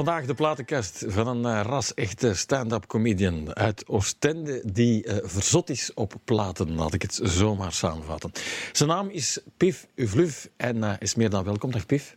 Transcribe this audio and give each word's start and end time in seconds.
Vandaag 0.00 0.26
de 0.26 0.34
platenkast 0.34 1.04
van 1.08 1.26
een 1.26 1.56
uh, 1.56 1.60
ras-echte 1.64 2.34
stand-up 2.34 2.86
comedian 2.86 3.56
uit 3.56 3.88
Oostende 3.88 4.62
die 4.72 5.06
uh, 5.06 5.16
verzot 5.22 5.70
is 5.70 5.94
op 5.94 6.14
platen, 6.24 6.74
laat 6.74 6.94
ik 6.94 7.02
het 7.02 7.20
zomaar 7.22 7.72
samenvatten. 7.72 8.32
Zijn 8.72 8.88
naam 8.88 9.08
is 9.08 9.40
Pif 9.56 9.86
Uvluf 9.94 10.48
en 10.56 10.76
uh, 10.76 10.92
is 10.98 11.14
meer 11.14 11.30
dan 11.30 11.44
welkom. 11.44 11.70
Dag 11.70 11.86
Pif. 11.86 12.16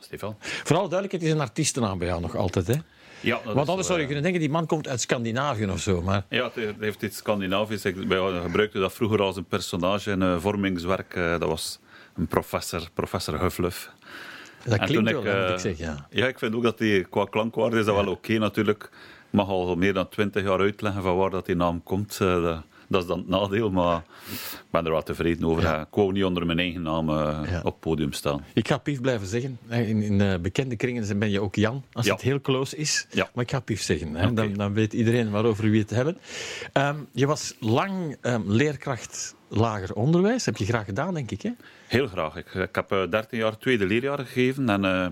Stefan. 0.00 0.36
Vooral 0.40 0.88
duidelijk, 0.88 1.12
het 1.12 1.22
is 1.22 1.30
een 1.30 1.40
artiestennaam 1.40 1.98
bij 1.98 2.06
jou 2.08 2.20
nog 2.20 2.36
altijd, 2.36 2.66
hè? 2.66 2.76
Ja, 3.20 3.40
Want 3.44 3.68
anders 3.68 3.86
zou 3.86 4.00
je 4.00 4.04
kunnen 4.04 4.22
denken, 4.22 4.40
die 4.40 4.50
man 4.50 4.66
komt 4.66 4.88
uit 4.88 5.00
Scandinavië 5.00 5.66
of 5.66 5.80
zo. 5.80 6.02
Maar... 6.02 6.24
Ja, 6.28 6.50
het 6.54 6.76
heeft 6.78 7.02
iets 7.02 7.16
Scandinavisch. 7.16 7.84
Ik 7.84 7.96
gebruikte 8.42 8.78
dat 8.78 8.92
vroeger 8.92 9.22
als 9.22 9.36
een 9.36 9.44
personage 9.44 10.10
in 10.10 10.40
vormingswerk. 10.40 11.14
dat 11.14 11.44
was 11.44 11.78
een 12.16 12.26
professor, 12.26 12.88
professor 12.94 13.40
Huffluf. 13.40 13.90
Dat 14.64 14.78
klinkt 14.78 15.10
wel, 15.10 15.46
ik, 15.46 15.52
ik 15.52 15.58
zeg, 15.58 15.78
ja. 15.78 16.06
Ja, 16.10 16.26
ik 16.26 16.38
vind 16.38 16.54
ook 16.54 16.62
dat 16.62 16.78
die 16.78 17.04
qua 17.04 17.24
klankwaarde 17.24 17.78
is 17.78 17.84
dat 17.84 17.94
ja. 17.96 18.04
wel 18.04 18.12
oké 18.12 18.30
okay, 18.30 18.36
natuurlijk. 18.36 18.82
Ik 18.82 19.38
mag 19.38 19.48
al 19.48 19.76
meer 19.76 19.92
dan 19.92 20.08
twintig 20.08 20.42
jaar 20.42 20.58
uitleggen 20.58 21.02
van 21.02 21.16
waar 21.16 21.30
dat 21.30 21.46
die 21.46 21.56
naam 21.56 21.82
komt. 21.82 22.18
Uh, 22.22 22.42
dat, 22.42 22.62
dat, 22.88 23.02
is 23.02 23.08
dan 23.08 23.18
het 23.18 23.28
nadeel, 23.28 23.70
maar 23.70 23.96
ik 24.30 24.70
ben 24.70 24.84
er 24.84 24.90
wel 24.90 25.02
tevreden 25.02 25.44
over. 25.44 25.62
Ja. 25.62 25.80
Ik 25.80 25.86
wou 25.90 26.12
niet 26.12 26.24
onder 26.24 26.46
mijn 26.46 26.58
eigen 26.58 26.82
naam 26.82 27.10
ja. 27.10 27.58
op 27.58 27.64
het 27.64 27.80
podium 27.80 28.12
staan. 28.12 28.44
Ik 28.54 28.68
ga 28.68 28.78
Pief 28.78 29.00
blijven 29.00 29.26
zeggen. 29.26 29.58
In, 29.68 30.02
in 30.02 30.42
bekende 30.42 30.76
kringen 30.76 31.18
ben 31.18 31.30
je 31.30 31.40
ook 31.40 31.54
Jan, 31.54 31.84
als 31.92 32.08
het 32.08 32.20
heel 32.20 32.40
close 32.40 32.76
is. 32.76 33.06
Maar 33.14 33.44
ik 33.44 33.50
ga 33.50 33.60
Pief 33.60 33.82
zeggen. 33.82 34.08
Okay. 34.08 34.34
Dan, 34.34 34.52
dan, 34.52 34.72
weet 34.72 34.92
iedereen 34.92 35.30
waarover 35.30 35.70
we 35.70 35.78
het 35.78 35.90
hebben. 35.90 36.18
Um, 36.72 37.08
je 37.12 37.26
was 37.26 37.56
lang 37.60 38.16
um, 38.22 38.42
leerkracht 38.46 39.34
lager 39.48 39.94
onderwijs. 39.94 40.44
Heb 40.44 40.56
je 40.56 40.64
graag 40.64 40.84
gedaan, 40.84 41.14
denk 41.14 41.30
ik, 41.30 41.42
hè? 41.42 41.50
Heel 41.92 42.08
graag. 42.08 42.36
Ik, 42.36 42.54
ik 42.54 42.74
heb 42.74 42.92
uh, 42.92 43.02
13 43.10 43.38
jaar 43.38 43.58
tweede 43.58 43.86
leerjaar 43.86 44.18
gegeven 44.18 44.68
en 44.68 44.84
uh, 44.84 45.06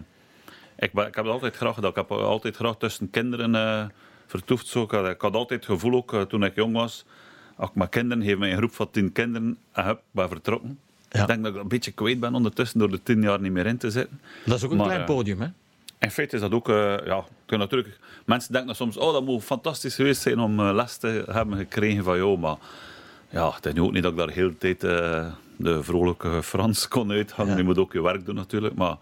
ik, 0.77 0.92
ik, 0.92 1.14
heb 1.14 1.14
het 1.14 1.27
altijd 1.27 1.56
graag 1.56 1.75
gedaan. 1.75 1.91
Ik 1.91 1.97
heb 1.97 2.11
altijd 2.11 2.56
graag 2.56 2.77
tussen 2.77 3.11
kinderen 3.11 3.55
uh, 3.55 3.84
vertoefd. 4.27 4.67
Zo. 4.67 4.83
Ik, 4.83 4.91
had, 4.91 5.08
ik 5.08 5.20
had 5.20 5.34
altijd 5.34 5.67
het 5.67 5.70
gevoel, 5.75 5.95
ook 5.95 6.27
toen 6.28 6.45
ik 6.45 6.55
jong 6.55 6.73
was, 6.73 7.05
als 7.56 7.69
ik 7.69 7.75
met 7.75 7.89
kinderen, 7.89 8.25
geef 8.25 8.39
mij 8.39 8.51
een 8.51 8.56
groep 8.56 8.75
van 8.75 8.91
tien 8.91 9.12
kinderen 9.12 9.58
en 9.73 9.84
heb, 9.84 10.01
ben 10.11 10.28
vertrokken. 10.28 10.78
Ja. 11.08 11.20
Ik 11.20 11.27
denk 11.27 11.42
dat 11.42 11.55
ik 11.55 11.61
een 11.61 11.69
beetje 11.69 11.92
kwijt 11.92 12.20
ben 12.20 12.34
ondertussen 12.34 12.78
door 12.78 12.91
de 12.91 13.03
tien 13.03 13.23
jaar 13.23 13.41
niet 13.41 13.53
meer 13.53 13.67
in 13.67 13.78
te 13.78 13.91
zitten. 13.91 14.20
Dat 14.45 14.56
is 14.56 14.64
ook 14.64 14.70
een 14.70 14.77
maar, 14.77 14.86
klein 14.86 15.05
podium, 15.05 15.41
hè? 15.41 15.48
In 15.98 16.11
feite 16.11 16.34
is 16.34 16.41
dat 16.41 16.53
ook, 16.53 16.67
ja, 17.05 17.25
natuurlijk, 17.47 17.98
mensen 18.25 18.53
denken 18.53 18.77
soms, 18.77 18.97
oh 18.97 19.12
dat 19.12 19.25
moet 19.25 19.45
fantastisch 19.45 19.95
geweest 19.95 20.23
zijn 20.23 20.39
om 20.39 20.62
les 20.62 20.97
te 20.97 21.25
hebben 21.31 21.58
gekregen 21.58 22.05
van 22.05 22.17
jou, 22.17 22.39
maar 22.39 22.56
ja, 23.31 23.51
het 23.51 23.67
is 23.67 23.73
nu 23.73 23.81
ook 23.81 23.92
niet 23.92 24.03
dat 24.03 24.12
ik 24.12 24.19
daar 24.19 24.27
de 24.27 24.33
hele 24.33 24.58
tijd 24.58 24.83
de 25.62 25.83
vrolijke 25.83 26.42
Frans 26.42 26.89
kon 26.89 27.11
uithangen. 27.11 27.56
Je 27.56 27.62
moet 27.62 27.78
ook 27.78 27.92
je 27.92 28.03
werk 28.03 28.25
doen 28.25 28.34
natuurlijk. 28.34 28.75
Maar 28.75 28.97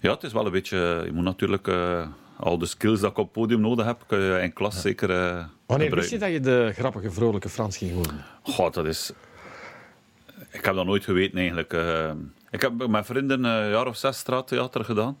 ja, 0.00 0.12
het 0.12 0.22
is 0.22 0.32
wel 0.32 0.46
een 0.46 0.52
beetje... 0.52 1.02
Je 1.04 1.12
moet 1.12 1.24
natuurlijk 1.24 1.68
uh, 1.68 2.06
al 2.36 2.58
de 2.58 2.66
skills 2.66 3.00
dat 3.00 3.10
ik 3.10 3.18
op 3.18 3.24
het 3.24 3.32
podium 3.32 3.60
nodig 3.60 3.86
heb, 3.86 4.04
kun 4.06 4.18
je 4.18 4.40
in 4.40 4.52
klas 4.52 4.80
zeker 4.80 5.10
uh, 5.10 5.16
Wanneer 5.16 5.46
gebruiken. 5.66 5.96
wist 5.96 6.10
je 6.10 6.18
dat 6.18 6.30
je 6.30 6.40
de 6.40 6.72
grappige, 6.72 7.10
vrolijke 7.10 7.48
Frans 7.48 7.76
ging 7.76 7.94
worden? 7.94 8.24
God, 8.42 8.74
dat 8.74 8.86
is... 8.86 9.12
Ik 10.50 10.64
heb 10.64 10.74
dat 10.74 10.86
nooit 10.86 11.04
geweten 11.04 11.38
eigenlijk. 11.38 11.72
Uh, 11.72 12.10
ik 12.50 12.60
heb 12.60 12.72
met 12.72 12.88
mijn 12.88 13.04
vrienden 13.04 13.44
een 13.44 13.70
jaar 13.70 13.86
of 13.86 13.96
zes 13.96 14.18
straattheater 14.18 14.84
gedaan. 14.84 15.18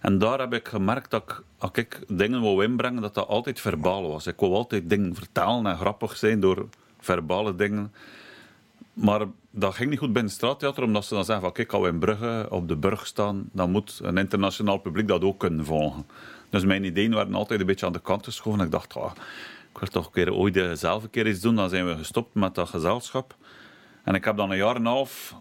En 0.00 0.18
daar 0.18 0.38
heb 0.38 0.52
ik 0.52 0.68
gemerkt 0.68 1.10
dat 1.10 1.22
ik, 1.22 1.42
als 1.58 1.70
ik 1.72 2.00
dingen 2.08 2.40
wou 2.40 2.64
inbrengen, 2.64 3.02
dat 3.02 3.14
dat 3.14 3.28
altijd 3.28 3.60
verbaal 3.60 4.08
was. 4.08 4.26
Ik 4.26 4.36
wou 4.36 4.52
altijd 4.52 4.90
dingen 4.90 5.14
vertellen 5.14 5.66
en 5.66 5.76
grappig 5.76 6.16
zijn 6.16 6.40
door 6.40 6.68
verbale 7.00 7.54
dingen. 7.54 7.92
Maar 9.00 9.26
dat 9.50 9.74
ging 9.74 9.90
niet 9.90 9.98
goed 9.98 10.12
bij 10.12 10.22
het 10.22 10.30
straattheater, 10.30 10.82
omdat 10.82 11.04
ze 11.04 11.14
dan 11.14 11.24
zeggen 11.24 11.44
van 11.44 11.52
kijk, 11.52 11.72
als 11.72 11.82
we 11.82 11.88
in 11.88 11.98
Brugge 11.98 12.46
op 12.50 12.68
de 12.68 12.76
burg 12.76 13.06
staan, 13.06 13.48
dan 13.52 13.70
moet 13.70 14.00
een 14.02 14.16
internationaal 14.16 14.78
publiek 14.78 15.08
dat 15.08 15.22
ook 15.22 15.38
kunnen 15.38 15.64
volgen. 15.64 16.06
Dus 16.50 16.64
mijn 16.64 16.84
ideeën 16.84 17.14
werden 17.14 17.34
altijd 17.34 17.60
een 17.60 17.66
beetje 17.66 17.86
aan 17.86 17.92
de 17.92 18.00
kant 18.00 18.24
geschoven. 18.24 18.60
Ik 18.60 18.70
dacht, 18.70 18.96
oh, 18.96 19.12
ik 19.72 19.78
wil 19.78 19.88
toch 19.88 20.06
een 20.06 20.12
keer 20.12 20.32
ooit 20.32 20.78
zelf 20.78 21.02
een 21.02 21.10
keer 21.10 21.28
iets 21.28 21.40
doen. 21.40 21.56
Dan 21.56 21.68
zijn 21.68 21.86
we 21.86 21.96
gestopt 21.96 22.34
met 22.34 22.54
dat 22.54 22.68
gezelschap. 22.68 23.36
En 24.04 24.14
ik 24.14 24.24
heb 24.24 24.36
dan 24.36 24.50
een 24.50 24.56
jaar 24.56 24.74
en 24.74 24.80
een 24.80 24.86
half 24.86 25.34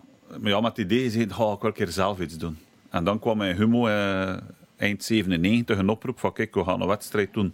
ja, 0.44 0.60
met 0.60 0.78
het 0.78 0.86
idee 0.86 1.04
gezeten, 1.04 1.38
oh, 1.38 1.54
ik 1.54 1.60
wil 1.60 1.70
een 1.70 1.76
keer 1.76 1.88
zelf 1.88 2.20
iets 2.20 2.38
doen. 2.38 2.58
En 2.90 3.04
dan 3.04 3.20
kwam 3.20 3.38
mijn 3.38 3.56
Humo 3.56 3.88
eh, 3.88 4.38
eind 4.78 5.04
97 5.04 5.78
een 5.78 5.90
oproep 5.90 6.20
van 6.20 6.34
kijk, 6.34 6.56
we 6.56 6.64
gaan 6.64 6.82
een 6.82 6.88
wedstrijd 6.88 7.34
doen 7.34 7.54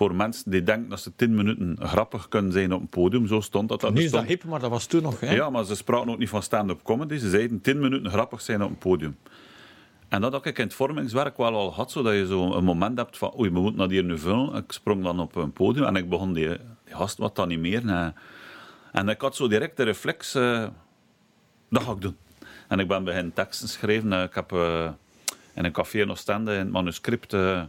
voor 0.00 0.14
mensen 0.14 0.50
die 0.50 0.62
denken 0.62 0.88
dat 0.88 1.00
ze 1.00 1.16
tien 1.16 1.34
minuten 1.34 1.76
grappig 1.80 2.28
kunnen 2.28 2.52
zijn 2.52 2.72
op 2.72 2.80
een 2.80 2.88
podium. 2.88 3.26
Zo 3.26 3.40
stond 3.40 3.68
dat. 3.68 3.80
dat 3.80 3.94
nu 3.94 4.02
is 4.02 4.10
dat 4.10 4.24
hip, 4.24 4.44
maar 4.44 4.60
dat 4.60 4.70
was 4.70 4.86
toen 4.86 5.02
nog. 5.02 5.20
Hè? 5.20 5.34
Ja, 5.34 5.50
maar 5.50 5.64
ze 5.64 5.76
spraken 5.76 6.10
ook 6.10 6.18
niet 6.18 6.28
van 6.28 6.42
stand-up 6.42 6.82
comedy. 6.82 7.16
Ze 7.16 7.30
zeiden 7.30 7.60
tien 7.60 7.80
minuten 7.80 8.10
grappig 8.10 8.40
zijn 8.40 8.62
op 8.62 8.70
een 8.70 8.78
podium. 8.78 9.16
En 10.08 10.20
dat 10.20 10.32
had 10.32 10.46
ik 10.46 10.58
in 10.58 10.64
het 10.64 10.74
vormingswerk 10.74 11.36
wel 11.36 11.54
al 11.54 11.70
gehad, 11.70 11.90
zodat 11.90 12.14
je 12.14 12.26
zo 12.26 12.52
een 12.52 12.64
moment 12.64 12.98
hebt 12.98 13.18
van 13.18 13.38
oei, 13.38 13.50
we 13.50 13.60
moeten 13.60 13.78
dat 13.78 13.90
hier 13.90 14.04
nu 14.04 14.18
vullen. 14.18 14.54
Ik 14.54 14.72
sprong 14.72 15.04
dan 15.04 15.20
op 15.20 15.36
een 15.36 15.52
podium 15.52 15.84
en 15.84 15.96
ik 15.96 16.08
begon 16.08 16.32
die, 16.32 16.48
die 16.84 16.94
gast 16.94 17.18
wat 17.18 17.34
te 17.34 17.40
animeren. 17.42 18.14
En 18.92 19.08
ik 19.08 19.20
had 19.20 19.36
zo 19.36 19.48
direct 19.48 19.76
de 19.76 19.82
reflex, 19.82 20.34
uh, 20.34 20.66
dat 21.70 21.82
ga 21.82 21.92
ik 21.92 22.00
doen. 22.00 22.16
En 22.68 22.78
ik 22.78 22.88
ben 22.88 23.04
beginnen 23.04 23.32
teksten 23.32 23.68
schrijven. 23.68 24.12
Ik 24.12 24.34
heb 24.34 24.52
uh, 24.52 24.90
in 25.54 25.64
een 25.64 25.72
café 25.72 26.00
in 26.00 26.10
Oostende 26.10 26.52
in 26.52 26.58
het 26.58 26.70
manuscript 26.70 27.32
uh, 27.32 27.62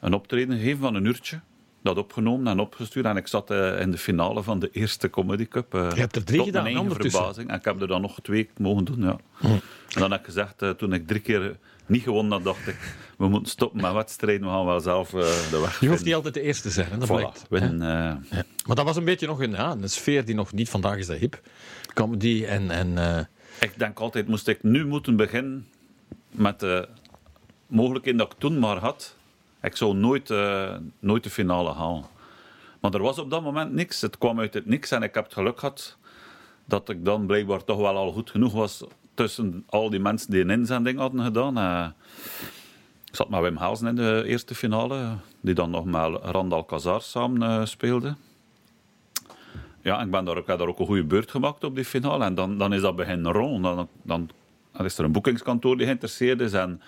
een 0.00 0.14
optreden 0.14 0.56
gegeven 0.56 0.80
van 0.80 0.94
een 0.94 1.04
uurtje 1.04 1.40
dat 1.82 1.98
opgenomen 1.98 2.46
en 2.46 2.58
opgestuurd. 2.58 3.06
En 3.06 3.16
ik 3.16 3.26
zat 3.26 3.50
uh, 3.50 3.80
in 3.80 3.90
de 3.90 3.98
finale 3.98 4.42
van 4.42 4.58
de 4.58 4.70
eerste 4.72 5.10
Comedy 5.10 5.48
Cup. 5.48 5.74
Uh, 5.74 5.90
je 5.94 6.00
hebt 6.00 6.16
er 6.16 6.24
drie 6.24 6.42
gedaan, 6.42 6.78
ondertussen. 6.78 7.20
verbazing. 7.20 7.48
En 7.48 7.58
ik 7.58 7.64
heb 7.64 7.80
er 7.80 7.86
dan 7.86 8.00
nog 8.00 8.20
twee 8.22 8.50
mogen 8.56 8.84
doen, 8.84 9.02
ja. 9.02 9.16
Hm. 9.32 9.46
En 9.46 9.60
dan 10.00 10.10
heb 10.10 10.20
ik 10.20 10.26
gezegd, 10.26 10.62
uh, 10.62 10.70
toen 10.70 10.92
ik 10.92 11.06
drie 11.06 11.20
keer 11.20 11.56
niet 11.86 12.02
gewonnen 12.02 12.32
had, 12.32 12.44
dacht 12.44 12.66
ik, 12.66 12.94
we 13.18 13.28
moeten 13.28 13.52
stoppen 13.52 13.80
met 13.80 13.92
wedstrijden, 13.92 14.46
we 14.46 14.52
gaan 14.52 14.64
wel 14.64 14.80
zelf 14.80 15.10
de 15.10 15.58
weg 15.60 15.80
Je 15.80 15.88
hoeft 15.88 16.04
niet 16.04 16.14
altijd 16.14 16.34
de 16.34 16.40
eerste 16.40 16.62
te 16.62 16.74
zijn, 16.74 16.90
hè? 16.90 16.98
dat 16.98 17.08
voilà, 17.08 17.48
blijkt. 17.48 17.80
Ja. 17.80 18.20
Maar 18.66 18.76
dat 18.76 18.84
was 18.84 18.96
een 18.96 19.04
beetje 19.04 19.26
nog 19.26 19.40
een, 19.40 19.50
ja, 19.50 19.70
een 19.70 19.90
sfeer 19.90 20.24
die 20.24 20.34
nog 20.34 20.52
niet 20.52 20.68
vandaag 20.68 20.96
is 20.96 21.06
dat 21.06 21.16
hip. 21.16 21.40
Comedy 21.94 22.44
en... 22.44 22.70
en 22.70 23.28
Ik 23.60 23.78
denk 23.78 23.98
altijd, 24.00 24.28
moest 24.28 24.48
ik 24.48 24.62
nu 24.62 24.86
moeten 24.86 25.16
beginnen 25.16 25.66
met 26.30 26.60
de 26.60 26.88
mogelijkheden 27.66 28.18
dat 28.18 28.32
ik 28.32 28.38
toen 28.38 28.58
maar 28.58 28.76
had 28.76 29.16
ik 29.62 29.76
zou 29.76 29.94
nooit, 29.94 30.30
uh, 30.30 30.76
nooit 30.98 31.24
de 31.24 31.30
finale 31.30 31.72
halen. 31.72 32.04
Maar 32.80 32.94
er 32.94 33.02
was 33.02 33.18
op 33.18 33.30
dat 33.30 33.42
moment 33.42 33.72
niks. 33.72 34.00
Het 34.00 34.18
kwam 34.18 34.40
uit 34.40 34.54
het 34.54 34.66
niks 34.66 34.90
en 34.90 35.02
ik 35.02 35.14
heb 35.14 35.24
het 35.24 35.32
geluk 35.32 35.58
gehad 35.58 35.96
dat 36.64 36.88
ik 36.88 37.04
dan 37.04 37.26
blijkbaar 37.26 37.64
toch 37.64 37.78
wel 37.78 37.96
al 37.96 38.12
goed 38.12 38.30
genoeg 38.30 38.52
was 38.52 38.84
tussen 39.14 39.64
al 39.68 39.90
die 39.90 40.00
mensen 40.00 40.30
die 40.30 40.40
een 40.40 40.50
inzending 40.50 40.98
hadden 40.98 41.24
gedaan. 41.24 41.58
Uh, 41.58 41.86
ik 43.04 43.16
zat 43.16 43.28
met 43.28 43.40
Wim 43.40 43.56
Helsen 43.56 43.86
in 43.86 43.94
de 43.94 44.22
eerste 44.26 44.54
finale, 44.54 45.16
die 45.40 45.54
dan 45.54 45.70
nog 45.70 45.84
met 45.84 46.20
Randal 46.22 46.64
Kazar 46.64 47.02
samen 47.02 47.60
uh, 47.60 47.66
speelde. 47.66 48.14
Ja, 49.82 50.02
ik, 50.02 50.10
ben 50.10 50.24
daar, 50.24 50.36
ik 50.36 50.46
heb 50.46 50.58
daar 50.58 50.68
ook 50.68 50.78
een 50.78 50.86
goede 50.86 51.04
beurt 51.04 51.30
gemaakt 51.30 51.64
op 51.64 51.74
die 51.74 51.84
finale. 51.84 52.24
En 52.24 52.34
dan, 52.34 52.58
dan 52.58 52.72
is 52.72 52.80
dat 52.80 52.96
beginnen 52.96 53.32
rond. 53.32 53.62
Dan, 53.62 53.88
dan, 54.02 54.30
dan 54.72 54.84
is 54.84 54.98
er 54.98 55.04
een 55.04 55.12
boekingskantoor 55.12 55.76
die 55.76 55.86
geïnteresseerd 55.86 56.40
is. 56.40 56.52
En 56.52 56.82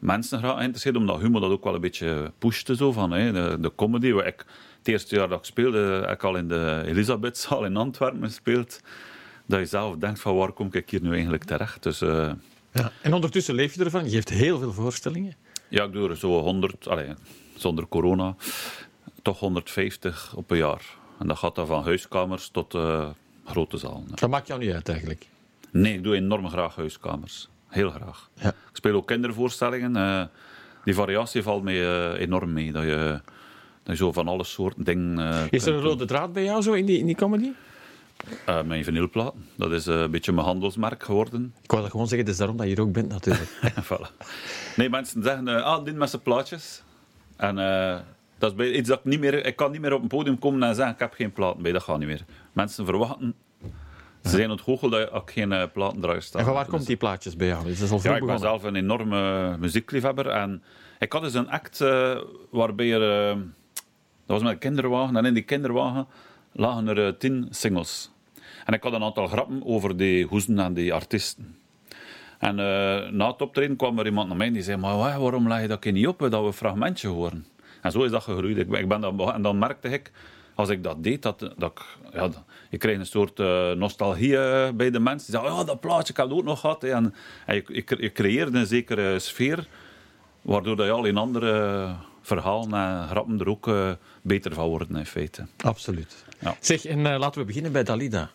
mensen 0.00 0.38
graag 0.38 0.56
geïnteresseerd, 0.56 0.96
omdat 0.96 1.20
humor 1.20 1.40
dat 1.40 1.50
ook 1.50 1.64
wel 1.64 1.74
een 1.74 1.80
beetje 1.80 2.32
pushte. 2.38 2.76
Zo, 2.76 2.92
van, 2.92 3.10
hè, 3.10 3.32
de, 3.32 3.56
de 3.60 3.74
comedy. 3.74 4.06
Ik, 4.06 4.44
het 4.78 4.88
eerste 4.88 5.14
jaar 5.14 5.28
dat 5.28 5.38
ik 5.38 5.44
speelde, 5.44 5.78
heb 5.78 6.10
ik 6.10 6.24
al 6.24 6.36
in 6.36 6.48
de 6.48 6.82
Elisabethzaal 6.86 7.64
in 7.64 7.76
Antwerpen 7.76 8.24
gespeeld. 8.24 8.80
Dat 9.46 9.58
je 9.58 9.66
zelf 9.66 9.96
denkt 9.96 10.20
van 10.20 10.36
waar 10.36 10.52
kom 10.52 10.68
ik 10.70 10.90
hier 10.90 11.02
nu 11.02 11.12
eigenlijk 11.12 11.44
terecht. 11.44 11.82
Dus, 11.82 12.02
uh, 12.02 12.32
ja. 12.72 12.92
En 13.02 13.14
ondertussen 13.14 13.54
leef 13.54 13.74
je 13.74 13.84
ervan? 13.84 14.04
Je 14.04 14.10
geeft 14.10 14.28
heel 14.28 14.58
veel 14.58 14.72
voorstellingen. 14.72 15.34
Ja, 15.68 15.84
ik 15.84 15.92
doe 15.92 16.08
er 16.08 16.16
zo 16.16 16.40
100, 16.40 16.88
allez, 16.88 17.14
zonder 17.56 17.88
corona, 17.88 18.36
toch 19.22 19.38
150 19.38 20.32
op 20.36 20.50
een 20.50 20.56
jaar. 20.56 20.82
En 21.18 21.26
dat 21.26 21.38
gaat 21.38 21.54
dan 21.54 21.66
van 21.66 21.84
huiskamers 21.84 22.48
tot 22.48 22.74
uh, 22.74 23.08
grote 23.44 23.76
zalen. 23.76 24.04
Dat 24.14 24.30
maakt 24.30 24.46
jou 24.46 24.60
niet 24.60 24.72
uit 24.72 24.88
eigenlijk? 24.88 25.26
Nee, 25.70 25.94
ik 25.94 26.02
doe 26.02 26.14
enorm 26.14 26.48
graag 26.48 26.74
huiskamers. 26.76 27.48
Heel 27.70 27.90
graag. 27.90 28.30
Ja. 28.34 28.48
Ik 28.48 28.76
speel 28.76 28.94
ook 28.94 29.06
kindervoorstellingen. 29.06 29.96
Uh, 29.96 30.22
die 30.84 30.94
variatie 30.94 31.42
valt 31.42 31.62
mij 31.62 31.74
uh, 31.74 32.20
enorm 32.20 32.52
mee. 32.52 32.72
Dat 32.72 32.82
je, 32.82 33.20
dat 33.82 33.96
je 33.98 34.04
zo 34.04 34.12
van 34.12 34.28
alle 34.28 34.44
soorten 34.44 34.84
dingen. 34.84 35.18
Uh, 35.18 35.42
is 35.50 35.66
er 35.66 35.74
een 35.74 35.80
rode 35.80 36.04
draad 36.04 36.32
bij 36.32 36.44
jou 36.44 36.62
zo 36.62 36.72
in 36.72 36.86
die, 36.86 36.98
in 36.98 37.06
die 37.06 37.16
comedy? 37.16 37.50
mijn 38.64 38.84
vinylplaat. 38.84 39.34
Dat 39.56 39.72
is 39.72 39.86
een 39.86 40.10
beetje 40.10 40.32
mijn 40.32 40.46
handelsmerk 40.46 41.02
geworden. 41.02 41.54
Ik 41.62 41.70
wou 41.70 41.82
dat 41.82 41.90
gewoon 41.90 42.06
zeggen, 42.06 42.26
het 42.26 42.34
is 42.34 42.38
daarom 42.38 42.56
dat 42.56 42.66
je 42.66 42.72
hier 42.72 42.82
ook 42.82 42.92
bent 42.92 43.08
natuurlijk. 43.08 43.50
voilà. 43.92 44.26
Nee, 44.76 44.88
mensen 44.88 45.22
zeggen, 45.22 45.64
ah, 45.64 45.84
dit 45.84 45.94
met 45.94 46.10
zijn 46.10 46.22
plaatjes. 46.22 46.82
En 47.36 47.54
dat 48.38 48.60
is 48.60 48.76
iets 48.76 48.88
dat 48.88 48.98
ik 48.98 49.04
niet 49.04 49.20
meer... 49.20 49.46
Ik 49.46 49.56
kan 49.56 49.70
niet 49.70 49.80
meer 49.80 49.92
op 49.92 50.02
een 50.02 50.08
podium 50.08 50.38
komen 50.38 50.62
en 50.62 50.74
zeggen, 50.74 50.94
ik 50.94 51.00
heb 51.00 51.12
geen 51.12 51.32
platen 51.32 51.62
bij. 51.62 51.72
Dat 51.72 51.82
gaat 51.82 51.98
niet 51.98 52.08
meer. 52.08 52.24
Mensen 52.52 52.84
verwachten 52.84 53.34
ze 54.22 54.30
zijn 54.30 54.50
ontgoocheld 54.50 54.92
dat 54.92 55.22
ik 55.22 55.30
geen 55.30 55.52
uh, 55.52 55.62
platendraaier 55.72 56.22
sta. 56.22 56.38
En 56.38 56.44
van 56.44 56.54
waar 56.54 56.64
dus... 56.64 56.72
komt 56.72 56.86
die 56.86 56.96
plaatjes 56.96 57.36
bij 57.36 57.46
jou? 57.46 57.68
Is 57.68 57.90
al 57.90 58.00
ja, 58.02 58.16
ik 58.16 58.26
ben 58.26 58.38
zelf 58.38 58.62
een 58.62 58.76
enorme 58.76 59.56
muziekliefhebber. 59.58 60.26
En 60.26 60.62
ik 60.98 61.12
had 61.12 61.22
dus 61.22 61.34
een 61.34 61.50
act 61.50 61.80
uh, 61.80 62.20
waarbij 62.50 62.92
er... 62.92 63.30
Uh, 63.36 63.42
dat 64.26 64.38
was 64.38 64.42
met 64.42 64.52
een 64.52 64.58
kinderwagen. 64.58 65.16
En 65.16 65.24
in 65.24 65.34
die 65.34 65.42
kinderwagen 65.42 66.06
lagen 66.52 66.88
er 66.88 67.16
tien 67.16 67.46
singles. 67.50 68.10
En 68.64 68.74
ik 68.74 68.82
had 68.82 68.92
een 68.92 69.02
aantal 69.02 69.26
grappen 69.26 69.62
over 69.64 69.96
die 69.96 70.26
hoezen 70.26 70.58
en 70.58 70.74
die 70.74 70.94
artiesten. 70.94 71.58
En 72.38 72.58
uh, 72.58 73.10
na 73.10 73.26
het 73.26 73.42
optreden 73.42 73.76
kwam 73.76 73.98
er 73.98 74.06
iemand 74.06 74.28
naar 74.28 74.36
mij 74.36 74.50
die 74.50 74.62
zei, 74.62 74.76
maar 74.76 74.96
waarom 74.96 75.48
leg 75.48 75.60
je 75.60 75.68
dat 75.68 75.84
niet 75.84 76.06
op, 76.06 76.18
dat 76.18 76.30
we 76.30 76.36
een 76.36 76.52
fragmentje 76.52 77.08
horen? 77.08 77.46
En 77.82 77.92
zo 77.92 78.02
is 78.02 78.10
dat 78.10 78.22
gegroeid. 78.22 78.56
Ik, 78.56 78.70
ik 78.70 78.88
ben 78.88 79.00
dan, 79.00 79.32
en 79.32 79.42
dan 79.42 79.58
merkte 79.58 79.88
ik, 79.88 80.12
als 80.54 80.68
ik 80.68 80.82
dat 80.82 81.02
deed, 81.02 81.22
dat, 81.22 81.38
dat 81.38 81.70
ik, 81.70 81.82
ja, 82.12 82.30
je 82.70 82.78
kreeg 82.78 82.98
een 82.98 83.06
soort 83.06 83.38
uh, 83.38 83.72
nostalgie 83.72 84.32
uh, 84.32 84.70
bij 84.70 84.90
de 84.90 85.00
mensen. 85.00 85.32
Die 85.32 85.40
zeiden, 85.40 85.58
ja, 85.58 85.64
dat 85.64 85.80
plaatje, 85.80 86.12
ik 86.12 86.16
heb 86.16 86.28
het 86.28 86.38
ook 86.38 86.44
nog 86.44 86.60
gehad. 86.60 86.84
En, 86.84 87.14
en 87.46 87.54
je, 87.54 87.64
je, 87.66 87.84
je, 87.98 88.12
creëerde 88.12 88.58
een 88.58 88.66
zekere 88.66 89.18
sfeer, 89.18 89.66
waardoor 90.42 90.76
dat 90.76 90.86
je 90.86 90.92
al 90.92 91.04
in 91.04 91.16
andere 91.16 91.94
verhalen 92.22 92.72
en 92.72 93.08
grappen 93.08 93.40
er 93.40 93.48
ook 93.48 93.66
uh, 93.66 93.90
beter 94.22 94.54
van 94.54 94.68
worden, 94.68 94.96
in 94.96 95.06
feite. 95.06 95.46
Absoluut. 95.56 96.24
Ja. 96.38 96.56
Zeg, 96.60 96.84
en 96.84 97.02
laten 97.02 97.40
we 97.40 97.46
beginnen 97.46 97.72
bij 97.72 97.82
Dalida. 97.82 98.30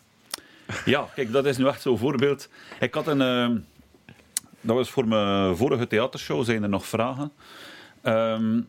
Ja, 0.84 1.08
kijk, 1.14 1.32
dat 1.32 1.46
is 1.46 1.56
nu 1.56 1.66
echt 1.66 1.82
zo'n 1.82 1.98
voorbeeld. 1.98 2.48
Ik 2.80 2.94
had 2.94 3.06
een... 3.06 3.64
dat 4.60 4.76
was 4.76 4.90
voor 4.90 5.08
mijn 5.08 5.56
vorige 5.56 5.86
theatershow, 5.86 6.44
zijn 6.44 6.62
er 6.62 6.68
nog 6.68 6.86
vragen. 6.86 7.32
Um, 8.02 8.68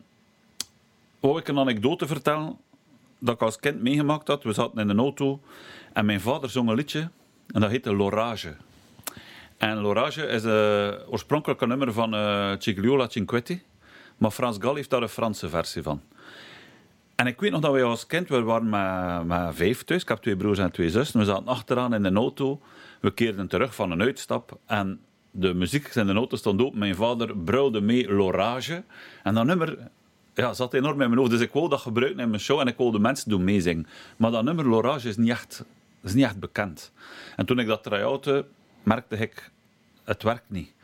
wou 1.20 1.38
ik 1.38 1.48
een 1.48 1.58
anekdote 1.58 2.06
vertellen 2.06 2.56
dat 3.18 3.34
ik 3.34 3.42
als 3.42 3.58
kind 3.58 3.82
meegemaakt 3.82 4.28
had. 4.28 4.42
We 4.42 4.52
zaten 4.52 4.78
in 4.78 4.88
een 4.88 4.98
auto 4.98 5.40
en 5.92 6.06
mijn 6.06 6.20
vader 6.20 6.50
zong 6.50 6.68
een 6.68 6.74
liedje 6.74 7.10
en 7.46 7.60
dat 7.60 7.70
heette 7.70 7.94
L'Orage. 7.94 8.56
En 9.56 9.76
L'Orage 9.78 10.26
is 10.26 10.44
een 10.44 11.06
oorspronkelijke 11.06 11.66
nummer 11.66 11.92
van 11.92 12.14
uh, 12.14 12.52
Cigliola 12.58 13.08
Cinquetti, 13.08 13.62
maar 14.16 14.30
Frans 14.30 14.56
Gal 14.60 14.74
heeft 14.74 14.90
daar 14.90 15.02
een 15.02 15.08
Franse 15.08 15.48
versie 15.48 15.82
van. 15.82 16.02
En 17.14 17.26
ik 17.26 17.40
weet 17.40 17.50
nog 17.50 17.60
dat 17.60 17.72
wij 17.72 17.84
als 17.84 18.06
kind, 18.06 18.28
we 18.28 18.42
waren 18.42 18.68
met, 18.68 19.26
met 19.26 19.54
vijf 19.54 19.84
thuis, 19.84 20.02
ik 20.02 20.08
heb 20.08 20.18
twee 20.18 20.36
broers 20.36 20.58
en 20.58 20.70
twee 20.70 20.90
zussen, 20.90 21.18
we 21.18 21.24
zaten 21.24 21.46
achteraan 21.46 21.94
in 21.94 22.04
een 22.04 22.16
auto, 22.16 22.60
we 23.00 23.10
keerden 23.10 23.48
terug 23.48 23.74
van 23.74 23.90
een 23.90 24.02
uitstap 24.02 24.58
en 24.66 25.00
de 25.30 25.54
muziek 25.54 25.94
in 25.94 26.06
de 26.06 26.12
auto 26.12 26.36
stond 26.36 26.62
open. 26.62 26.78
Mijn 26.78 26.94
vader 26.94 27.36
bruilde 27.36 27.80
mee 27.80 28.12
L'Orage. 28.12 28.84
En 29.22 29.34
dat 29.34 29.44
nummer 29.44 29.78
ja, 30.38 30.54
zat 30.54 30.74
enorm 30.74 31.00
in 31.00 31.08
mijn 31.08 31.20
hoofd. 31.20 31.30
Dus 31.30 31.40
ik 31.40 31.52
wou 31.52 31.68
dat 31.68 31.80
gebruiken 31.80 32.20
in 32.20 32.28
mijn 32.28 32.40
show 32.40 32.60
en 32.60 32.66
ik 32.66 32.76
wou 32.76 32.92
de 32.92 32.98
mensen 32.98 33.30
doen 33.30 33.44
meezingen. 33.44 33.86
Maar 34.16 34.30
dat 34.30 34.44
nummer 34.44 34.68
L'Orage 34.68 35.08
is 35.08 35.16
niet 35.16 35.30
echt, 35.30 35.64
is 36.02 36.14
niet 36.14 36.24
echt 36.24 36.38
bekend. 36.38 36.92
En 37.36 37.46
toen 37.46 37.58
ik 37.58 37.66
dat 37.66 37.82
try 37.82 38.20
merkte 38.82 39.16
ik, 39.16 39.50
het 40.04 40.22
werkt 40.22 40.50
niet. 40.50 40.74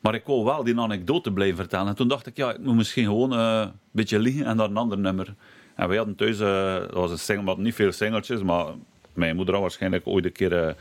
Maar 0.00 0.14
ik 0.14 0.24
wou 0.24 0.44
wel 0.44 0.64
die 0.64 0.78
anekdote 0.78 1.32
blijven 1.32 1.56
vertellen. 1.56 1.86
En 1.86 1.94
toen 1.94 2.08
dacht 2.08 2.26
ik, 2.26 2.36
ja, 2.36 2.52
ik 2.52 2.58
moet 2.58 2.74
misschien 2.74 3.04
gewoon 3.04 3.32
uh, 3.32 3.60
een 3.60 3.72
beetje 3.90 4.18
liggen 4.18 4.46
en 4.46 4.56
dan 4.56 4.70
een 4.70 4.76
ander 4.76 4.98
nummer. 4.98 5.34
En 5.74 5.88
wij 5.88 5.96
hadden 5.96 6.14
thuis, 6.14 6.40
uh, 6.40 6.74
dat 6.74 6.92
was 6.92 7.10
een 7.10 7.18
single, 7.18 7.44
maar 7.44 7.58
niet 7.58 7.74
veel 7.74 7.92
singeltjes, 7.92 8.42
maar 8.42 8.66
mijn 9.12 9.36
moeder 9.36 9.54
had 9.54 9.62
waarschijnlijk 9.62 10.06
ooit 10.06 10.24
een 10.24 10.32
keer 10.32 10.76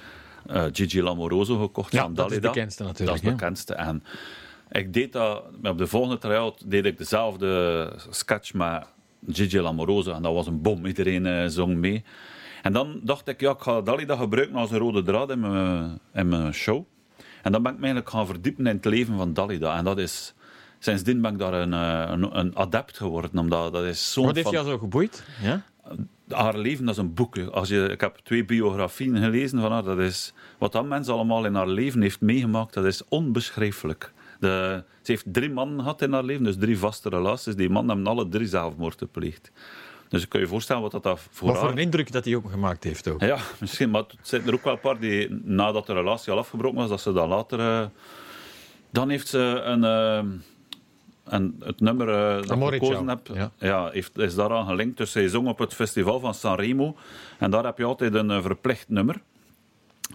uh, 0.52 0.64
Gigi 0.72 1.02
Lamoroso 1.02 1.60
gekocht 1.60 1.92
ja, 1.92 2.02
van 2.02 2.14
Dalida. 2.14 2.24
dat 2.24 2.32
is 2.32 2.42
de 2.42 2.48
bekendste 2.48 2.84
natuurlijk. 2.84 3.10
Dat 3.10 3.24
is 3.26 3.30
de 3.30 3.36
bekendste. 3.36 3.74
En 3.74 4.04
ik 4.72 4.94
deed 4.94 5.14
dat, 5.14 5.44
op 5.64 5.78
de 5.78 5.88
volgende 5.88 6.18
try-out 6.18 6.72
deed 6.72 6.86
ik 6.86 6.98
dezelfde 6.98 7.94
sketch 8.10 8.54
met 8.54 8.88
Gigi 9.28 9.60
Lamoroso 9.60 10.12
en 10.12 10.22
dat 10.22 10.34
was 10.34 10.48
een 10.48 10.62
bom, 10.62 10.86
iedereen 10.86 11.26
uh, 11.26 11.46
zong 11.48 11.76
mee. 11.76 12.04
En 12.62 12.74
dan 12.74 13.00
dacht 13.04 13.28
ik, 13.28 13.40
ja, 13.40 13.52
ik 13.52 13.60
ga 13.60 13.82
Dalida 13.82 14.16
gebruiken 14.16 14.56
als 14.56 14.72
een 14.72 14.78
rode 14.78 15.04
draad 15.04 15.30
in 15.30 15.40
mijn, 15.40 16.00
in 16.14 16.28
mijn 16.28 16.54
show. 16.54 16.86
En 17.42 17.52
dan 17.52 17.64
ben 17.64 17.72
ik 17.72 17.78
me 17.78 17.84
eigenlijk 17.84 18.14
gaan 18.14 18.26
verdiepen 18.26 18.68
in 18.68 18.76
het 18.76 18.86
leven 18.86 19.18
van 19.18 19.34
Dalida. 19.34 19.78
En 19.78 19.84
dat 19.84 19.98
is, 19.98 20.34
sindsdien 20.80 21.22
ben 21.22 21.32
ik 21.32 21.40
daar 21.40 21.54
een, 21.54 21.74
eh, 21.74 22.12
een, 22.12 22.40
een 22.40 22.58
adept 22.58 22.98
geworden, 22.98 23.40
omdat 23.40 23.74
dat 23.74 23.84
is 23.84 24.14
zo... 24.14 24.24
Wat 24.24 24.36
heeft 24.36 24.50
jou 24.50 24.68
zo 24.68 24.78
geboeid? 24.78 25.24
Ja? 25.42 25.64
Haar 26.28 26.58
leven, 26.58 26.86
dat 26.86 26.94
is 26.94 27.02
een 27.02 27.14
boek. 27.14 27.38
Als 27.38 27.70
je, 27.70 27.88
ik 27.92 28.02
heb 28.02 28.20
twee 28.24 28.46
biografieën 28.46 29.18
gelezen 29.18 29.62
van 29.62 29.72
haar. 29.72 29.84
Dat 29.84 30.00
is, 30.00 30.34
wat 30.58 30.72
dat 30.72 30.86
mens 30.86 31.08
allemaal 31.08 31.46
in 31.46 31.56
haar 31.56 31.68
leven 31.68 32.02
heeft 32.02 32.22
meegemaakt, 32.22 32.74
dat 32.74 32.86
is 32.86 33.08
onbeschrijfelijk. 33.08 34.14
De, 34.42 34.84
ze 35.02 35.12
heeft 35.12 35.26
drie 35.28 35.50
mannen 35.50 35.80
gehad 35.80 36.02
in 36.02 36.14
haar 36.14 36.24
leven, 36.24 36.44
dus 36.44 36.58
drie 36.58 36.78
vaste 36.78 37.10
relaties. 37.10 37.56
Die 37.56 37.70
mannen 37.70 37.96
hebben 37.96 38.14
alle 38.14 38.30
drie 38.30 38.48
zelfmoord 38.48 38.98
gepleegd. 38.98 39.52
Dus 40.10 40.24
ik 40.24 40.30
kan 40.30 40.40
je 40.40 40.48
voorstellen 40.48 40.82
wat 40.82 41.04
dat 41.04 41.20
voor 41.32 41.48
Wat 41.48 41.58
voor 41.58 41.70
een 41.70 41.78
indruk 41.78 42.12
dat 42.12 42.26
hij 42.26 42.36
ook 42.36 42.50
gemaakt 42.50 42.84
heeft 42.84 43.08
ook. 43.08 43.22
Ja, 43.22 43.38
misschien. 43.60 43.90
Maar 43.90 44.02
er 44.02 44.16
zijn 44.22 44.48
er 44.48 44.54
ook 44.54 44.64
wel 44.64 44.74
een 44.74 44.80
paar 44.80 45.00
die 45.00 45.42
nadat 45.44 45.86
de 45.86 45.94
relatie 45.94 46.32
al 46.32 46.38
afgebroken 46.38 46.78
was, 46.78 46.90
dat 46.90 47.02
ze 47.02 47.14
dan 47.14 47.30
later... 47.30 47.60
Uh, 47.60 47.86
dan 48.90 49.10
heeft 49.10 49.28
ze 49.28 49.40
een... 49.40 49.84
Uh, 49.84 50.18
en 51.24 51.56
het 51.60 51.80
nummer 51.80 52.08
uh, 52.08 52.48
dat 52.48 52.74
ik 52.74 52.82
gekozen 52.82 53.08
heb, 53.08 53.28
ja. 53.34 53.52
ja. 53.58 53.90
heeft, 53.90 54.18
is 54.18 54.36
daaraan 54.36 54.66
gelinkt. 54.66 54.98
Dus 54.98 55.12
zij 55.12 55.28
zong 55.28 55.48
op 55.48 55.60
het 55.60 55.74
festival 55.74 56.20
van 56.20 56.34
Sanremo. 56.34 56.96
En 57.38 57.52
daar 57.52 57.64
heb 57.64 57.78
je 57.78 57.84
altijd 57.84 58.14
een 58.14 58.42
verplicht 58.42 58.90
nummer. 58.90 59.22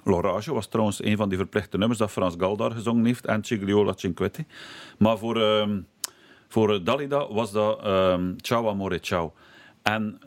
L'Orage 0.07 0.53
was 0.53 0.67
trouwens 0.67 1.05
een 1.05 1.17
van 1.17 1.29
die 1.29 1.39
verplichte 1.39 1.79
nummers 1.79 1.99
dat 1.99 2.11
Frans 2.11 2.35
Gal 2.39 2.57
daar 2.57 2.71
gezongen 2.71 3.05
heeft 3.05 3.27
en 3.27 3.45
Cigliola 3.45 3.93
Cinquetti. 3.97 4.45
Maar 4.99 5.19
voor, 5.19 5.37
uh, 5.37 5.67
voor 6.49 6.85
Dalida 6.85 7.33
was 7.33 7.53
dat 7.53 7.87
um, 7.87 8.37
Ciao 8.41 8.69
Amore 8.69 8.99
Ciao. 9.01 9.33
En 9.83 10.19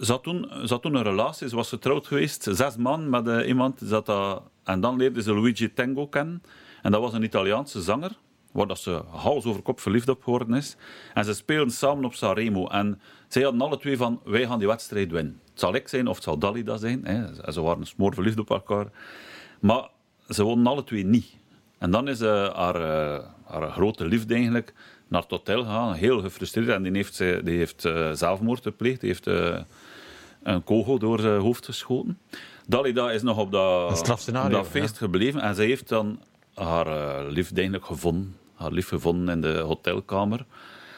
ze 0.00 0.12
had, 0.12 0.22
toen, 0.22 0.50
ze 0.64 0.80
toen 0.80 0.94
een 0.94 1.02
relatie, 1.02 1.48
ze 1.48 1.56
was 1.56 1.68
getrouwd 1.68 2.06
geweest, 2.06 2.48
zes 2.50 2.76
man 2.76 3.10
met 3.10 3.26
uh, 3.26 3.48
iemand. 3.48 3.80
Zat 3.84 4.06
dat, 4.06 4.42
en 4.64 4.80
dan 4.80 4.96
leerde 4.96 5.22
ze 5.22 5.34
Luigi 5.34 5.72
Tengo 5.72 6.06
kennen. 6.06 6.42
En 6.82 6.90
dat 6.90 7.00
was 7.00 7.12
een 7.12 7.22
Italiaanse 7.22 7.82
zanger 7.82 8.10
waar 8.54 8.66
dat 8.66 8.78
ze 8.78 9.02
hals 9.10 9.44
over 9.44 9.62
kop 9.62 9.80
verliefd 9.80 10.08
op 10.08 10.22
geworden 10.22 10.54
is. 10.54 10.76
En 11.14 11.24
ze 11.24 11.34
speelden 11.34 11.72
samen 11.72 12.04
op 12.04 12.14
Sanremo. 12.14 12.66
En 12.66 13.00
zij 13.28 13.42
hadden 13.42 13.60
alle 13.60 13.78
twee 13.78 13.96
van, 13.96 14.20
wij 14.24 14.46
gaan 14.46 14.58
die 14.58 14.68
wedstrijd 14.68 15.10
winnen. 15.10 15.40
Het 15.50 15.60
zal 15.60 15.74
ik 15.74 15.88
zijn 15.88 16.08
of 16.08 16.14
het 16.14 16.24
zal 16.24 16.38
Dalida 16.38 16.76
zijn. 16.76 17.04
Hè. 17.04 17.52
Ze 17.52 17.60
waren 17.60 17.86
smoor 17.86 18.14
verliefd 18.14 18.38
op 18.38 18.50
elkaar. 18.50 18.86
Maar 19.60 19.88
ze 20.28 20.42
wonnen 20.42 20.66
alle 20.66 20.84
twee 20.84 21.04
niet. 21.04 21.36
En 21.78 21.90
dan 21.90 22.08
is 22.08 22.20
uh, 22.20 22.54
haar, 22.54 22.80
uh, 22.80 23.24
haar 23.44 23.70
grote 23.70 24.06
liefde 24.06 24.34
eigenlijk 24.34 24.74
naar 25.08 25.22
het 25.22 25.30
hotel 25.30 25.62
gegaan, 25.62 25.94
heel 25.94 26.20
gefrustreerd. 26.20 26.68
En 26.68 26.82
die 26.82 26.92
heeft, 26.92 27.18
die 27.18 27.56
heeft 27.56 27.84
uh, 27.84 28.12
zelfmoord 28.12 28.62
gepleegd, 28.62 29.00
die 29.00 29.08
heeft 29.08 29.26
een 30.42 30.64
kogel 30.64 30.98
door 30.98 31.20
zijn 31.20 31.40
hoofd 31.40 31.64
geschoten. 31.64 32.18
Dalida 32.66 33.10
is 33.10 33.22
nog 33.22 33.38
op 33.38 33.52
dat, 33.52 34.10
op 34.44 34.50
dat 34.50 34.66
feest 34.66 34.98
gebleven 34.98 35.40
en 35.40 35.54
zij 35.54 35.66
heeft 35.66 35.88
dan 35.88 36.20
haar 36.54 37.24
liefde 37.26 37.54
eigenlijk 37.54 37.86
gevonden 37.86 38.34
haar 38.54 38.72
lief 38.72 38.88
gevonden 38.88 39.34
in 39.34 39.40
de 39.40 39.58
hotelkamer. 39.58 40.46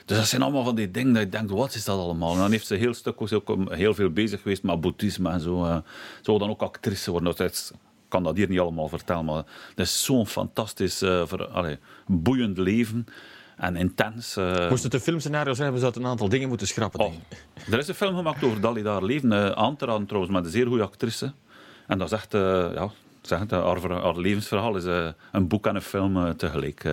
Dus 0.07 0.17
dat 0.17 0.27
zijn 0.27 0.43
allemaal 0.43 0.65
van 0.65 0.75
die 0.75 0.91
dingen 0.91 1.13
dat 1.13 1.23
je 1.23 1.29
denkt, 1.29 1.51
wat 1.51 1.75
is 1.75 1.85
dat 1.85 1.99
allemaal? 1.99 2.33
En 2.33 2.39
dan 2.39 2.51
heeft 2.51 2.67
ze 2.67 2.75
heel 2.75 2.95
stuk 2.95 3.21
ook 3.33 3.73
heel 3.75 3.95
veel 3.95 4.11
bezig 4.11 4.43
geweest 4.43 4.63
met 4.63 4.81
boeddhisme 4.81 5.31
en 5.31 5.41
zo. 5.41 5.65
Uh, 5.65 5.77
zou 6.21 6.39
dan 6.39 6.51
ook 6.51 6.63
actrice 6.63 7.11
worden. 7.11 7.37
Dat 7.37 7.41
ik 7.41 7.79
kan 8.09 8.23
dat 8.23 8.37
hier 8.37 8.49
niet 8.49 8.59
allemaal 8.59 8.89
vertellen, 8.89 9.25
maar 9.25 9.45
het 9.69 9.79
is 9.79 10.05
zo'n 10.05 10.27
fantastisch, 10.27 11.03
uh, 11.03 11.27
ver, 11.27 11.47
allez, 11.47 11.77
boeiend 12.07 12.59
leven. 12.59 13.07
En 13.57 13.77
intens. 13.77 14.37
Uh... 14.37 14.69
Moest 14.69 14.83
het 14.83 14.95
een 14.95 15.01
filmscenario 15.01 15.55
zijn, 15.55 15.73
hebben 15.73 15.93
ze 15.93 16.01
een 16.01 16.07
aantal 16.07 16.29
dingen 16.29 16.49
moeten 16.49 16.67
schrappen. 16.67 17.01
Oh, 17.01 17.15
er 17.71 17.79
is 17.79 17.89
een 17.89 17.95
film 17.95 18.17
gemaakt 18.17 18.45
over 18.45 18.61
Dalida 18.61 18.93
haar 18.93 19.05
leven. 19.05 19.33
Uh, 19.33 19.51
aan 19.51 19.77
te 19.77 19.85
raden 19.85 20.07
trouwens, 20.07 20.33
met 20.33 20.45
een 20.45 20.51
zeer 20.51 20.67
goede 20.67 20.83
actrice. 20.83 21.33
En 21.87 21.99
dat 21.99 22.13
is 22.13 22.19
echt, 22.19 22.33
ja, 22.33 22.91
zeg 23.23 23.39
het, 23.39 23.51
haar, 23.51 23.91
haar, 23.91 24.17
levensverhaal 24.17 24.77
is 24.77 24.85
een 25.33 25.49
boek 25.49 25.67
en 25.67 25.75
een 25.75 25.83
film 25.83 26.37
tegelijk. 26.37 26.85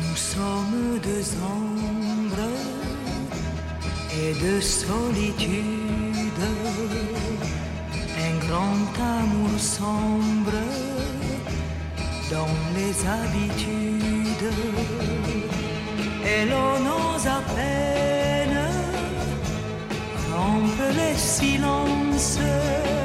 Nous 0.00 0.16
sommes 0.16 0.98
deux 1.02 1.26
ombres 1.42 2.50
et 4.20 4.34
de 4.34 4.60
solitude, 4.60 6.42
un 8.18 8.34
grand 8.46 8.92
amour 9.18 9.58
sombre 9.58 10.60
dans 12.30 12.54
les 12.76 12.94
habitudes, 13.06 14.52
et 16.22 16.44
l'on 16.50 16.86
rompre 16.86 18.11
les 20.94 21.16
silences. 21.16 23.01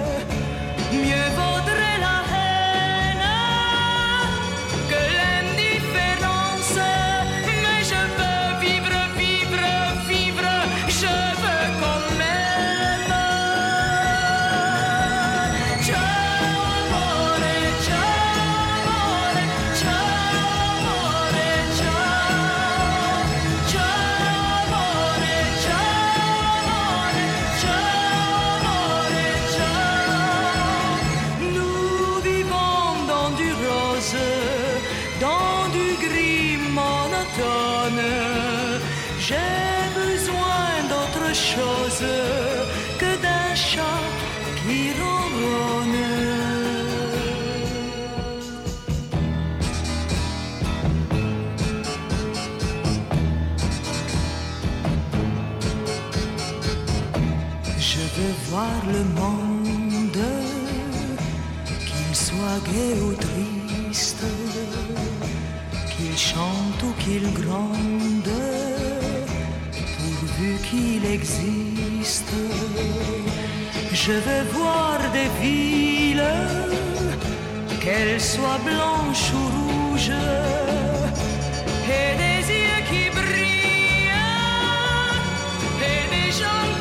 Existe. 71.19 72.33
Je 74.03 74.15
veux 74.25 74.43
voir 74.57 74.97
des 75.17 75.29
villes, 75.41 76.33
qu'elles 77.81 78.21
soient 78.33 78.62
blanches 78.69 79.29
ou 79.39 79.45
rouges, 79.57 80.19
et 82.00 82.09
des 82.24 82.39
yeux 82.63 82.81
qui 82.89 83.03
brillent, 83.19 84.24
et 85.91 86.03
des 86.15 86.29
gens 86.39 86.76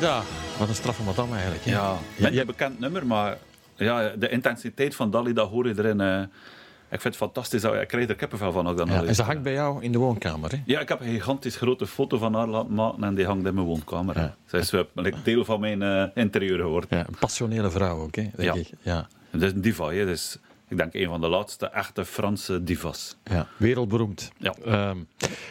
wat 0.00 0.68
een 0.68 0.74
straffe 0.74 1.02
madame 1.02 1.32
eigenlijk. 1.34 1.64
hè? 1.64 1.70
Ja, 1.70 1.96
Ja, 2.16 2.28
je- 2.28 2.40
een 2.40 2.46
bekend 2.46 2.78
nummer, 2.80 3.06
maar 3.06 3.36
ja, 3.76 4.08
de 4.18 4.28
intensiteit 4.28 4.94
van 4.94 5.10
Dalida 5.10 5.42
hoor 5.44 5.66
je 5.68 5.74
erin. 5.78 6.00
eh. 6.00 6.20
ik 6.90 7.00
vind 7.00 7.14
het 7.14 7.16
fantastisch. 7.16 7.60
dat- 7.60 7.74
Ik 7.74 7.88
krijg 7.88 8.08
er 8.08 8.14
kippenvel 8.14 8.52
van 8.52 8.68
ook 8.68 8.76
dan. 8.76 8.86
Ja, 8.88 8.98
al 8.98 9.06
en 9.06 9.14
ze 9.14 9.22
hangt 9.22 9.42
bij 9.42 9.52
jou 9.52 9.82
in 9.82 9.92
de 9.92 9.98
woonkamer. 9.98 10.50
Hè? 10.50 10.62
Ja, 10.64 10.80
ik 10.80 10.88
heb 10.88 11.00
een 11.00 11.06
gigantisch 11.08 11.56
grote 11.56 11.86
foto 11.86 12.18
van 12.18 12.34
haar 12.34 12.46
laten 12.46 12.74
maken 12.74 13.04
en 13.04 13.14
die 13.14 13.26
hangt 13.26 13.46
in 13.46 13.54
mijn 13.54 13.66
woonkamer. 13.66 14.18
Ja. 14.18 14.34
Zij 14.46 14.60
is 14.60 14.72
eh, 14.72 14.80
like, 14.94 15.16
deel 15.22 15.44
van 15.44 15.60
mijn 15.60 15.82
eh, 15.82 16.04
interieur 16.14 16.58
geworden. 16.58 16.88
Ja, 16.98 16.98
een 17.06 17.16
passionele 17.20 17.70
vrouw 17.70 17.98
ook, 18.00 18.14
hè, 18.14 18.22
denk 18.22 18.54
Ja. 18.54 18.54
ik. 18.54 18.70
Ja. 18.82 19.06
Het 19.30 19.42
is 19.42 19.52
een 19.52 19.60
diva, 19.60 19.88
hè. 19.88 20.04
Dus, 20.04 20.38
ik 20.68 20.76
denk 20.76 20.94
een 20.94 21.08
van 21.08 21.20
de 21.20 21.28
laatste 21.28 21.66
echte 21.66 22.04
Franse 22.04 22.62
divas. 22.62 23.16
Ja, 23.24 23.46
wereldberoemd. 23.56 24.32
Ja. 24.38 24.54
Ehm, 24.64 24.98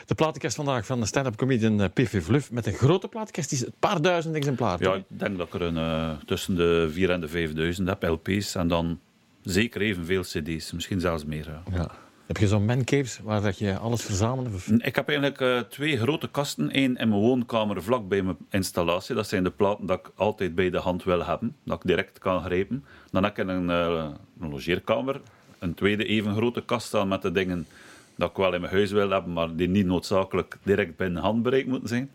de 0.06 0.16
platenkast 0.16 0.56
vandaag 0.56 0.86
van 0.86 1.00
de 1.00 1.06
stand-up 1.06 1.36
comedian 1.36 1.82
eh, 1.82 1.90
PV 1.94 2.24
Vluf 2.24 2.52
met 2.52 2.66
een 2.66 2.74
grote 2.74 3.08
platenkast. 3.08 3.52
Is 3.52 3.66
een 3.66 3.74
paar 3.80 4.02
duizend 4.02 4.36
exemplaren. 4.36 4.90
Ja, 4.90 4.96
ik 4.96 5.04
denk 5.08 5.38
dat 5.38 5.48
ik 5.48 5.54
er 5.54 5.62
een, 5.62 5.78
eh, 5.78 6.12
tussen 6.26 6.56
de 6.56 6.90
4 6.92 7.10
en 7.10 7.22
de 7.22 7.28
5000 7.28 7.88
heb, 7.88 8.04
LP's. 8.04 8.56
En 8.56 8.68
dan 8.68 9.00
zeker 9.44 9.82
evenveel 9.82 10.22
CD's, 10.22 10.72
misschien 10.72 11.00
zelfs 11.00 11.26
meer. 11.26 11.46
ja. 11.46 11.78
Ja. 11.78 11.92
Heb 12.26 12.38
je 12.38 12.48
zo'n 12.48 12.66
mancaves 12.66 13.20
waar 13.24 13.42
dat 13.42 13.58
je 13.58 13.78
alles 13.78 14.04
verzamelt? 14.04 14.48
Ik 14.78 14.96
heb 14.96 15.08
eigenlijk 15.08 15.42
eh, 15.42 15.60
twee 15.60 15.98
grote 15.98 16.30
kasten. 16.30 16.70
Eén 16.72 16.96
in 16.96 17.10
mijn 17.10 17.22
woonkamer, 17.22 17.84
vlak 17.84 18.08
bij 18.08 18.22
mijn 18.22 18.38
installatie. 18.50 19.16
Dat 19.16 19.28
zijn 19.28 19.44
de 19.44 19.52
platen 19.52 19.86
dat 19.86 20.00
ik 20.00 20.12
altijd 20.16 20.56
bij 20.56 20.70
de 20.70 20.78
hand 20.78 21.04
wil 21.04 21.26
hebben. 21.26 21.56
Dat 21.64 21.78
ik 21.78 21.88
direct 21.88 22.20
kan 22.20 22.44
grijpen. 22.44 22.86
Dan 23.12 23.24
heb 23.24 23.38
ik 23.38 23.48
een, 23.48 23.70
eh, 23.70 24.08
een 24.40 24.50
logeerkamer. 24.50 25.22
Een 25.60 25.74
tweede 25.74 26.06
even 26.06 26.36
grote 26.36 26.66
kast 26.66 26.88
staan 26.88 27.08
met 27.08 27.22
de 27.22 27.32
dingen 27.32 27.68
dat 28.16 28.30
ik 28.30 28.36
wel 28.36 28.54
in 28.54 28.62
mijn 28.62 28.74
huis 28.74 28.92
wil 28.92 29.10
hebben, 29.10 29.34
maar 29.34 29.56
die 29.56 29.70
niet 29.70 29.86
noodzakelijk 29.86 30.58
direct 30.64 30.98
binnen 30.98 31.22
handbereik 31.22 31.66
moeten 31.66 31.90
zijn. 31.90 32.12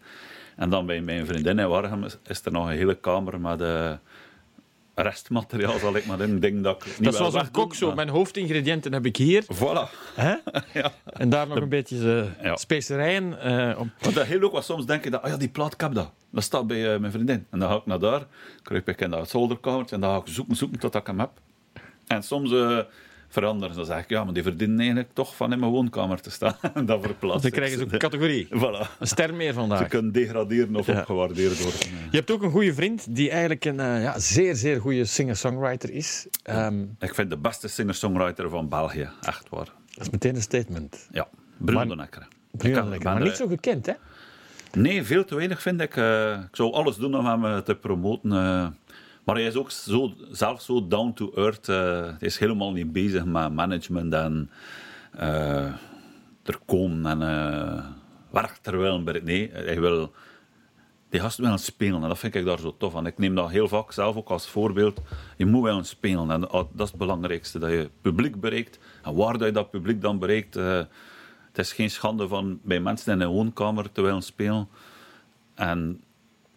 En 0.57 0.71
dan 0.71 0.87
bij 0.87 1.01
mijn 1.01 1.27
vriendin 1.27 1.59
in 1.59 1.69
Wargem 1.69 2.05
is, 2.05 2.45
er 2.45 2.53
nog 2.53 2.67
een 2.67 2.77
hele 2.77 2.95
kamer 2.95 3.41
met 3.41 3.61
eh, 3.61 3.93
restmateriaal, 5.03 5.79
zal 5.79 5.97
ik 5.97 6.07
maar 6.07 6.21
in. 6.21 6.41
Ding 6.41 6.63
dat 6.63 6.77
ik 6.87 6.99
niet 6.99 7.05
dat 7.05 7.15
zoals 7.15 7.35
een 7.35 7.51
kok 7.51 7.75
zo. 7.75 7.87
maar- 7.87 7.95
Mijn 7.97 8.09
hoofdingrediënten 8.09 8.93
heb 8.93 9.07
ik 9.07 9.17
hier. 9.17 9.45
Voilà. 9.45 9.91
Hè? 10.15 10.35
Ja. 10.81 10.93
En 11.05 11.29
daar 11.29 11.49
nog 11.49 11.57
een 11.61 11.69
beetje 11.69 12.27
eh, 12.39 12.45
Ja. 12.45 12.57
specerijen. 12.57 13.41
eh, 13.41 13.79
om... 13.81 13.93
Want 14.01 14.15
dat 14.15 14.27
heel 14.27 14.43
ook 14.43 14.53
wat 14.53 14.65
soms 14.65 14.87
denk 14.87 15.05
je 15.05 15.11
dat, 15.11 15.23
ah 15.23 15.31
ja, 15.31 15.37
die 15.37 15.49
plaat, 15.49 15.73
ik 15.73 15.81
heb 15.81 15.95
dat. 15.95 16.11
Dat 16.31 16.43
staat 16.43 16.67
bij 16.67 16.93
eh, 16.95 17.01
mijn 17.01 17.13
vriendin. 17.13 17.47
En 17.51 17.59
dan 17.59 17.69
ga 17.69 17.77
ik 17.77 17.87
naar 17.87 17.99
daar, 17.99 18.27
kruip 18.63 18.89
ik 18.89 19.01
in 19.01 19.11
dat 19.11 19.31
zolderkamertje 19.31 19.95
en 19.95 20.01
dan 20.01 20.11
ga 20.11 20.17
ik 20.27 20.33
zoeken, 20.35 20.57
zoeken 20.57 20.79
tot 20.79 20.95
ik 20.95 21.07
hem 21.07 21.19
heb. 21.19 21.31
En 22.07 22.23
soms 22.23 22.53
eh, 22.53 22.79
veranderen. 23.31 23.77
Dan 23.77 23.85
zeg 23.85 23.99
ik, 24.03 24.09
ja, 24.09 24.25
maar 24.25 24.35
die 24.35 24.43
verdienen 24.43 24.79
eigenlijk 24.79 25.09
toch 25.13 25.37
van 25.37 25.53
in 25.53 25.59
mijn 25.59 25.73
woonkamer 25.73 26.21
te 26.21 26.31
staan. 26.31 26.57
en 26.75 26.87
dan 26.87 27.03
verplaatst 27.03 27.51
krijgen 27.51 27.79
ze 27.79 27.85
ook 27.85 27.93
een 27.93 27.99
categorie. 27.99 28.47
Voilà. 28.47 28.99
Een 28.99 29.07
ster 29.07 29.35
meer 29.35 29.55
vandaag. 29.55 29.79
Ze 29.79 29.85
kunnen 29.85 30.13
degraderen 30.13 30.77
of 30.77 30.87
Ja. 30.87 30.99
opgewaardeerd 30.99 31.63
worden. 31.63 31.81
Je 32.11 32.17
hebt 32.17 32.31
ook 32.31 32.43
een 32.43 32.51
goede 32.51 32.75
vriend 32.75 33.07
die 33.17 33.31
eigenlijk 33.31 33.65
een 33.65 33.81
eh, 33.81 34.03
ja, 34.03 34.19
zeer, 34.19 34.55
zeer 34.57 34.81
goede 34.81 35.05
singer-songwriter 35.05 35.91
is. 35.91 36.27
Ehm, 36.43 36.83
Ik 36.99 37.15
vind 37.15 37.31
de 37.31 37.39
beste 37.39 37.69
singer-songwriter 37.69 38.51
van 38.51 38.69
België, 38.69 39.09
echt 39.23 39.49
waar. 39.49 39.69
dat 39.95 40.07
is 40.07 40.11
meteen 40.11 40.35
een 40.35 40.43
statement. 40.43 41.09
Ja, 41.13 41.29
Bruno 41.57 41.95
de. 41.95 42.27
Bruno 42.53 42.89
ben, 42.89 43.03
maar 43.03 43.21
niet 43.23 43.37
zo 43.37 43.47
gekend, 43.47 43.87
hè? 43.87 43.93
Nee, 44.73 45.05
veel 45.05 45.25
te 45.25 45.35
weinig 45.35 45.63
vind 45.63 45.81
ik. 45.81 45.97
Eh, 45.97 46.31
ik 46.33 46.57
zou 46.57 46.73
alles 46.73 46.97
doen 46.97 47.15
om 47.17 47.27
hem 47.27 47.45
eh, 47.45 47.59
te 47.59 47.75
promoten. 47.75 48.31
Maar 49.31 49.39
hij 49.39 49.49
is 49.49 49.57
ook 49.57 49.71
zo, 49.71 50.13
zelf 50.31 50.61
zo 50.61 50.89
down 50.89 51.13
to 51.13 51.33
earth. 51.35 51.69
eh. 51.69 51.77
hij 52.03 52.17
is 52.19 52.39
helemaal 52.39 52.73
niet 52.73 52.93
bezig 52.93 53.25
met 53.25 53.53
management 53.53 54.13
en 54.15 54.51
eh, 55.13 55.65
er 56.43 56.59
komen 56.67 57.07
en 57.07 57.23
eh 57.23 57.85
werk 58.31 58.57
terwijl. 58.57 58.99
Nee, 59.23 59.51
hij 59.53 59.81
wil 59.81 60.13
die 61.09 61.21
gast 61.21 61.39
willen 61.39 61.59
spelen 61.59 62.03
en 62.03 62.09
dat 62.09 62.19
vind 62.19 62.35
ik 62.35 62.45
daar 62.45 62.59
zo 62.59 62.77
tof 62.77 62.97
aan. 62.97 63.07
Ik 63.07 63.19
neem 63.19 63.35
dat 63.35 63.51
heel 63.51 63.69
vaak 63.69 63.93
zelf 63.93 64.17
ook 64.17 64.29
als 64.29 64.49
voorbeeld. 64.49 65.01
Je 65.37 65.47
moet 65.47 65.63
willen 65.63 65.85
spelen 65.85 66.31
en 66.31 66.41
dat 66.41 66.69
is 66.77 66.89
het 66.89 66.97
belangrijkste. 66.97 67.59
Dat 67.59 67.71
je 67.71 67.91
publiek 68.01 68.41
bereikt 68.41 68.79
en 69.03 69.15
waar 69.15 69.39
dat 69.39 69.47
je 69.47 69.53
dat 69.53 69.71
publiek 69.71 70.01
dan 70.01 70.19
bereikt. 70.19 70.55
het 70.55 70.89
is 71.59 71.73
geen 71.73 71.91
schande 71.91 72.29
van 72.29 72.61
bij 72.63 72.81
mensen 72.81 73.13
in 73.13 73.21
een 73.21 73.33
woonkamer 73.33 73.93
te 73.93 74.03
willen 74.03 74.23
spelen. 74.23 74.69
En 75.55 76.03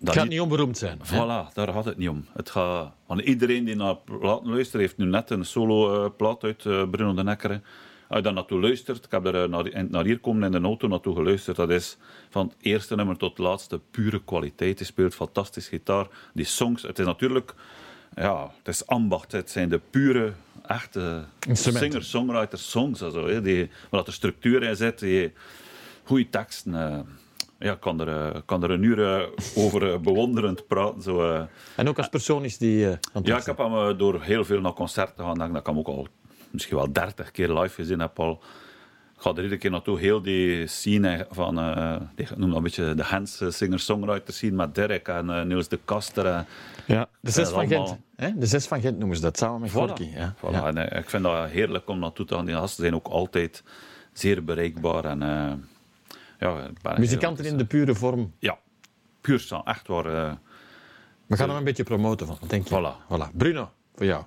dat 0.05 0.15
gaat 0.15 0.27
niet- 0.27 0.39
onberoemd 0.39 0.77
zijn. 0.77 0.99
hè? 1.03 1.15
Voilà, 1.17 1.53
daar 1.53 1.67
gaat 1.67 1.85
het 1.85 1.97
niet 1.97 2.09
om. 2.09 2.25
Het 2.33 2.49
gaat, 2.49 2.91
want 3.05 3.21
iedereen 3.21 3.63
die 3.65 3.75
naar 3.75 3.95
platen 3.95 4.49
luistert, 4.49 4.81
heeft 4.81 4.97
nu 4.97 5.05
net 5.05 5.29
een 5.29 5.45
solo-plaat 5.45 6.43
uit 6.43 6.65
eh, 6.65 6.89
Bruno 6.89 7.13
de 7.13 7.23
Necker. 7.23 7.61
Als 8.07 8.17
je 8.17 8.21
daar 8.23 8.33
naartoe 8.33 8.59
luistert, 8.61 9.05
ik 9.05 9.11
heb 9.11 9.25
er 9.25 9.43
eh, 9.43 9.49
naar, 9.49 9.85
naar 9.89 10.03
hier 10.05 10.19
komen 10.19 10.43
in 10.53 10.61
de 10.61 10.67
auto 10.67 10.87
naartoe 10.87 11.15
geluisterd, 11.15 11.55
dat 11.57 11.69
is 11.69 11.97
van 12.29 12.45
het 12.47 12.55
eerste 12.61 12.95
nummer 12.95 13.17
tot 13.17 13.29
het 13.29 13.37
laatste 13.47 13.79
pure 13.91 14.21
kwaliteit. 14.23 14.77
Hij 14.77 14.87
speelt 14.87 15.15
fantastisch 15.15 15.67
gitaar. 15.67 16.07
Die 16.33 16.45
songs, 16.45 16.81
het 16.81 16.99
is 16.99 17.05
natuurlijk, 17.05 17.53
ja, 18.15 18.51
het 18.57 18.67
is 18.67 18.87
ambacht. 18.87 19.31
Het 19.31 19.49
zijn 19.51 19.69
de 19.69 19.79
pure, 19.89 20.33
echte 20.67 21.23
singer-songwriter 21.51 22.57
songs. 22.59 23.01
Also, 23.01 23.27
hè, 23.27 23.41
die, 23.41 23.69
waar 23.89 24.05
er 24.05 24.13
structuur 24.13 24.63
in 24.63 24.75
zit, 24.75 24.99
die 24.99 25.33
goede 26.03 26.29
teksten. 26.29 27.05
Ja, 27.63 27.71
ik 27.73 27.79
kan 27.79 27.99
er, 28.01 28.07
eh, 28.35 28.41
kan 28.45 28.63
er 28.63 28.71
een 28.71 28.83
uur 28.83 29.15
eh, 29.15 29.27
over 29.55 29.91
eh, 29.93 29.99
bewonderend 29.99 30.67
praten. 30.67 31.01
Zo. 31.01 31.47
En 31.75 31.87
ook 31.87 31.97
als 31.97 32.09
persoon 32.09 32.43
is 32.43 32.57
die... 32.57 32.79
Ja, 33.23 33.37
ik 33.37 33.45
heb 33.45 33.57
hem 33.57 33.97
door 33.97 34.21
heel 34.21 34.45
veel 34.45 34.61
naar 34.61 34.73
concerten 34.73 35.25
gaan. 35.25 35.37
Dat 35.37 35.55
ik 35.55 35.65
hem 35.65 35.77
ook 35.77 35.87
al 35.87 36.07
misschien 36.51 36.77
wel 36.77 36.91
dertig 36.93 37.31
keer 37.31 37.49
live 37.59 37.73
gezien 37.75 37.99
heb. 37.99 38.19
Al. 38.19 38.41
Ik 39.15 39.29
ga 39.29 39.29
er 39.29 39.35
iedere 39.43 39.57
keer 39.61 39.71
naartoe. 39.71 39.99
Heel 39.99 40.21
die 40.21 40.67
scene 40.67 41.27
van, 41.31 41.59
ik 42.15 42.37
noem 42.37 42.47
dat 42.47 42.57
een 42.57 42.63
beetje 42.63 42.93
de 42.95 43.03
Hans 43.03 43.41
singer-songwriter 43.47 44.33
scene 44.33 44.55
met 44.55 44.75
Derek 44.75 45.07
en 45.07 45.29
eh, 45.29 45.43
Niels 45.43 45.67
de 45.67 45.79
Kaster. 45.85 46.25
en- 46.25 46.45
Ja, 46.87 47.07
de 47.19 47.31
zes 47.31 47.49
van 47.49 47.59
allemaal. 47.59 47.85
Gent. 47.87 47.99
Hè? 48.15 48.29
De 48.37 48.45
zes 48.45 48.67
van 48.67 48.81
Gent 48.81 48.97
noemen 48.99 49.15
ze 49.17 49.21
dat, 49.23 49.37
samen 49.37 49.61
met 49.61 49.71
Gorky. 49.71 50.09
Ja. 50.15 50.33
Voilà, 50.37 50.51
Ja. 50.51 50.67
en, 50.73 50.97
ik 50.97 51.09
vind 51.09 51.23
dat 51.23 51.49
heerlijk 51.49 51.89
om 51.89 51.99
naartoe 51.99 52.25
te 52.25 52.35
gaan. 52.35 52.45
Die 52.45 52.55
gasten 52.55 52.81
zijn 52.83 52.95
ook 52.95 53.07
altijd 53.07 53.63
zeer 54.13 54.43
bereikbaar. 54.43 55.05
En, 55.05 55.21
ja, 56.43 56.69
Muzikanten 56.97 57.45
in 57.45 57.57
de 57.57 57.65
pure 57.65 57.95
vorm. 57.95 58.33
Ja, 58.39 58.57
puur 59.21 59.39
sang. 59.39 59.65
Echt 59.65 59.87
waar. 59.87 60.05
eh, 60.05 60.33
We 61.27 61.35
gaan 61.37 61.47
hem 61.49 61.57
een 61.57 61.63
beetje 61.63 61.83
promoten 61.83 62.27
van. 62.27 62.37
Denk 62.47 62.67
je? 62.67 62.75
Voilà. 62.75 63.05
voilà. 63.13 63.35
Bruno, 63.37 63.71
voor 63.95 64.05
jou. 64.05 64.23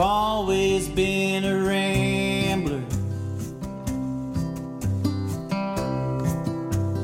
I've 0.00 0.06
always 0.06 0.88
been 0.88 1.44
a 1.44 1.62
rambler. 1.62 2.82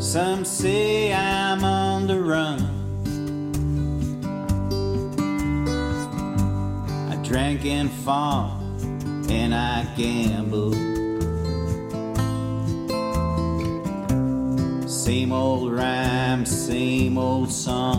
Some 0.00 0.46
say 0.46 1.12
I'm 1.12 1.62
on 1.62 2.06
the 2.06 2.18
run. 2.18 2.58
I 7.12 7.16
drank 7.16 7.66
and 7.66 7.90
fought 7.92 8.58
and 9.28 9.54
I 9.54 9.84
gambled. 9.94 10.76
Same 14.88 15.32
old 15.32 15.70
rhyme, 15.70 16.46
same 16.46 17.18
old 17.18 17.52
song. 17.52 17.95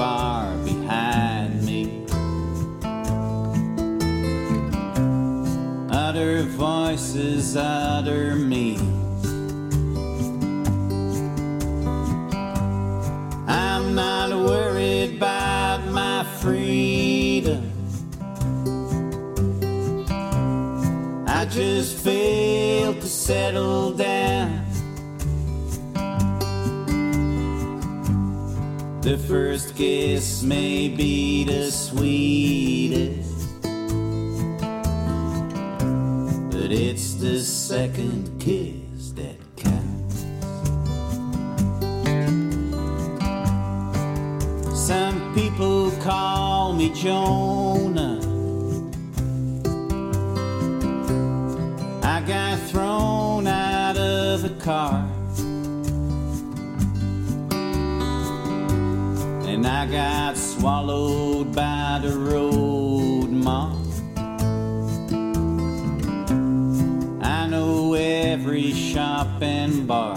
Far 0.00 0.56
behind 0.64 1.62
me. 1.62 2.06
Other 5.90 6.44
voices, 6.44 7.54
other 7.54 8.34
me. 8.34 8.78
I'm 13.46 13.94
not 13.94 14.30
worried 14.30 15.16
about 15.18 15.86
my 15.88 16.24
freedom. 16.40 17.70
I 21.26 21.44
just 21.44 21.98
failed 21.98 23.02
to 23.02 23.06
settle 23.06 23.79
kiss 29.80 30.42
may 30.42 30.88
be 30.88 31.42
the 31.42 31.70
sweetest, 31.70 33.62
but 36.50 36.70
it's 36.70 37.14
the 37.14 37.40
second 37.40 38.28
kiss 38.38 39.12
that 39.12 39.38
counts. 39.56 40.26
Some 44.78 45.32
people 45.34 45.90
call 46.02 46.74
me 46.74 46.92
Jonah. 46.92 48.19
Got 59.90 60.36
swallowed 60.36 61.52
by 61.52 61.98
the 62.00 62.16
road 62.16 63.30
moth. 63.30 64.00
I 67.22 67.48
know 67.48 67.94
every 67.94 68.72
shop 68.72 69.42
and 69.42 69.86
bar. 69.88 70.14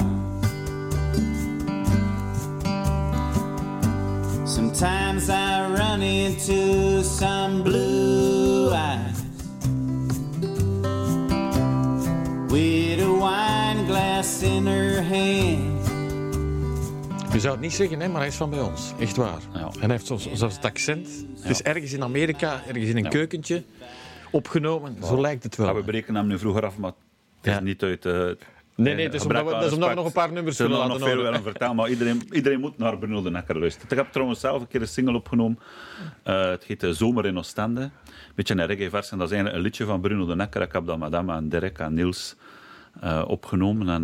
Sometimes 4.46 5.30
I 5.30 5.70
run 5.72 6.04
into 6.04 7.04
some 7.04 7.64
blue 7.64 8.72
eyes 8.72 9.24
with 12.52 13.00
a 13.00 13.12
wine 13.12 13.88
glass 13.88 14.44
in 14.44 14.68
her 14.68 15.02
hand. 15.02 15.74
Je 17.34 17.40
zou 17.40 17.54
het 17.54 17.62
niet 17.62 17.74
zeggen, 17.74 18.00
hè, 18.00 18.08
maar 18.08 18.20
hij 18.20 18.30
is 18.30 18.36
van 18.36 18.50
bij 18.50 18.62
ons. 18.62 18.94
Echt 19.00 19.16
waar. 19.16 19.42
En 19.84 19.90
hij 19.90 19.98
heeft 19.98 20.08
zelfs, 20.08 20.30
zelfs 20.40 20.56
het 20.56 20.66
accent. 20.66 21.08
Het 21.40 21.50
is 21.50 21.62
ergens 21.62 21.94
in 21.94 22.04
Amerika, 22.04 22.62
ergens 22.68 22.86
in 22.90 22.98
een 22.98 23.10
keukentje 23.10 23.64
opgenomen. 24.32 24.98
Zo 25.04 25.22
lijkt 25.22 25.44
het 25.44 25.56
wel. 25.56 25.68
Ja, 25.68 25.74
we 25.74 25.84
breken 25.84 26.16
hem 26.16 26.28
nu 26.28 26.40
vroeger 26.40 26.66
af, 26.66 26.78
maar 26.78 26.92
het 27.42 27.54
is 27.56 27.60
niet 27.62 27.84
uit... 27.84 28.06
eh, 28.06 28.14
Nee, 28.76 28.96
nee, 28.96 29.06
het 29.06 29.14
is 29.14 29.22
omdat 29.22 29.46
we- 29.46 29.54
aan 29.54 29.60
dat 29.60 29.68
is 29.68 29.74
omdat 29.74 29.90
we 29.90 29.96
respect. 29.96 29.96
nog 29.96 30.06
een 30.06 30.12
paar 30.12 30.32
nummers 30.32 30.56
Zullen 30.56 30.72
we 30.72 30.78
willen 30.78 30.92
nog 30.92 31.00
laten 31.02 31.16
veel 31.16 31.26
willen 31.26 31.44
vertellen, 31.44 31.76
maar 31.76 31.90
iedereen, 31.90 32.22
iedereen 32.32 32.60
moet 32.60 32.78
naar 32.78 32.98
Bruno 32.98 33.22
de 33.22 33.30
Necker 33.32 33.60
luisteren. 33.60 33.90
Ik 33.92 33.98
heb 33.98 34.12
trouwens 34.12 34.40
zelf 34.40 34.62
een 34.62 34.68
keer 34.68 34.82
een 34.82 34.88
single 34.88 35.16
opgenomen. 35.16 35.60
Eh, 36.24 36.50
het 36.50 36.64
heet 36.64 36.84
eh, 36.84 36.90
Zomer 36.90 37.26
in 37.26 37.38
Oostende. 37.38 37.82
Een 37.82 37.92
beetje 38.36 38.54
een 38.56 38.66
reggae-vers. 38.66 39.12
En 39.12 39.18
dat 39.18 39.28
is 39.28 39.34
eigenlijk 39.34 39.56
een 39.64 39.70
liedje 39.70 39.86
van 39.86 40.02
Bruno 40.02 40.26
de 40.26 40.36
Necker. 40.36 40.62
Ik 40.62 40.72
heb 40.72 40.86
dat 40.86 40.98
met 41.00 41.12
hem 41.12 41.30
en 41.30 41.50
Dirk 41.50 41.80
en 41.80 41.94
Niels 41.94 42.36
opgenomen. 43.28 43.90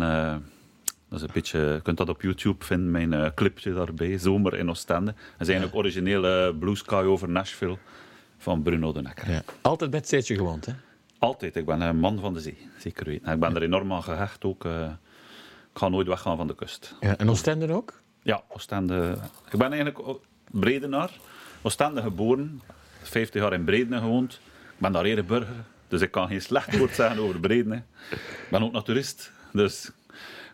dat 1.10 1.18
is 1.18 1.22
een 1.26 1.30
beetje, 1.32 1.58
je 1.58 1.80
kunt 1.82 1.96
dat 1.96 2.08
op 2.08 2.22
YouTube 2.22 2.64
vinden, 2.64 2.90
mijn 2.90 3.12
eh, 3.12 3.30
clipje 3.34 3.72
daarbij. 3.74 4.18
Zomer 4.18 4.54
in 4.56 4.70
Oostende. 4.70 5.12
Dat 5.12 5.40
is 5.40 5.48
eigenlijk 5.48 5.76
originele 5.76 6.54
Blue 6.58 6.76
Sky 6.76 7.02
over 7.06 7.28
Nashville 7.28 7.76
van 8.38 8.62
Bruno 8.62 8.92
de 8.92 9.02
Necker. 9.02 9.30
Ja. 9.30 9.42
Altijd 9.60 9.90
met 9.90 10.06
steedje 10.06 10.34
gewoond, 10.34 10.66
hè? 10.66 10.72
Altijd. 11.18 11.56
Ik 11.56 11.64
ben 11.66 11.80
een 11.80 11.96
man 11.98 12.20
van 12.20 12.34
de 12.34 12.40
zee, 12.40 12.68
zeker 12.78 13.04
weten. 13.04 13.26
En 13.26 13.34
Ik 13.34 13.40
ben 13.40 13.56
er 13.56 13.62
enorm 13.62 13.92
aan 13.92 14.02
gehecht 14.02 14.44
ook. 14.44 14.64
eh, 14.64 14.82
ik 15.72 15.78
ga 15.78 15.88
nooit 15.88 16.06
weggaan 16.06 16.36
van 16.36 16.46
de 16.46 16.54
kust. 16.54 16.94
Ja. 17.00 17.16
En 17.16 17.30
Oostende 17.30 17.72
ook? 17.72 18.00
Ja, 18.22 18.42
Oostende. 18.48 19.16
Ik 19.50 19.58
ben 19.58 19.72
eigenlijk 19.72 20.18
Bredenaar. 20.50 21.10
Oostende 21.62 22.02
geboren. 22.02 22.60
50 23.02 23.42
jaar 23.42 23.52
in 23.52 23.64
Bredene 23.64 23.98
gewoond. 23.98 24.32
Ik 24.64 24.78
ben 24.78 24.92
daar 24.92 25.04
ereburger. 25.04 25.54
Dus 25.88 26.00
ik 26.00 26.10
kan 26.10 26.28
geen 26.28 26.42
slecht 26.42 26.78
woord 26.78 26.94
zeggen 26.94 27.18
over 27.18 27.40
Bredene. 27.40 27.82
Ik 28.10 28.46
ben 28.50 28.62
ook 28.62 28.72
naturist. 28.72 29.32
Dus 29.52 29.90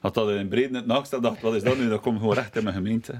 had 0.06 0.14
dat 0.14 0.30
in 0.30 0.48
Bredene 0.48 0.76
het 0.76 0.86
naast 0.86 1.22
dacht 1.22 1.40
wat 1.40 1.54
is 1.54 1.62
dat 1.62 1.78
nu? 1.78 1.88
Dat 1.88 2.00
komt 2.00 2.18
gewoon 2.18 2.34
recht 2.34 2.56
in 2.56 2.62
mijn 2.62 2.74
gemeente. 2.74 3.12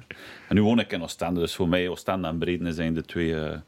En 0.49 0.55
nu 0.55 0.63
woon 0.63 0.79
ik 0.79 0.93
in 0.93 1.03
Oostende. 1.03 1.41
Dus 1.41 1.55
voor 1.55 1.69
mij 1.69 1.89
Oostende 1.89 2.29
en 2.29 2.39
Bredene 2.39 2.73
zijn 2.73 2.95
de 2.95 3.03
twee... 3.03 3.41
eh, 3.41 3.59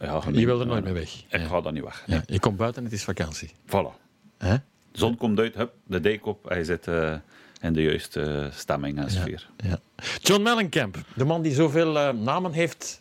ja, 0.00 0.22
Je 0.32 0.46
wil 0.46 0.60
er 0.60 0.66
nooit 0.66 0.84
meer 0.84 0.94
weg. 0.94 1.24
Ik 1.28 1.40
ga 1.40 1.60
daar 1.60 1.72
niet 1.72 1.82
weg. 1.82 2.04
Ja. 2.06 2.22
Je 2.26 2.40
komt 2.40 2.56
buiten, 2.56 2.84
het 2.84 2.92
is 2.92 3.04
vakantie. 3.04 3.50
Voilà. 3.66 3.98
Hè? 4.38 4.54
De 4.92 4.98
zon 4.98 5.16
komt 5.16 5.38
uit, 5.38 5.54
hup, 5.54 5.72
de 5.86 6.00
dijk 6.00 6.26
op. 6.26 6.48
Hij 6.48 6.64
zit 6.64 6.86
eh, 6.86 7.14
in 7.60 7.72
de 7.72 7.82
juiste 7.82 8.48
stemming 8.52 8.98
en 8.98 9.10
sfeer. 9.10 9.48
Ja. 9.56 9.78
John 10.20 10.42
Mellencamp, 10.42 10.96
de 11.14 11.24
man 11.24 11.42
die 11.42 11.52
zoveel 11.52 11.98
eh, 11.98 12.12
namen 12.12 12.52
heeft 12.52 13.00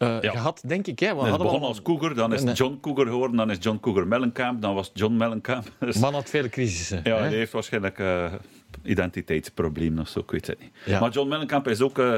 eh, 0.00 0.20
Ja. 0.20 0.30
gehad, 0.30 0.62
denk 0.66 0.86
ik. 0.86 0.98
Hè? 0.98 1.14
We 1.14 1.20
hadden 1.20 1.38
begon 1.38 1.60
al- 1.60 1.66
als 1.66 1.82
Cougar, 1.82 2.14
dan 2.14 2.32
is 2.32 2.58
John 2.58 2.78
Cougar 2.80 3.06
geworden, 3.06 3.36
dan 3.36 3.50
is 3.50 3.56
John 3.60 3.78
Cougar 3.80 4.06
Mellencamp, 4.06 4.62
dan 4.62 4.74
was 4.74 4.90
John 4.94 5.16
Mellencamp. 5.16 5.66
Dus, 5.78 5.96
Man 5.96 6.14
had 6.14 6.30
vele 6.30 6.48
crisissen. 6.48 7.00
ja, 7.04 7.16
hè? 7.16 7.28
die 7.28 7.36
heeft 7.38 7.52
waarschijnlijk 7.52 7.98
eh 7.98 8.32
identiteitsproblemen 8.82 9.98
of 10.00 10.08
zo, 10.08 10.18
ik 10.18 10.30
weet 10.30 10.46
het 10.46 10.60
niet. 10.60 10.70
Ja. 10.84 11.00
Maar 11.00 11.10
John 11.10 11.28
Mellencamp 11.28 11.68
is 11.68 11.80
ook 11.80 11.98
eh, 11.98 12.14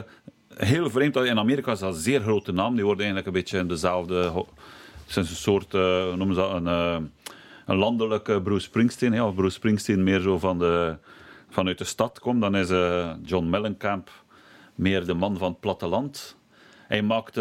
heel 0.57 0.91
vreemd. 0.91 1.17
In 1.17 1.39
Amerika 1.39 1.73
is 1.73 1.79
dat 1.79 1.95
een 1.95 2.01
zeer 2.01 2.21
grote 2.21 2.53
naam. 2.53 2.75
Die 2.75 2.85
wordt 2.85 2.99
eigenlijk 2.99 3.27
een 3.29 3.33
beetje 3.35 3.59
in 3.59 3.69
dezelfde... 3.69 4.45
is 5.09 5.17
een 5.17 5.27
soort, 5.27 5.73
noemen 5.73 6.35
ze 6.35 6.41
dat, 6.41 6.53
een, 6.55 6.67
een 7.67 7.77
landelijke 7.77 8.43
Bruce 8.43 8.65
Springsteen. 8.65 9.13
Ja, 9.13 9.31
Bruce 9.31 9.55
Springsteen 9.55 10.03
meer 10.03 10.21
zo 10.21 10.39
van 10.39 10.59
de, 10.59 10.97
vanuit 11.51 11.79
de 11.79 11.85
stad 11.85 12.19
komt, 12.19 12.41
dan 12.41 12.57
is 12.57 12.69
John 13.25 13.49
Mellencamp 13.51 14.11
meer 14.75 15.07
de 15.07 15.15
man 15.15 15.37
van 15.39 15.51
het 15.51 15.61
platteland. 15.61 16.37
Hij 16.93 17.03
maakt 17.03 17.37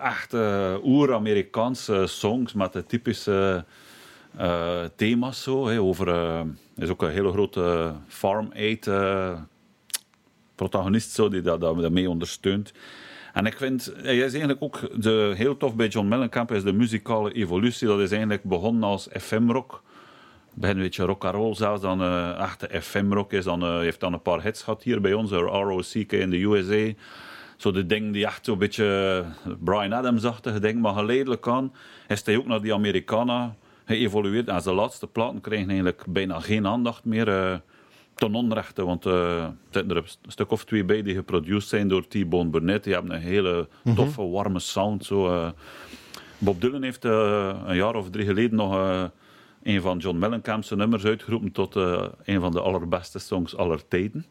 echt 0.00 0.34
uh, 0.34 0.74
oer-Amerikaanse 0.84 2.06
songs 2.06 2.52
met 2.52 2.72
de 2.72 2.86
typische 2.86 3.64
uh, 4.40 4.84
thema's. 4.96 5.42
Zo, 5.42 5.66
hè, 5.66 5.80
over, 5.80 6.08
is 6.76 6.88
ook 6.88 7.02
een 7.02 7.10
hele 7.10 7.30
grote 7.30 7.94
Farm 8.08 8.52
Aid 8.54 8.90
protagonist 10.54 11.10
zo, 11.10 11.28
die 11.28 11.40
dat, 11.40 11.90
mee 11.90 12.10
ondersteunt. 12.10 12.72
En 13.32 13.46
ik 13.46 13.56
vind, 13.56 13.92
hij 13.96 14.16
is 14.16 14.32
eigenlijk 14.32 14.62
ook 14.62 15.02
de, 15.02 15.32
heel 15.36 15.56
tof 15.56 15.76
bij 15.76 15.88
John 15.88 16.08
Mellencamp, 16.08 16.52
is 16.52 16.62
de 16.62 16.72
muzikale 16.72 17.32
evolutie. 17.32 17.86
Dat 17.86 18.00
is 18.00 18.10
eigenlijk 18.10 18.42
begonnen 18.42 18.88
als 18.88 19.08
FM-rock. 19.20 19.82
Begin 20.54 20.76
een 20.76 20.82
beetje 20.82 21.04
rock 21.04 21.24
and 21.24 21.34
roll 21.34 21.54
zelfs, 21.54 21.82
dan 21.82 22.02
echte 22.38 22.68
FM-rock 22.80 23.32
is. 23.32 23.44
Dan 23.44 23.80
heeft 23.80 24.00
dan 24.00 24.12
een 24.12 24.22
paar 24.22 24.42
hits 24.42 24.62
gehad 24.62 24.82
hier 24.82 25.00
bij 25.00 25.12
ons, 25.12 25.30
ROCK 25.30 26.12
in 26.12 26.30
de 26.30 26.42
USA. 26.42 26.92
Zo 27.62 27.70
de 27.70 27.86
ding 27.86 28.12
die 28.12 28.26
echt 28.26 28.44
zo'n 28.44 28.58
beetje 28.58 29.24
Brian 29.58 29.92
Adams-achtige 29.92 30.60
ding, 30.60 30.80
maar 30.80 30.94
geleidelijk 30.94 31.48
aan 31.48 31.72
is 32.08 32.24
hij 32.24 32.36
ook 32.36 32.46
naar 32.46 32.60
die 32.60 32.74
Americana 32.74 33.54
geëvolueerd. 33.84 34.48
En 34.48 34.62
zijn 34.62 34.74
laatste 34.74 35.06
platen 35.06 35.40
krijgen 35.40 35.68
eigenlijk 35.68 36.04
bijna 36.08 36.40
geen 36.40 36.66
aandacht 36.66 37.04
meer. 37.04 37.28
Uh, 37.28 37.56
ten 38.14 38.34
onrechte, 38.34 38.84
want 38.84 39.06
uh, 39.06 39.42
er 39.42 39.54
zitten 39.70 39.96
er 39.96 39.96
een 39.96 40.30
stuk 40.30 40.50
of 40.50 40.64
twee 40.64 40.84
bij 40.84 41.02
die 41.02 41.14
geproduceerd 41.14 41.64
zijn 41.64 41.88
door 41.88 42.08
T-Bone 42.08 42.50
Burnett. 42.50 42.84
Die 42.84 42.92
hebben 42.92 43.14
een 43.14 43.20
hele 43.20 43.68
mhm. 43.84 43.96
toffe, 43.96 44.28
warme 44.28 44.58
sound. 44.58 45.04
Zo, 45.04 45.26
uh, 45.26 45.50
Bob 46.38 46.60
Dylan 46.60 46.82
heeft 46.82 47.04
een 47.04 47.76
jaar 47.76 47.94
of 47.94 48.10
drie 48.10 48.26
geleden 48.26 48.56
nog 48.56 48.74
een 49.62 49.80
van 49.80 49.98
John 49.98 50.18
Mellencamp's 50.18 50.70
nummers 50.70 51.04
uitgeroepen 51.04 51.52
tot 51.52 51.74
een 52.24 52.40
van 52.40 52.52
de 52.52 52.60
allerbeste 52.60 53.18
songs 53.18 53.56
aller 53.56 53.88
tijden. 53.88 54.26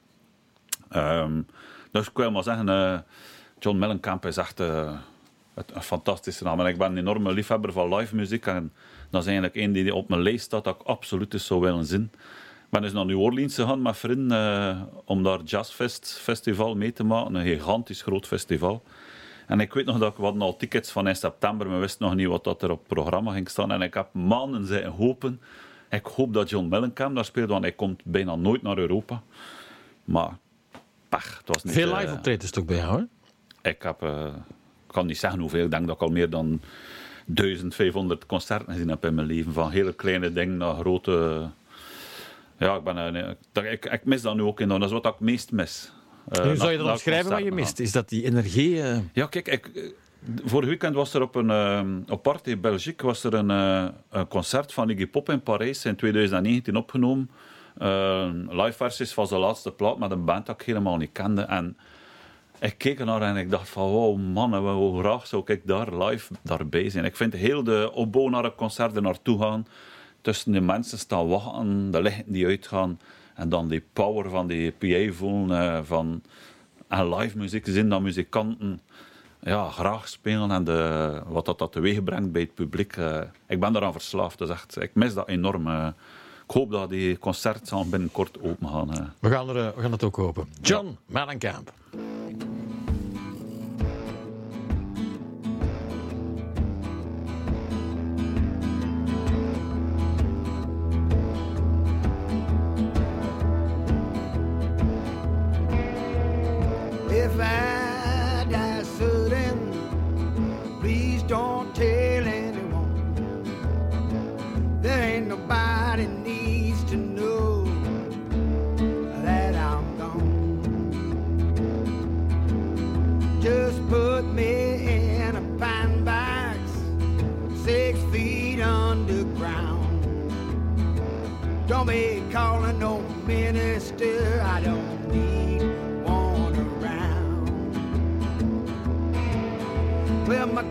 Um, 0.96 1.46
dus 1.92 2.08
ik 2.08 2.18
wil 2.18 2.32
maar 2.32 2.44
zeggen, 2.44 3.06
John 3.60 3.78
Mellencamp 3.78 4.26
is 4.26 4.38
echt 4.38 4.60
een 4.60 5.00
fantastische 5.82 6.44
naam. 6.44 6.60
En 6.60 6.66
ik 6.66 6.78
ben 6.78 6.92
een 6.92 6.98
enorme 6.98 7.34
liefhebber 7.34 7.72
van 7.72 7.96
live 7.96 8.16
muziek. 8.16 8.46
En 8.46 8.74
dat 9.10 9.22
is 9.22 9.28
eigenlijk 9.28 9.56
een 9.56 9.72
die 9.72 9.96
op 9.96 10.10
mijn 10.10 10.22
lijst 10.22 10.46
staat 10.46 10.64
dat 10.64 10.76
ik 10.76 10.88
absoluut 10.88 11.34
eens 11.34 11.46
zou 11.46 11.60
willen 11.60 11.86
zien 11.86 12.12
ben 12.72 12.84
eens 12.84 12.94
naar 12.94 13.06
New 13.06 13.20
Orleans 13.20 13.56
gegaan 13.56 13.82
met 13.82 13.98
vrienden 13.98 14.76
uh, 14.78 14.82
om 15.06 15.24
daar 15.24 15.42
Jazzfest 15.42 16.20
festival 16.22 16.76
mee 16.76 16.94
te 16.94 17.04
maken. 17.04 17.36
Een 17.36 17.46
gigantisch 17.46 18.02
groot 18.02 18.28
festival. 18.28 18.84
En 19.48 19.60
ik 19.60 19.74
weet 19.74 19.86
nog 19.86 19.98
dat 19.98 20.18
we 20.18 20.24
hadden 20.24 20.42
al 20.42 20.58
tickets 20.58 20.92
van 20.92 21.08
in 21.08 21.16
september, 21.16 21.68
maar 21.68 21.76
we 21.76 21.82
wisten 21.82 22.06
nog 22.06 22.16
niet 22.16 22.28
wat 22.28 22.44
dat 22.44 22.62
er 22.62 22.72
op 22.72 22.80
het 22.80 22.88
programma 22.88 23.32
ging 23.32 23.50
staan. 23.50 23.72
En 23.72 23.82
ik 23.82 23.94
heb 23.94 24.14
maanden 24.14 24.66
zijn 24.66 24.88
hopen. 24.88 25.42
Ik 25.90 26.06
hoop 26.06 26.34
dat 26.34 26.50
John 26.50 26.68
Mellencamp 26.68 27.16
daar 27.16 27.26
speelt, 27.26 27.50
want 27.50 27.64
hij 27.64 27.72
komt 27.72 28.02
bijna 28.06 28.36
nooit 28.36 28.62
naar 28.62 28.78
Europa. 28.78 29.22
Maar, 30.04 30.38
pach, 31.12 31.38
het 31.38 31.48
was 31.48 31.64
niet... 31.64 31.74
Veel 31.74 31.96
live 31.96 32.14
optredens 32.14 32.52
toch 32.52 32.66
bij 32.66 32.78
jou, 32.78 32.98
hè? 33.62 33.70
Ik 33.70 33.82
heb... 33.82 34.02
Ik 34.88 34.98
kan 34.98 35.06
niet 35.06 35.18
zeggen 35.18 35.40
hoeveel. 35.40 35.64
Ik 35.64 35.72
denk 35.72 35.88
dat 35.88 35.96
ik 35.96 36.02
al 36.02 36.10
meer 36.10 36.30
dan 36.30 36.62
1500 37.26 38.26
concerten 38.26 38.74
gezien 38.74 38.90
heb 38.90 39.06
in 39.06 39.16
mijn 39.16 39.28
leven. 39.28 39.54
Van 39.54 39.72
hele 39.72 39.94
kleine 39.94 40.34
dingen 40.34 40.58
naar 40.58 40.76
grote 40.76 41.50
ja, 42.62 42.76
ik, 42.76 42.84
ben, 42.84 43.16
uh, 43.56 43.72
ik, 43.72 43.86
ik, 43.86 44.06
mis 44.06 44.22
dat 44.22 44.36
nu 44.36 44.42
ook 44.42 44.60
in. 44.60 44.68
Dat 44.68 44.84
is 44.84 44.92
wat 44.92 45.06
ik 45.06 45.20
meest 45.20 45.52
mis. 45.52 45.92
Uh, 46.38 46.52
zou 46.52 46.72
je 46.72 46.78
dat 46.78 46.90
omschrijven 46.92 47.32
wat 47.32 47.44
je 47.44 47.52
mist? 47.52 47.80
Is 47.80 47.92
dat 47.92 48.10
die 48.10 48.24
energie? 48.24 48.76
Uh... 48.76 48.98
Ja, 49.14 49.26
kijk, 49.26 49.48
ik, 49.48 49.94
vorig 50.46 50.68
weekend 50.68 50.96
was 50.96 51.14
er 51.14 51.22
op 51.22 51.36
een 51.36 51.50
uh, 51.50 51.82
op 52.08 52.24
Party 52.24 52.58
Belgique 52.58 53.08
was 53.08 53.24
er 53.24 53.34
een, 53.34 53.50
een, 53.50 54.28
concert 54.28 54.74
van 54.74 54.90
Iggy 54.90 55.08
Pop 55.08 55.30
in 55.30 55.42
Parijs 55.42 55.86
in 55.86 55.96
2019 55.96 56.76
opgenomen. 56.76 57.30
Live 58.50 58.74
versies 58.74 59.14
van 59.14 59.28
zijn 59.28 59.40
laatste 59.40 59.72
plaat 59.72 59.98
met 59.98 60.12
een 60.12 60.26
band 60.26 60.46
dat 60.46 60.62
ik 60.62 60.66
helemaal 60.66 60.98
niet 60.98 61.12
kende. 61.12 61.42
En 61.42 61.78
ik 62.60 62.78
keek 62.78 63.00
ernaar 63.00 63.22
en 63.22 63.38
ik 63.38 63.50
dacht 63.50 63.70
van 63.70 63.90
wow 63.90 64.18
man, 64.18 64.56
hoe 64.56 65.00
graag 65.00 65.28
zou 65.28 65.44
ik 65.46 65.68
daar 65.68 66.04
live 66.04 66.34
daarbij 66.42 66.90
zijn. 66.90 67.06
Ik 67.06 67.16
vind 67.16 67.34
heel 67.34 67.64
de 67.64 67.92
opbouw 67.94 68.30
naar 68.30 68.46
een 68.46 68.56
concert 68.56 68.96
er 68.96 69.02
naartoe 69.02 69.40
gaan 69.40 69.66
tussen 70.22 70.52
de 70.52 70.62
mensen 70.62 70.98
staan 70.98 71.28
wachten, 71.28 71.92
de 71.92 72.02
lichten 72.02 72.32
die 72.32 72.46
uitgaan. 72.46 73.00
En 73.34 73.50
dan 73.50 73.68
die 73.68 73.84
power 73.94 74.30
van 74.30 74.48
die 74.48 74.72
PA 74.72 75.14
voelen. 75.14 75.50
Uh, 75.50 75.80
van, 75.84 76.22
en 76.88 77.16
live 77.16 77.38
muziek 77.38 77.66
zien 77.68 77.90
dat 77.90 78.02
muzikanten 78.02 78.82
ja, 79.40 79.70
graag 79.70 80.08
spelen. 80.08 80.52
En 80.52 80.64
de, 80.64 81.22
wat 81.28 81.46
dat, 81.46 81.60
dat 81.60 81.72
teweeg 81.72 82.04
brengt 82.04 82.32
bij 82.32 82.42
het 82.42 82.54
publiek. 82.54 82.96
Uh, 82.98 83.22
ik 83.48 83.60
ben 83.60 83.76
eraan 83.76 83.92
verslaafd. 83.92 84.38
Dus 84.38 84.50
echt, 84.50 84.82
ik 84.82 84.92
mis 84.94 85.14
dat 85.14 85.28
enorm 85.28 85.94
ik 86.52 86.58
hoop 86.58 86.72
dat 86.72 86.90
die 86.90 87.20
concert 87.20 87.68
zal 87.68 87.90
binnenkort 87.90 88.42
open 88.42 88.68
gaan. 88.68 89.14
We, 89.20 89.30
gaan 89.30 89.50
er, 89.50 89.58
eh, 89.68 89.76
we 89.76 89.82
gaan 89.82 89.92
het 89.92 90.04
ook 90.04 90.20
open. 90.20 90.48
John 90.62 90.86
ja. 90.86 90.94
Mellencamp. 91.06 91.72
If 107.10 107.40
I 107.40 107.81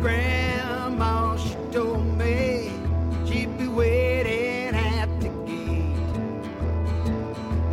grandma, 0.01 1.37
she 1.37 1.55
told 1.71 2.07
me 2.17 2.73
she'd 3.27 3.59
be 3.59 3.69
waiting 3.69 4.75
at 4.75 5.09
the 5.21 5.29
gate. 5.47 5.95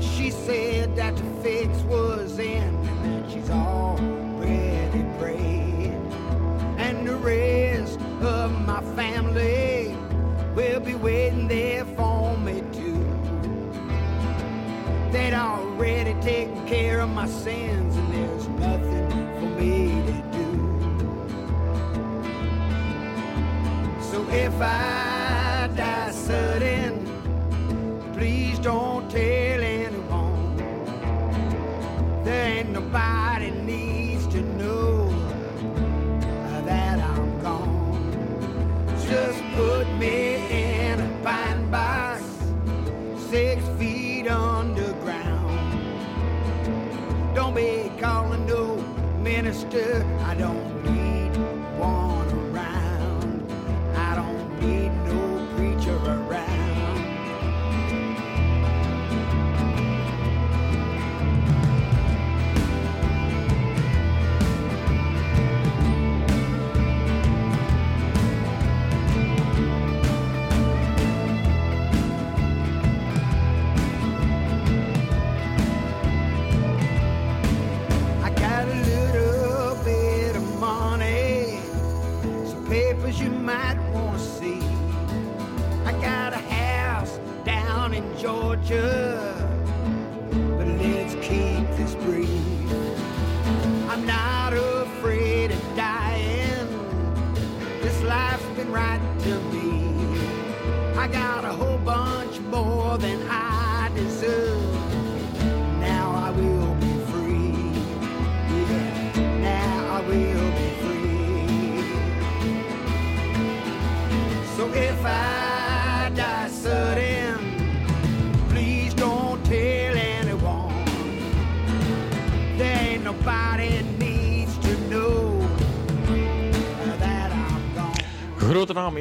She 0.04 0.32
said 0.32 0.96
that 0.98 1.16
the 1.16 1.24
fix 1.42 1.80
was 1.84 2.38
in 2.38 2.64
and 2.64 3.24
that 3.24 3.32
she's 3.32 3.50
already 3.50 5.06
prayed. 5.18 5.94
And 6.78 7.08
the 7.08 7.16
rest 7.16 8.00
of 8.22 8.52
my 8.66 8.82
family 8.96 9.96
will 10.54 10.82
be 10.82 10.96
waiting 10.96 11.48
there 11.48 11.86
for 11.86 12.38
me 12.38 12.62
too. 12.74 13.06
They'd 15.14 15.34
already 15.34 16.14
taken 16.22 16.68
care 16.68 17.00
of 17.00 17.10
my 17.10 17.28
sins. 17.28 17.87
if 24.58 24.64
I 24.64 25.70
die 25.76 26.10
sudden, 26.10 27.06
please 28.16 28.58
don't 28.58 29.08
tell 29.08 29.62
anyone. 29.62 30.58
There 32.24 32.58
ain't 32.58 32.72
nobody 32.72 33.52
needs 33.52 34.26
to 34.28 34.42
know 34.42 35.10
that 36.66 36.98
I'm 37.00 37.40
gone. 37.44 38.12
Just 39.08 39.44
put 39.54 39.86
me 40.00 40.38
in 40.50 41.02
a 41.02 41.20
pine 41.24 41.70
box, 41.70 42.24
six 43.30 43.64
feet 43.78 44.28
underground. 44.28 45.76
Don't 47.36 47.54
be 47.54 47.92
calling 48.00 48.48
no 48.48 48.76
minister. 49.22 50.04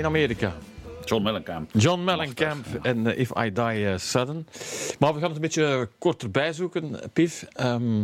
Amerika. 0.07 0.55
John 1.05 1.23
Mellencamp. 1.23 1.71
John 1.73 2.05
Mellencamp 2.05 2.67
en 2.83 3.07
eh, 3.07 3.19
If 3.19 3.31
I 3.39 3.53
Die 3.53 3.87
eh, 3.89 3.99
Sudden. 3.99 4.47
Maar 4.99 5.15
we 5.15 5.21
gaan 5.21 5.29
het 5.29 5.37
een 5.37 5.43
beetje 5.43 5.89
korter 5.99 6.31
bijzoeken, 6.31 7.01
Pief. 7.13 7.47
Ehm, 7.53 8.03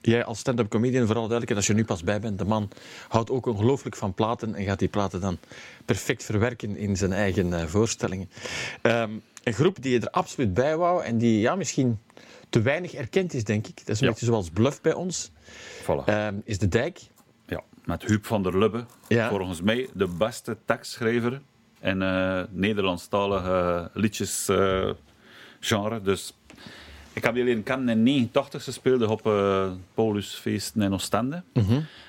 jij 0.00 0.24
als 0.24 0.38
stand-up 0.38 0.68
comedian, 0.70 1.04
vooral 1.06 1.22
duidelijk, 1.28 1.50
en 1.50 1.56
als 1.56 1.66
je 1.66 1.74
nu 1.74 1.84
pas 1.84 2.04
bij 2.04 2.20
bent, 2.20 2.38
de 2.38 2.44
man 2.44 2.70
houdt 3.08 3.30
ook 3.30 3.46
ongelooflijk 3.46 3.96
van 3.96 4.14
platen 4.14 4.54
en 4.54 4.64
gaat 4.64 4.78
die 4.78 4.88
platen 4.88 5.20
dan 5.20 5.38
perfect 5.84 6.24
verwerken 6.24 6.76
in 6.76 6.96
zijn 6.96 7.12
eigen 7.12 7.52
eh, 7.60 7.66
voorstellingen. 7.66 8.30
Ehm, 8.82 9.10
een 9.44 9.52
groep 9.54 9.82
die 9.82 9.92
je 9.92 10.00
er 10.00 10.10
absoluut 10.10 10.54
bij 10.54 10.76
wou 10.76 11.04
en 11.04 11.18
die 11.18 11.40
ja, 11.40 11.54
misschien 11.54 11.98
te 12.48 12.62
weinig 12.62 12.94
erkend 12.94 13.34
is, 13.34 13.44
denk 13.44 13.66
ik. 13.66 13.76
Dat 13.76 13.88
is 13.88 14.00
een 14.00 14.06
Ja. 14.06 14.12
beetje 14.12 14.26
zoals 14.26 14.50
Bluff 14.50 14.80
bij 14.80 14.92
ons. 14.94 15.30
Voilà. 15.82 16.04
Ehm, 16.04 16.34
is 16.44 16.58
De 16.58 16.68
Dijk. 16.68 17.00
Met 17.84 18.02
Huub 18.04 18.26
van 18.26 18.42
der 18.42 18.58
Lubbe. 18.58 18.84
Ja. 19.08 19.28
Volgens 19.28 19.62
mij 19.62 19.88
de 19.92 20.06
beste 20.18 20.56
tekstschrijver 20.64 21.40
in 21.80 22.02
eh 22.02 22.42
Nederlandstalige 22.50 23.90
liedjesgenre. 23.94 24.96
genre. 25.60 26.02
Dus 26.02 26.34
ik 27.12 27.24
heb 27.24 27.34
die 27.34 27.44
leren 27.44 27.62
kennen 27.62 27.88
in 27.88 28.02
89. 28.02 28.62
Ze 28.62 28.72
speelden 28.72 29.08
op 29.08 29.26
eh 29.26 29.70
Paulusfeesten 29.94 30.82
in 30.82 30.92
Oostende. 30.92 31.42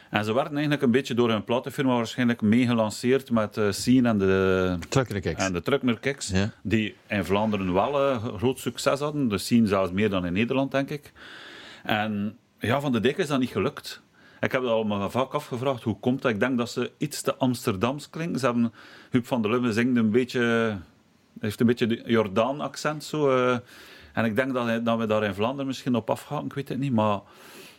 En 0.10 0.25
ze 0.25 0.34
werden 0.34 0.51
eigenlijk 0.53 0.81
een 0.81 0.91
beetje 0.91 1.13
door 1.13 1.29
hun 1.29 1.43
platenfirma 1.43 1.95
waarschijnlijk 1.95 2.41
meegelanceerd 2.41 3.31
met 3.31 3.57
eh 3.57 3.71
Scene 3.71 4.10
en 4.10 4.17
de, 4.17 4.77
Truckerkeks. 4.89 5.43
en 5.45 5.53
de. 5.53 5.62
Die 6.63 6.95
in 7.07 7.25
Vlaanderen 7.25 7.73
wel 7.73 7.99
eh, 7.99 8.25
groot 8.38 8.60
succes 8.60 8.99
hadden. 8.99 9.27
De 9.27 9.38
Scene 9.38 9.67
zelfs 9.67 9.91
meer 9.91 10.10
dan 10.10 10.25
in 10.25 10.34
Nederland, 10.34 10.71
denk 10.71 10.89
ik. 10.89 11.12
En 11.84 12.38
ja, 12.60 12.79
van 12.81 12.91
de 12.91 12.99
Dijk 12.99 13.17
is 13.17 13.27
dat 13.27 13.39
niet 13.39 13.49
gelukt. 13.49 14.01
Ik 14.41 14.51
heb 14.51 14.62
dat 14.62 14.71
al 14.71 14.84
me 14.84 15.10
vaak 15.10 15.34
afgevraagd, 15.34 15.84
hoe 15.84 15.99
komt 15.99 16.21
dat? 16.21 16.32
Ik 16.32 16.39
denk 16.39 16.58
dat 16.58 16.69
ze 16.69 16.91
iets 16.97 17.21
te 17.21 17.36
Amsterdams 17.36 18.10
klinken. 18.10 18.39
Ze 18.39 18.45
hebben, 18.45 18.73
Huub 19.10 19.25
van 19.25 19.41
der 19.41 19.51
Lubbe 19.51 19.73
zingt 19.73 19.97
een 19.97 20.12
beetje, 20.12 20.77
heeft 21.39 21.60
een 21.60 21.65
beetje 21.65 21.88
de 21.88 22.01
Jordaan-accent 22.06 23.04
zo. 23.04 23.30
eh. 23.30 23.58
en 24.13 24.25
ik 24.25 24.36
denk 24.36 24.54
dat, 24.54 24.86
dat 24.86 24.97
we 24.97 25.06
daar 25.06 25.23
in 25.23 25.34
Vlaanderen 25.34 25.65
misschien 25.67 25.95
op 25.95 26.10
afgaan, 26.10 26.45
ik 26.45 26.54
weet 26.54 26.69
het 26.69 26.80
niet. 26.80 26.93
Maar 26.93 27.19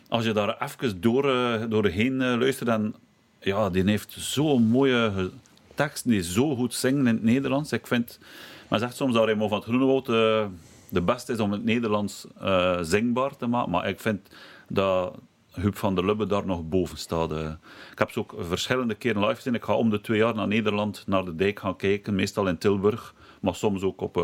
als 0.09 0.25
je 0.25 0.31
daar 0.31 0.61
even 0.61 1.01
door, 1.01 1.29
eh, 1.29 1.61
doorheen 1.69 2.21
eh, 2.21 2.35
luistert, 2.39 2.69
dan, 2.69 2.95
ja, 3.39 3.69
die 3.69 3.83
heeft 3.83 4.11
zo'n 4.11 4.63
mooie 4.63 5.31
tekst, 5.75 6.07
die 6.07 6.23
zo 6.23 6.55
goed 6.55 6.73
zingen 6.73 7.07
in 7.07 7.15
het 7.15 7.23
Nederlands. 7.23 7.71
Ik 7.71 7.87
vind, 7.87 8.19
men 8.69 8.79
zegt 8.79 8.95
soms 8.95 9.13
dat 9.13 9.25
Raymond 9.25 9.49
van 9.49 9.59
het 9.59 9.67
Groenewoud 9.67 10.05
de 10.89 11.01
beste 11.01 11.31
is 11.31 11.39
om 11.39 11.51
het 11.51 11.63
Nederlands 11.63 12.27
zingbaar 12.81 13.35
te 13.35 13.47
maken. 13.47 13.71
Maar 13.71 13.87
ik 13.87 13.99
vind 13.99 14.27
dat 14.67 15.15
Huub 15.53 15.77
van 15.77 15.95
der 15.95 16.05
Lubbe 16.05 16.25
daar 16.25 16.45
nog 16.45 16.63
boven 16.69 16.97
staat. 16.97 17.31
eh. 17.31 17.49
Ik 17.91 17.99
heb 17.99 18.11
ze 18.11 18.19
ook 18.19 18.35
verschillende 18.39 18.95
keren 18.95 19.21
live 19.21 19.35
gezien. 19.35 19.53
Ik 19.55 19.63
ga 19.63 19.73
om 19.75 19.89
de 19.89 20.01
twee 20.01 20.17
jaar 20.17 20.35
naar 20.35 20.47
Nederland, 20.47 21.03
naar 21.07 21.25
de 21.25 21.35
dijk 21.35 21.59
gaan 21.59 21.75
kijken. 21.75 22.15
Meestal 22.15 22.47
in 22.47 22.57
Tilburg, 22.57 23.13
maar 23.41 23.55
soms 23.55 23.81
ook 23.81 24.01
op... 24.01 24.17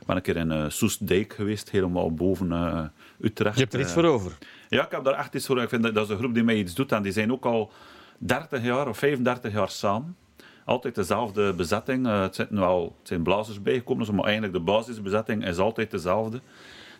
ik 0.00 0.06
ben 0.06 0.16
een 0.16 0.22
keer 0.22 0.36
in 0.36 0.52
eh 0.52 0.64
Soestdijk 0.68 1.32
geweest, 1.34 1.70
helemaal 1.70 2.12
boven 2.14 2.52
eh, 2.52 2.84
Utrecht. 3.20 3.54
Je 3.54 3.60
hebt 3.62 3.74
er 3.74 3.80
iets 3.80 3.92
voor 3.92 4.04
over. 4.04 4.38
Ja, 4.68 4.84
ik 4.84 4.90
heb 4.90 5.04
daar 5.04 5.14
echt 5.18 5.34
iets 5.34 5.46
voor. 5.46 5.62
Ik 5.62 5.68
vind 5.68 5.82
dat, 5.82 5.94
dat 5.94 6.04
is 6.04 6.10
een 6.10 6.18
groep 6.18 6.34
die 6.34 6.42
mij 6.42 6.56
iets 6.56 6.74
doet. 6.74 6.92
En 6.92 7.02
die 7.02 7.12
zijn 7.12 7.32
ook 7.32 7.44
al 7.44 7.70
30 8.18 8.62
jaar 8.62 8.88
of 8.88 8.98
35 8.98 9.52
jaar 9.52 9.68
samen. 9.70 10.16
Altijd 10.64 10.94
dezelfde 10.94 11.52
bezetting. 11.52 12.06
Het, 12.06 12.34
zitten 12.34 12.58
wel, 12.58 12.94
het 12.98 13.08
zijn 13.08 13.22
blazers 13.22 13.62
bijgekomen, 13.62 14.14
maar 14.14 14.24
eigenlijk 14.24 14.52
de 14.54 14.60
basisbezetting 14.60 15.46
is 15.46 15.58
altijd 15.58 15.90
dezelfde. 15.90 16.40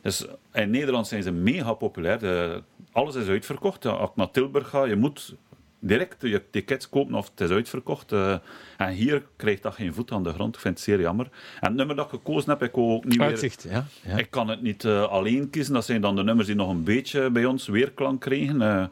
Dus 0.02 0.26
in 0.52 0.70
Nederland 0.70 1.06
zijn 1.06 1.22
ze 1.22 1.30
mega 1.32 1.72
populair. 1.72 2.18
De- 2.18 2.62
alles 2.98 3.14
is 3.14 3.28
uitverkocht. 3.28 3.86
Als 3.86 4.10
ik 4.10 4.16
naar 4.16 4.30
Tilburg 4.30 4.68
ga, 4.68 4.84
je 4.84 4.96
moet 4.96 5.34
direct 5.78 6.22
je 6.22 6.50
tickets 6.50 6.88
kopen 6.88 7.14
of 7.14 7.30
het 7.30 7.40
is 7.40 7.50
uitverkocht. 7.50 8.12
Eh, 8.12 8.36
en 8.76 8.90
hier 8.90 9.26
krijgt 9.36 9.62
dat 9.62 9.74
geen 9.74 9.94
voet 9.94 10.12
aan 10.12 10.22
de 10.22 10.32
grond. 10.32 10.54
Ik 10.54 10.60
vind 10.60 10.74
het 10.74 10.84
zeer 10.84 11.00
jammer. 11.00 11.26
En 11.60 11.68
het 11.68 11.74
nummer 11.74 11.96
dat 11.96 12.04
ik 12.04 12.10
gekozen 12.10 12.50
heb, 12.50 12.62
ik 12.62 12.76
ook 12.78 13.04
niet 13.04 13.18
meer... 13.18 13.26
Uitzicht, 13.26 13.66
ja. 13.70 13.84
ja. 14.02 14.16
Ik 14.16 14.30
kan 14.30 14.48
het 14.48 14.62
niet 14.62 14.84
eh, 14.84 15.02
alleen 15.02 15.50
kiezen. 15.50 15.74
Dat 15.74 15.84
zijn 15.84 16.00
dan 16.00 16.16
de 16.16 16.24
nummers 16.24 16.46
die 16.46 16.56
nog 16.56 16.70
een 16.70 16.84
beetje 16.84 17.30
bij 17.30 17.44
ons 17.44 17.66
weerklank 17.66 18.20
kregen. 18.20 18.62
Eh, 18.62 18.84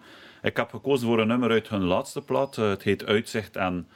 ik 0.46 0.56
heb 0.56 0.70
gekozen 0.70 1.06
voor 1.06 1.20
een 1.20 1.26
nummer 1.26 1.50
uit 1.50 1.68
hun 1.68 1.84
laatste 1.84 2.20
plaat. 2.20 2.58
Eh, 2.58 2.68
het 2.68 2.82
heet 2.82 3.04
Uitzicht. 3.04 3.56
En 3.56 3.86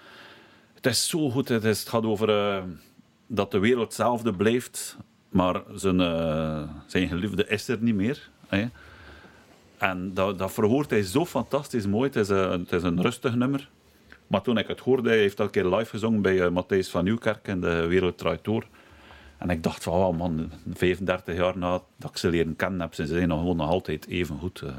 het 0.75 0.87
is 0.87 1.09
zo 1.09 1.31
goed. 1.31 1.49
Het, 1.49 1.65
is, 1.65 1.81
het 1.81 1.89
gaat 1.89 2.05
over 2.05 2.29
eh, 2.29 2.63
dat 3.27 3.51
de 3.51 3.59
wereld 3.59 3.85
hetzelfde 3.85 4.35
blijft. 4.35 4.97
Maar 5.29 5.63
zijn, 5.75 6.01
eh, 6.01 6.63
zijn 6.87 7.09
geliefde 7.09 7.47
is 7.47 7.69
er 7.69 7.79
niet 7.81 7.95
meer. 7.95 8.31
En 9.81 10.15
dat, 10.15 10.39
dat 10.39 10.53
verhoort 10.53 10.91
hij 10.91 11.03
zo 11.03 11.27
fantastisch 11.27 11.87
mooi. 11.87 12.07
Het 12.07 12.17
is, 12.17 12.29
een, 12.29 12.61
het 12.61 12.73
is 12.73 12.83
een 12.83 13.03
rustig 13.03 13.35
nummer. 13.35 13.69
Maar 14.27 14.43
toen 14.43 14.59
ik 14.59 14.67
het 14.67 14.81
hoorde, 14.81 15.09
hij 15.09 15.19
heeft 15.19 15.37
dat 15.37 15.47
een 15.47 15.53
keer 15.53 15.77
live 15.77 15.91
gezongen 15.91 16.23
bij 16.23 16.35
uh, 16.35 16.49
Matthijs 16.49 16.89
van 16.89 17.05
Nieuwkerk 17.05 17.49
in 17.49 17.61
de 17.61 17.87
Wereld 17.87 18.19
Draait 18.19 18.45
Door. 18.45 18.67
En 19.39 19.51
ik 19.51 19.63
dacht 19.63 19.83
van, 19.83 19.93
oh 19.93 20.19
man, 20.19 20.51
35 20.75 21.37
jaar 21.37 21.59
na 21.59 21.81
dat 21.97 22.11
ik 22.11 22.17
ze 22.17 22.29
leren 22.29 22.57
kennen 22.57 22.81
heb, 22.81 22.95
ze 22.95 23.07
zijn 23.07 23.29
nog 23.29 23.39
gewoon 23.39 23.57
nog 23.57 23.69
altijd 23.69 24.07
even 24.07 24.39
goed. 24.39 24.61
Uh, 24.65 24.71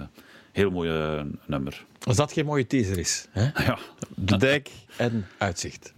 heel 0.52 0.72
mooi 0.72 0.90
uh, 0.90 1.22
nummer. 1.46 1.86
Als 2.04 2.18
dat 2.18 2.32
geen 2.32 2.46
mooie 2.46 2.68
teaser 2.68 2.98
is. 2.98 3.28
Hè? 3.30 3.50
Ja. 3.66 3.78
De 4.16 4.38
dijk 4.38 4.70
en 4.98 5.28
uitzicht. 5.38 5.94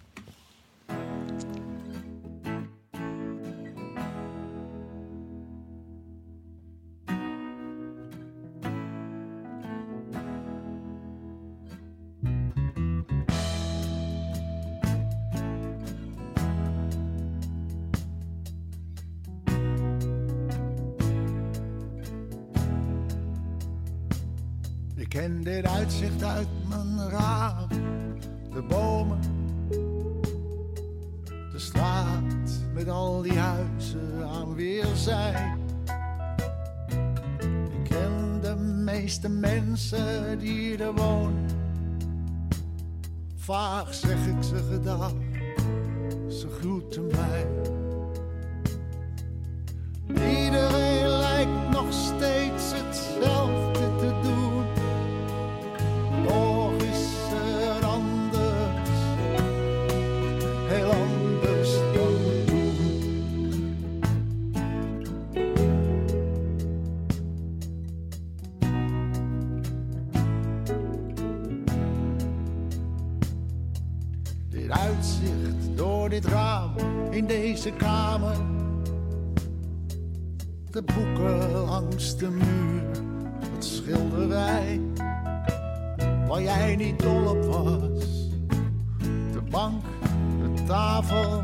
Tafel, 90.65 91.43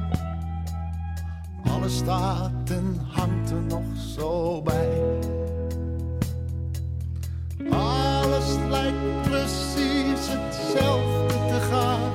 alles 1.63 1.97
staat 1.97 2.69
en 2.69 2.99
hangt 3.11 3.49
er 3.49 3.61
nog 3.61 3.83
zo 4.15 4.61
bij. 4.61 5.01
Alles 7.69 8.55
lijkt 8.69 9.21
precies 9.21 10.27
hetzelfde 10.29 11.33
te 11.33 11.59
gaan. 11.71 12.11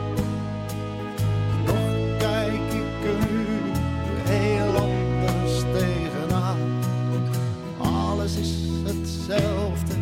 Toch 1.65 2.19
kijk 2.19 2.73
ik 2.73 3.05
er 3.05 3.27
nu 3.33 3.47
heel 4.25 4.77
anders 4.77 5.61
tegenaan. 5.73 6.59
Alles 7.79 8.37
is 8.37 8.53
hetzelfde, 8.85 9.95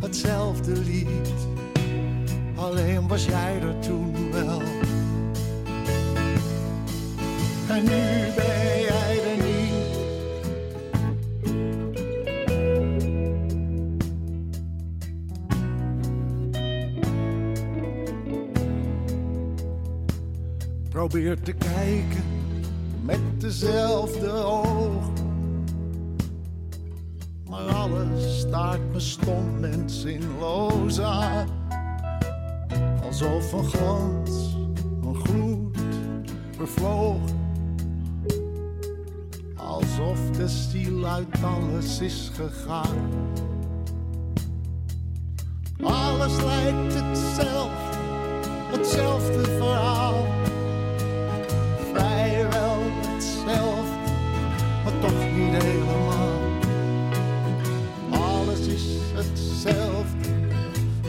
hetzelfde 0.00 0.72
lied. 0.72 1.34
Alleen 2.56 3.08
was 3.08 3.24
jij 3.24 3.60
er 3.60 3.78
toen 3.78 4.05
Nu 7.82 8.32
ben 8.36 9.38
niet. 9.44 9.74
Probeer 20.88 21.40
te 21.40 21.52
kijken 21.52 22.24
met 23.02 23.40
dezelfde 23.40 24.30
ogen. 24.30 25.12
Maar 27.48 27.68
alles 27.74 28.40
staart 28.40 28.92
me 28.92 29.00
stom 29.00 29.64
en 29.64 29.90
zinloos 29.90 31.00
aan. 31.00 31.48
Alsof 33.04 33.52
een 33.52 33.64
glans, 33.64 34.56
een 35.02 35.14
gloed, 35.14 35.78
bevlogen. 36.58 37.35
Alsof 40.28 40.36
de 40.36 40.48
ziel 40.48 41.06
uit 41.06 41.44
alles 41.44 42.00
is 42.00 42.30
gegaan. 42.34 43.10
Alles 45.82 46.36
lijkt 46.36 46.94
hetzelfde, 46.94 47.98
hetzelfde 48.72 49.44
verhaal. 49.44 50.26
Vrijwel 51.92 52.78
hetzelfde, 53.06 54.12
maar 54.84 54.98
toch 55.00 55.32
niet 55.34 55.62
helemaal. 55.62 56.40
Alles 58.10 58.66
is 58.66 58.84
hetzelfde, 59.14 60.28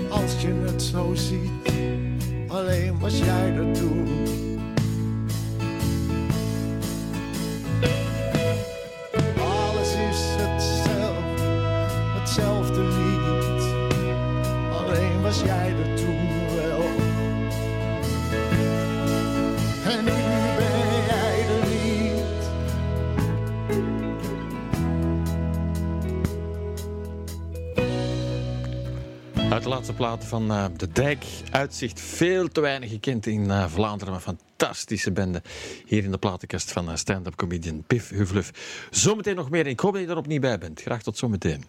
als 0.10 0.42
je 0.42 0.54
het 0.66 0.84
zo 0.84 1.14
ziet. 1.16 1.72
Alleen 2.48 3.00
was 3.00 3.18
jij 3.18 3.56
er 3.56 3.74
toen. 3.74 4.47
De 29.68 29.74
laatste 29.74 29.94
platen 29.94 30.28
van 30.28 30.52
eh, 30.52 30.66
De 30.78 30.92
Dijk. 30.92 31.26
Uitzicht 31.52 32.00
veel 32.00 32.48
te 32.48 32.62
weinig 32.62 32.90
gekend 32.90 33.26
in 33.26 33.52
eh, 33.52 33.66
Vlaanderen. 33.68 34.14
Maar 34.14 34.22
fantastische 34.22 35.12
bende. 35.12 35.42
Hier 35.86 36.04
in 36.04 36.12
de 36.12 36.18
platenkast 36.18 36.72
van 36.72 36.90
eh, 36.90 36.96
stand-up 36.96 37.36
comedian 37.36 37.84
Piff 37.88 38.10
Huvluf. 38.10 38.52
Zometeen 38.90 39.36
nog 39.36 39.50
meer. 39.50 39.68
Ik 39.68 39.80
hoop 39.80 39.94
dat 39.94 40.02
je 40.02 40.08
er 40.08 40.18
opnieuw 40.18 40.40
bij 40.40 40.58
bent. 40.58 40.82
Graag 40.82 41.04
tot 41.04 41.18
zometeen. 41.18 41.64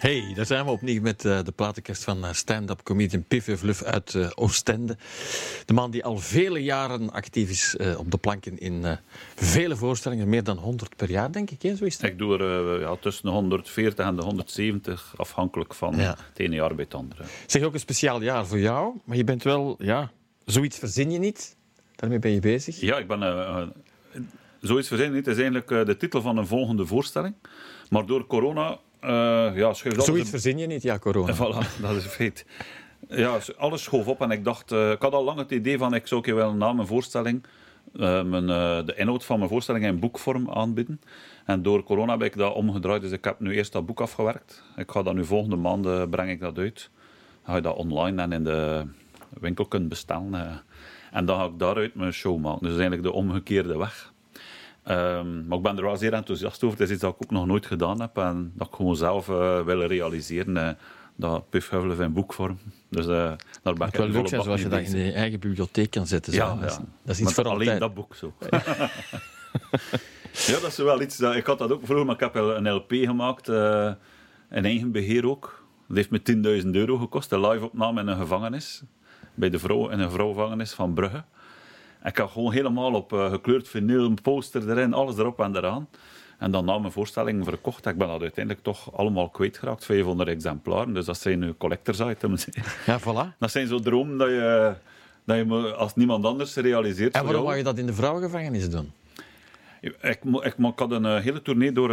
Hey, 0.00 0.32
daar 0.34 0.46
zijn 0.46 0.64
we 0.64 0.70
opnieuw 0.70 1.00
met 1.00 1.24
eh, 1.24 1.42
de 1.42 1.52
platenkast 1.52 2.04
van 2.04 2.24
eh, 2.24 2.32
stand-up 2.32 2.82
comedian 2.82 3.24
Piff 3.24 3.58
Vluf 3.58 3.82
uit 3.82 4.14
eh, 4.14 4.30
Oostende. 4.34 4.96
De 5.64 5.72
man 5.72 5.90
die 5.90 6.04
al 6.04 6.18
vele 6.18 6.62
jaren 6.62 7.10
actief 7.10 7.50
is 7.50 7.76
op 7.96 8.10
de 8.10 8.18
planken 8.18 8.58
in 8.58 8.98
vele 9.34 9.76
voorstellingen, 9.76 10.28
meer 10.28 10.44
dan 10.44 10.56
100 10.56 10.96
per 10.96 11.10
jaar, 11.10 11.32
denk 11.32 11.50
ik. 11.50 11.62
Hè? 11.62 11.76
Zo 11.76 11.84
is 11.84 11.94
het. 11.94 12.02
Ik 12.02 12.18
doe 12.18 12.38
er 12.38 12.80
ja, 12.80 12.96
tussen 12.96 13.24
de 13.24 13.30
140 13.30 14.06
en 14.06 14.16
de 14.16 14.22
170, 14.22 15.14
afhankelijk 15.16 15.74
van 15.74 15.96
Ja. 15.96 16.16
het 16.28 16.38
ene 16.38 16.54
jaar 16.54 16.74
bij 16.74 16.84
het 16.84 16.94
andere. 16.94 17.24
Zeg 17.46 17.62
ook 17.62 17.74
een 17.74 17.80
speciaal 17.80 18.22
jaar 18.22 18.46
voor 18.46 18.58
jou, 18.58 18.94
maar 19.04 19.16
je 19.16 19.24
bent 19.24 19.42
wel, 19.42 19.76
ja, 19.78 20.10
zoiets 20.44 20.78
verzin 20.78 21.10
je 21.10 21.18
niet. 21.18 21.56
Daarmee 21.96 22.18
ben 22.18 22.30
je 22.30 22.40
bezig. 22.40 22.80
Ja, 22.80 22.98
ik 22.98 23.08
ben... 23.08 23.72
zoiets 24.60 24.88
verzinnen 24.88 25.16
niet. 25.16 25.26
Het 25.26 25.36
is 25.36 25.42
eigenlijk 25.42 25.86
de 25.86 25.96
titel 25.96 26.20
van 26.22 26.36
een 26.36 26.46
volgende 26.46 26.86
voorstelling. 26.86 27.34
Maar 27.88 28.06
door 28.06 28.26
corona... 28.26 28.78
eh 29.00 29.56
ja, 29.56 29.72
Zoiets 29.72 30.08
een- 30.08 30.26
verzin 30.26 30.58
je 30.58 30.66
niet, 30.66 30.82
ja, 30.82 30.98
corona. 30.98 31.34
Voilà, 31.40 31.80
dat 31.80 31.96
is 31.96 32.04
feit. 32.04 32.46
Ja, 33.08 33.38
alles 33.58 33.82
schoof 33.82 34.06
op 34.06 34.20
en 34.20 34.30
ik 34.30 34.44
dacht... 34.44 34.72
eh, 34.72 34.90
ik 34.90 35.02
had 35.02 35.12
al 35.12 35.24
lang 35.24 35.38
het 35.38 35.50
idee 35.50 35.78
van, 35.78 35.94
ik 35.94 36.06
zou 36.06 36.34
wel 36.34 36.52
na 36.54 36.72
mijn 36.72 36.86
voorstelling 36.86 37.42
eh, 37.94 38.22
mijn, 38.22 38.46
de 38.86 38.94
inhoud 38.96 39.24
van 39.24 39.38
mijn 39.38 39.50
voorstelling 39.50 39.84
in 39.84 39.98
boekvorm 40.00 40.50
aanbieden. 40.50 41.00
En 41.44 41.62
door 41.62 41.82
corona 41.82 42.12
heb 42.12 42.22
ik 42.22 42.36
dat 42.36 42.54
omgedraaid, 42.54 43.00
dus 43.02 43.10
ik 43.10 43.24
heb 43.24 43.40
nu 43.40 43.54
eerst 43.54 43.72
dat 43.72 43.86
boek 43.86 44.00
afgewerkt. 44.00 44.62
Ik 44.76 44.90
ga 44.90 45.02
dat 45.02 45.14
nu 45.14 45.24
volgende 45.24 45.56
maanden, 45.56 46.10
breng 46.10 46.30
ik 46.30 46.40
dat 46.40 46.58
uit. 46.58 46.90
Dan 47.44 47.50
ga 47.50 47.56
je 47.56 47.62
dat 47.62 47.76
online 47.76 48.22
en 48.22 48.32
in 48.32 48.44
de 48.44 48.84
winkel 49.40 49.66
kunnen 49.66 49.88
bestellen. 49.88 50.62
en 51.12 51.24
dan 51.24 51.38
ga 51.38 51.44
ik 51.44 51.58
daaruit 51.58 51.94
mijn 51.94 52.12
show 52.12 52.38
maken. 52.40 52.60
Dus 52.62 52.70
eigenlijk 52.72 53.02
de 53.02 53.12
omgekeerde 53.12 53.78
weg. 53.78 54.12
Ehm, 54.82 55.46
maar 55.46 55.56
ik 55.58 55.62
ben 55.64 55.76
er 55.76 55.82
wel 55.84 55.96
zeer 55.96 56.12
enthousiast 56.12 56.64
over. 56.64 56.78
Het 56.78 56.86
is 56.88 56.92
iets 56.94 57.02
dat 57.02 57.14
ik 57.14 57.22
ook 57.22 57.30
nog 57.30 57.46
nooit 57.46 57.66
gedaan 57.66 58.00
heb 58.00 58.16
en 58.18 58.52
dat 58.54 58.66
ik 58.66 58.74
gewoon 58.74 58.96
zelf 58.96 59.28
eh 59.28 59.60
wil 59.64 59.82
realiseren. 59.82 60.56
eh, 60.56 60.72
dat 61.16 61.50
Puff 61.50 61.70
Huffelen 61.70 62.00
in 62.00 62.12
boekvorm. 62.12 62.58
Dus 62.90 63.06
eh, 63.06 63.12
daar 63.62 63.74
ben 63.74 63.74
ik 63.74 63.80
Het 63.80 63.96
wel 63.96 64.06
leuk 64.08 64.28
zijn 64.28 64.42
zoals 64.42 64.62
je 64.62 64.68
dat 64.68 64.80
in 64.80 64.98
je 64.98 65.12
eigen 65.12 65.40
bibliotheek 65.40 65.90
kan 65.90 66.06
zetten. 66.06 66.32
Ja, 66.32 66.54
dat, 66.54 66.70
is, 66.70 66.76
ja. 66.76 66.82
dat 67.02 67.14
is 67.16 67.20
iets 67.22 67.32
voor 67.34 67.48
alleen 67.48 67.78
dat 67.78 67.94
boek 67.94 68.14
zo. 68.14 68.32
ja, 70.46 70.60
dat 70.60 70.64
is 70.70 70.76
wel 70.76 71.00
iets. 71.02 71.16
dat- 71.16 71.34
ik 71.34 71.46
had 71.46 71.58
dat 71.58 71.72
ook 71.72 71.80
vroeger, 71.84 72.06
maar 72.06 72.14
ik 72.14 72.20
heb 72.20 72.34
een 72.34 72.70
LP 72.72 72.92
gemaakt. 72.92 73.48
eh 73.48 73.92
in 74.50 74.64
eigen 74.64 74.92
beheer 74.92 75.28
ook. 75.28 75.64
Dat 75.88 75.96
heeft 75.96 76.10
me 76.10 76.22
10.000 76.62 76.68
euro 76.70 76.96
gekost. 76.98 77.32
Een 77.32 77.48
live-opname 77.48 78.00
in 78.00 78.06
een 78.06 78.16
gevangenis. 78.16 78.82
Bij 79.34 79.50
de 79.50 79.58
vrouw 79.58 79.88
in 79.88 79.98
een 80.00 80.10
vrouwgevangenis 80.10 80.72
van 80.72 80.94
Brugge. 80.94 81.24
Ik 82.04 82.16
had 82.16 82.30
gewoon 82.30 82.52
helemaal 82.52 82.94
op 82.94 83.12
eh, 83.12 83.30
gekleurd 83.30 83.68
vinyl, 83.68 84.14
poster 84.22 84.70
erin, 84.70 84.94
alles 84.94 85.18
erop 85.18 85.40
en 85.40 85.56
eraan. 85.56 85.88
En 86.38 86.50
dan 86.50 86.64
na 86.64 86.78
mijn 86.78 86.92
voorstelling 86.92 87.44
verkocht. 87.44 87.86
Ik 87.86 87.98
ben 87.98 88.08
dat 88.08 88.20
uiteindelijk 88.20 88.64
toch 88.64 88.96
allemaal 88.96 89.28
kwijtgeraakt. 89.28 89.84
500 89.84 90.28
exemplaren. 90.28 90.94
Dus 90.94 91.04
dat 91.04 91.18
zijn 91.18 91.38
nu 91.38 91.54
collectors 91.58 92.00
items. 92.00 92.46
Ja, 92.86 93.00
voilà. 93.00 93.38
Dat 93.38 93.50
zijn 93.50 93.66
zo 93.66 93.78
dromen 93.78 94.18
dat 94.18 94.28
je, 94.28 94.74
dat 95.24 95.36
je 95.36 95.74
als 95.74 95.94
niemand 95.94 96.24
anders 96.24 96.54
realiseert. 96.54 97.14
En 97.14 97.24
waarom 97.24 97.44
wou 97.44 97.56
je 97.56 97.62
dat 97.62 97.78
in 97.78 97.86
de 97.86 97.92
vrouwengevangenis 97.92 98.70
doen? 98.70 98.92
Ik, 99.80 99.96
ik, 100.00 100.54
had 100.76 100.90
een 100.90 101.04
eh, 101.04 101.20
hele 101.20 101.42
tournee 101.42 101.72
door 101.72 101.90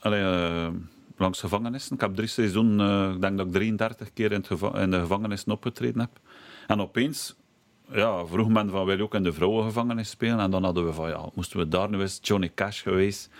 eh, 0.00 0.68
langs 1.16 1.40
gevangenissen. 1.40 1.94
Ik 1.94 2.00
heb 2.00 2.14
drie 2.14 2.28
seizoenen, 2.28 3.14
ik 3.14 3.20
denk 3.20 3.36
dat 3.36 3.46
ik 3.46 3.52
33 3.52 4.12
keer 4.12 4.32
in, 4.32 4.44
in 4.74 4.90
de 4.90 5.00
gevangenissen 5.00 5.52
opgetreden 5.52 6.00
heb. 6.00 6.10
En 6.66 6.80
opeens 6.80 7.36
ja, 7.92 8.26
vroeg 8.26 8.48
men 8.48 8.70
van, 8.70 8.84
wil 8.84 8.96
je 8.96 9.02
ook 9.02 9.14
in 9.14 9.22
de 9.22 9.32
vrouwengevangenis 9.32 10.10
spelen? 10.10 10.38
En 10.38 10.50
dan 10.50 10.64
hadden 10.64 10.86
we 10.86 10.92
van, 10.92 11.08
ja, 11.08 11.28
moesten 11.34 11.58
we 11.58 11.68
daar 11.68 11.90
nu 11.90 12.00
eens 12.00 12.18
Johnny 12.22 12.50
Cash 12.54 12.82
geweest. 12.82 13.30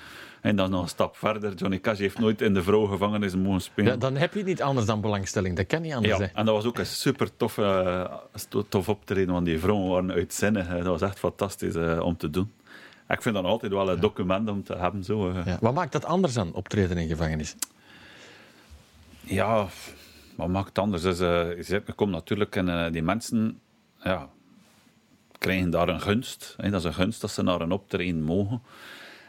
En 0.40 0.56
dan 0.56 0.70
nog 0.70 0.82
een 0.82 0.88
stap 0.88 1.16
verder. 1.16 1.54
Johnny 1.54 1.80
Cash 1.80 1.98
heeft 1.98 2.18
nooit 2.18 2.40
in 2.40 2.54
de 2.54 2.62
vrouwengevangenis 2.62 3.36
mogen 3.36 3.60
spelen. 3.60 3.92
Ja, 3.92 3.98
dan 3.98 4.16
heb 4.16 4.34
je 4.34 4.44
niet 4.44 4.62
anders 4.62 4.86
dan 4.86 5.00
belangstelling. 5.00 5.56
Dat 5.56 5.66
kan 5.66 5.82
niet 5.82 5.92
anders. 5.92 6.18
Ja, 6.18 6.24
hè. 6.24 6.30
en 6.34 6.44
dat 6.44 6.54
was 6.54 6.64
ook 6.64 6.78
een 6.78 6.86
super 6.86 7.36
tof, 7.36 7.58
eh, 7.58 8.04
tof 8.68 8.88
optreden, 8.88 9.32
want 9.32 9.46
die 9.46 9.58
vrouwen 9.58 9.90
waren 9.90 10.12
uitzinnig. 10.12 10.68
Dat 10.68 10.86
was 10.86 11.02
echt 11.02 11.18
fantastisch 11.18 11.74
eh, 11.74 12.00
om 12.00 12.16
te 12.16 12.30
doen. 12.30 12.52
Ik 13.08 13.22
vind 13.22 13.34
dat 13.34 13.44
altijd 13.44 13.72
wel 13.72 13.90
een 13.90 14.00
document 14.00 14.48
om 14.48 14.62
te 14.62 14.76
hebben. 14.76 15.04
Zo, 15.04 15.30
eh. 15.30 15.46
Ja. 15.46 15.58
Wat 15.60 15.74
maakt 15.74 15.92
dat 15.92 16.04
anders 16.04 16.34
dan 16.34 16.52
optreden 16.52 16.96
in 16.96 17.08
gevangenis? 17.08 17.56
Ja, 19.20 19.66
wat 20.36 20.48
maakt 20.48 20.68
het 20.68 20.78
anders? 20.78 21.02
Dus, 21.02 21.20
eh, 21.20 21.62
je 21.62 21.82
komt 21.94 22.10
natuurlijk 22.10 22.56
in 22.56 22.92
die 22.92 23.02
mensen 23.02 23.60
ja, 24.02 24.28
krijgen 25.38 25.70
daar 25.70 25.88
een 25.88 26.00
gunst. 26.00 26.54
Hè? 26.56 26.70
Dat 26.70 26.80
is 26.80 26.86
een 26.86 26.94
gunst 26.94 27.20
dat 27.20 27.30
ze 27.30 27.42
naar 27.42 27.60
een 27.60 27.72
optreden 27.72 28.22
mogen. 28.22 28.62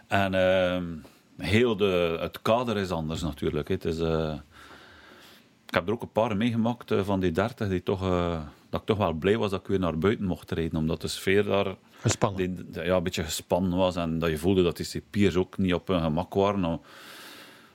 En 0.07 0.33
ehm, 0.33 0.83
heel 1.37 1.75
de, 1.77 2.17
het 2.19 2.41
kader 2.41 2.77
is 2.77 2.91
anders 2.91 3.21
natuurlijk. 3.21 3.67
hè. 3.67 3.73
Het 3.73 3.85
is, 3.85 3.99
eh, 3.99 4.33
ik 5.67 5.73
heb 5.73 5.87
er 5.87 5.93
ook 5.93 6.01
een 6.01 6.11
paar 6.11 6.37
meegemaakt 6.37 6.91
eh, 6.91 7.03
van 7.03 7.19
die 7.19 7.31
dertig 7.31 7.69
die 7.69 7.83
toch, 7.83 8.01
eh, 8.03 8.41
dat 8.69 8.79
ik 8.79 8.85
toch 8.85 8.97
wel 8.97 9.13
blij 9.13 9.37
was 9.37 9.51
dat 9.51 9.59
ik 9.59 9.67
weer 9.67 9.79
naar 9.79 9.97
buiten 9.97 10.25
mocht 10.25 10.51
rijden. 10.51 10.79
Omdat 10.79 11.01
de 11.01 11.07
sfeer 11.07 11.43
daar 11.43 11.75
Gespannen. 11.99 12.55
die, 12.71 12.83
ja, 12.83 12.95
een 12.95 13.03
beetje 13.03 13.23
gespannen 13.23 13.77
was 13.77 13.95
en 13.95 14.19
dat 14.19 14.29
je 14.29 14.37
voelde 14.37 14.63
dat 14.63 14.77
die 14.77 14.85
cipiers 14.85 15.35
ook 15.35 15.57
niet 15.57 15.73
op 15.73 15.87
hun 15.87 16.01
gemak 16.01 16.33
waren. 16.33 16.59
Nou, 16.59 16.79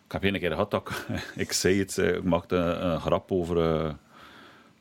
ik 0.07 0.13
heb 0.13 0.23
één 0.23 0.39
keer 0.39 0.51
gehad 0.51 0.71
dat 0.71 0.89
ik, 0.89 1.07
ik 1.45 1.53
zei 1.53 1.79
het, 1.79 1.97
ik 1.97 2.25
maakte 2.25 2.57
een, 2.57 2.87
een 2.87 3.01
grap 3.01 3.33
over, 3.33 3.57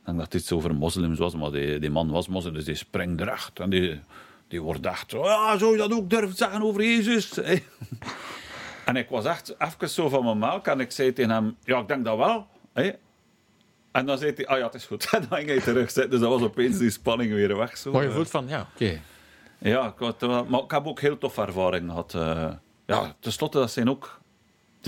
denk 0.05 0.17
dat 0.17 0.33
het 0.33 0.41
iets 0.41 0.51
over 0.51 0.75
moslims 0.75 1.19
was, 1.19 1.35
maar 1.35 1.51
die, 1.51 1.79
die 1.79 1.89
man 1.89 2.09
was 2.11 2.27
moslim, 2.27 2.53
dus 2.53 2.65
die 2.65 2.75
springt 2.75 3.21
recht. 3.21 3.59
En 3.59 3.69
die, 3.69 3.99
die 4.47 4.61
wordt 4.61 4.85
echt 4.85 5.09
zo, 5.11 5.23
ja, 5.25 5.57
zou 5.57 5.71
je 5.71 5.77
dat 5.77 5.93
ook 5.93 6.09
durven 6.09 6.37
zeggen 6.37 6.61
over 6.61 6.81
Jezus? 6.83 7.31
en 8.85 8.95
ik 8.95 9.09
was 9.09 9.25
echt 9.25 9.55
even 9.59 9.89
zo 9.89 10.09
van 10.09 10.23
mijn 10.23 10.37
melk 10.39 10.67
en 10.67 10.79
ik 10.79 10.91
zei 10.91 11.13
tegen 11.13 11.31
hem, 11.31 11.55
ja, 11.63 11.79
ik 11.79 11.87
denk 11.87 12.05
dat 12.05 12.17
wel. 12.17 12.47
En 13.91 14.05
dan 14.05 14.17
zei 14.17 14.31
hij, 14.35 14.47
ah 14.47 14.57
ja, 14.57 14.65
het 14.65 14.73
is 14.73 14.85
goed. 14.85 15.07
En 15.11 15.25
dan 15.29 15.37
ging 15.37 15.49
hij 15.49 15.59
terug 15.61 15.91
zitten, 15.91 16.09
dus 16.11 16.19
dat 16.19 16.29
was 16.29 16.41
opeens 16.41 16.77
die 16.77 16.89
spanning 16.89 17.31
weer 17.33 17.57
weg. 17.57 17.77
Zo. 17.77 17.91
Maar 17.91 18.03
je 18.03 18.11
voelt 18.11 18.29
van, 18.29 18.47
ja, 18.47 18.67
oké. 18.73 18.99
Ja, 19.57 19.85
ik 19.87 19.93
had, 19.97 20.23
eh, 20.23 20.41
maar 20.47 20.61
ik 20.61 20.71
heb 20.71 20.87
ook 20.87 20.99
heel 20.99 21.17
toffe 21.17 21.41
ervaringen 21.41 21.89
gehad. 21.89 22.13
eh. 22.13 22.51
ja, 22.85 23.15
tenslotte, 23.19 23.57
dat 23.57 23.71
zijn 23.71 23.89
ook 23.89 24.03
het 24.03 24.09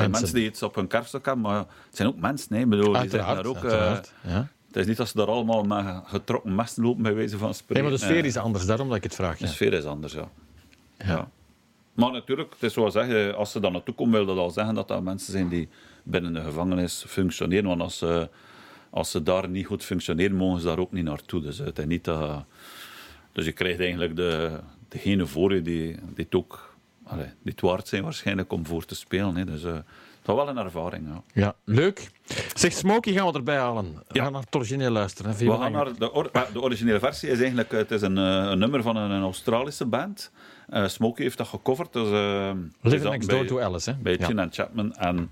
zijn 0.02 0.12
Mensen. 0.12 0.12
mensen 0.12 0.34
die 0.34 0.46
iets 0.50 0.64
op 0.64 0.76
hun 0.76 0.88
kerfstok 0.88 1.26
hebben, 1.26 1.44
maar 1.44 1.58
het 1.58 1.68
zijn 1.96 2.08
ook 2.08 2.18
mensen. 2.18 2.56
Ik 2.56 2.70
bedoel, 2.70 2.94
die 2.94 3.10
zijn 3.10 3.26
daar 3.26 3.46
ook, 3.46 3.64
eh, 3.64 3.98
ja. 4.22 4.48
Het 4.74 4.82
is 4.82 4.88
niet 4.88 4.98
dat 4.98 5.08
ze 5.08 5.18
daar 5.18 5.28
allemaal 5.28 5.64
met 5.64 5.86
getrokken 6.06 6.56
messen 6.56 6.84
lopen, 6.84 7.04
bij 7.04 7.14
wijze 7.16 7.38
van 7.38 7.48
Nee, 7.48 7.56
spreken. 7.56 7.84
maar 7.84 7.92
de 7.92 7.98
sfeer 8.00 8.18
Eh, 8.18 8.24
is 8.26 8.38
anders, 8.38 8.66
daarom 8.66 8.88
dat 8.88 8.98
ik 8.98 9.04
het 9.04 9.16
vraag. 9.16 9.38
de 9.38 9.46
Ja. 9.46 9.52
sfeer 9.52 9.74
is 9.74 9.84
anders, 9.86 10.14
ja. 10.14 10.30
Ja. 10.98 11.06
ja. 11.08 11.30
Maar 11.94 12.12
natuurlijk, 12.12 12.54
het 12.54 12.64
is 12.64 12.74
zoals 12.74 12.94
zeggen, 12.94 13.36
als 13.36 13.52
ze 13.52 13.60
daar 13.60 13.72
naartoe 13.72 13.94
komen, 13.94 14.14
wil 14.14 14.26
dat 14.26 14.38
al 14.38 14.50
zeggen 14.50 14.76
dat 14.76 14.88
dat 14.88 15.04
mensen 15.04 15.32
zijn 15.32 15.48
die 15.50 15.70
binnen 16.04 16.34
de 16.34 16.42
gevangenis 16.42 17.06
functioneren. 17.08 17.66
Want 17.68 17.82
als 17.82 17.98
ze, 17.98 18.30
als 18.90 19.12
ze 19.12 19.24
daar 19.24 19.50
niet 19.50 19.66
goed 19.66 19.84
functioneren, 19.84 20.36
mogen 20.36 20.60
ze 20.60 20.66
daar 20.68 20.80
ook 20.80 20.92
niet 20.92 21.04
naartoe. 21.04 21.42
Dus, 21.42 21.58
het 21.58 21.80
is 21.80 21.86
niet 21.86 22.04
dat, 22.04 22.44
dus 23.32 23.46
je 23.46 23.52
krijgt 23.52 23.80
eigenlijk 23.80 24.16
de, 24.16 24.60
degene 24.88 25.26
voor 25.26 25.54
je 25.54 25.62
die, 25.62 25.96
die 25.96 26.26
het 26.26 26.36
ook 26.36 26.76
allee, 27.04 27.26
die 27.26 27.52
het 27.52 27.62
waard 27.62 27.88
zijn 27.88 28.04
waarschijnlijk 28.04 28.52
om 28.52 28.66
voor 28.66 28.86
te 28.86 28.96
spelen. 28.96 29.36
Hè. 29.36 29.46
Dus 29.46 29.64
eh, 30.30 30.36
was 30.36 30.46
wel 30.46 30.48
een 30.48 30.58
ervaring. 30.58 31.08
Ja. 31.08 31.22
Ja, 31.34 31.56
leuk. 31.66 32.12
Zeg, 32.54 32.72
Smokey 32.74 33.14
gaan 33.14 33.28
we 33.28 33.34
erbij 33.34 33.58
halen. 33.58 33.94
We 33.94 34.02
Ja. 34.12 34.24
gaan 34.24 34.32
naar 34.32 34.42
het 34.42 34.56
origineel 34.56 34.92
luisteren. 34.92 35.32
hè. 35.32 35.38
We 35.46 35.52
gaan 35.58 35.72
naar 35.72 35.94
de, 35.98 36.12
or- 36.12 36.30
eh, 36.32 36.42
de 36.54 36.62
originele 36.62 37.00
versie 37.00 37.30
is 37.30 37.38
eigenlijk 37.40 37.72
het 37.72 37.92
is 37.92 38.02
een, 38.02 38.18
eh, 38.18 38.24
een 38.50 38.60
nummer 38.60 38.82
van 38.82 38.96
een, 38.96 39.22
Australische 39.22 39.86
band. 39.86 40.32
Eh 40.70 40.88
Smokey 40.88 41.24
heeft 41.24 41.38
dat 41.38 41.48
gecoverd. 41.48 41.94
Dus, 41.94 42.12
eh, 42.12 42.52
Living 42.82 43.02
dat 43.04 43.12
Next 43.12 43.30
Door 43.30 43.46
to 43.46 43.60
Alice. 43.60 43.90
Hè? 43.90 43.96
bij. 43.96 44.18
Chin 44.18 44.48
Chapman. 44.52 44.94
En 44.96 45.32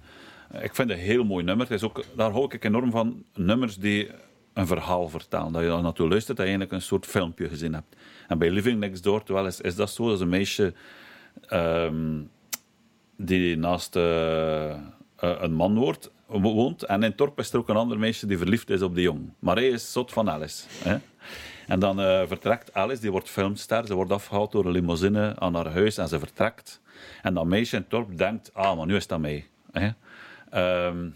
eh, 0.52 0.64
ik 0.64 0.76
vind 0.76 0.90
het 0.90 0.98
een 1.00 1.04
heel 1.06 1.24
mooi 1.24 1.44
nummer. 1.44 1.66
Het 1.68 1.76
is 1.76 1.84
ook, 1.84 2.04
daar 2.16 2.32
hou 2.32 2.46
ik 2.50 2.64
enorm 2.64 2.92
van. 2.92 3.24
Nummers 3.34 3.76
die 3.76 4.10
een 4.54 4.68
verhaal 4.68 5.10
vertellen. 5.10 5.52
Dat 5.52 5.62
je 5.62 5.68
daar 5.68 5.82
naartoe 5.82 6.08
luistert, 6.10 6.38
dat 6.38 6.46
je 6.46 6.52
eigenlijk 6.52 6.72
een 6.82 6.88
soort 6.88 7.06
filmpje 7.06 7.50
gezien 7.50 7.74
hebt. 7.74 7.96
En 8.28 8.38
bij 8.38 8.50
Living 8.50 8.80
Next 8.80 9.04
Door 9.04 9.24
to 9.24 9.38
Alice 9.38 9.64
is 9.64 9.76
dat 9.76 9.90
zo. 9.90 10.06
Dat 10.06 10.16
is 10.16 10.20
een 10.22 10.30
meisje 10.30 10.74
ehm, 11.48 12.20
die 13.26 13.58
naast 13.58 13.96
eh, 13.96 14.70
eh, 14.70 14.78
een 15.16 15.54
man 15.54 15.78
wordt, 15.78 16.12
woont. 16.26 16.84
En 16.84 16.96
in 16.96 17.10
het 17.10 17.18
dorp 17.18 17.40
is 17.40 17.54
er 17.54 17.60
ook 17.60 17.70
een 17.70 17.76
ander 17.76 18.00
meisje 18.00 18.26
die 18.26 18.38
verliefd 18.38 18.70
is 18.70 18.82
op 18.82 18.96
die 18.96 19.04
jong. 19.04 19.34
Maar 19.40 19.56
hij 19.56 19.70
is 19.70 19.92
zot 19.92 20.12
van 20.12 20.30
Alice. 20.30 20.64
Hè? 20.84 20.98
En 21.68 21.80
dan 21.80 22.02
eh, 22.02 22.22
vertrekt 22.28 22.74
Alice, 22.74 23.02
die 23.02 23.12
wordt 23.12 23.30
filmster. 23.30 23.86
Ze 23.86 23.94
wordt 23.94 24.12
afgehaald 24.12 24.52
door 24.52 24.66
een 24.66 24.72
limousine 24.72 25.36
aan 25.40 25.56
haar 25.56 25.72
huis 25.72 25.98
en 25.98 26.08
ze 26.08 26.20
vertrekt. 26.20 26.82
En 27.22 27.34
dat 27.34 27.46
meisje 27.46 27.76
in 27.76 27.82
het 27.82 27.92
dorp 27.92 28.18
denkt, 28.18 28.54
ah, 28.54 28.78
maar 28.78 28.86
nu 28.86 28.96
is 28.96 29.08
dat 29.08 29.20
mij. 29.20 29.48
Hè? 29.72 29.90
Ehm, 30.50 31.10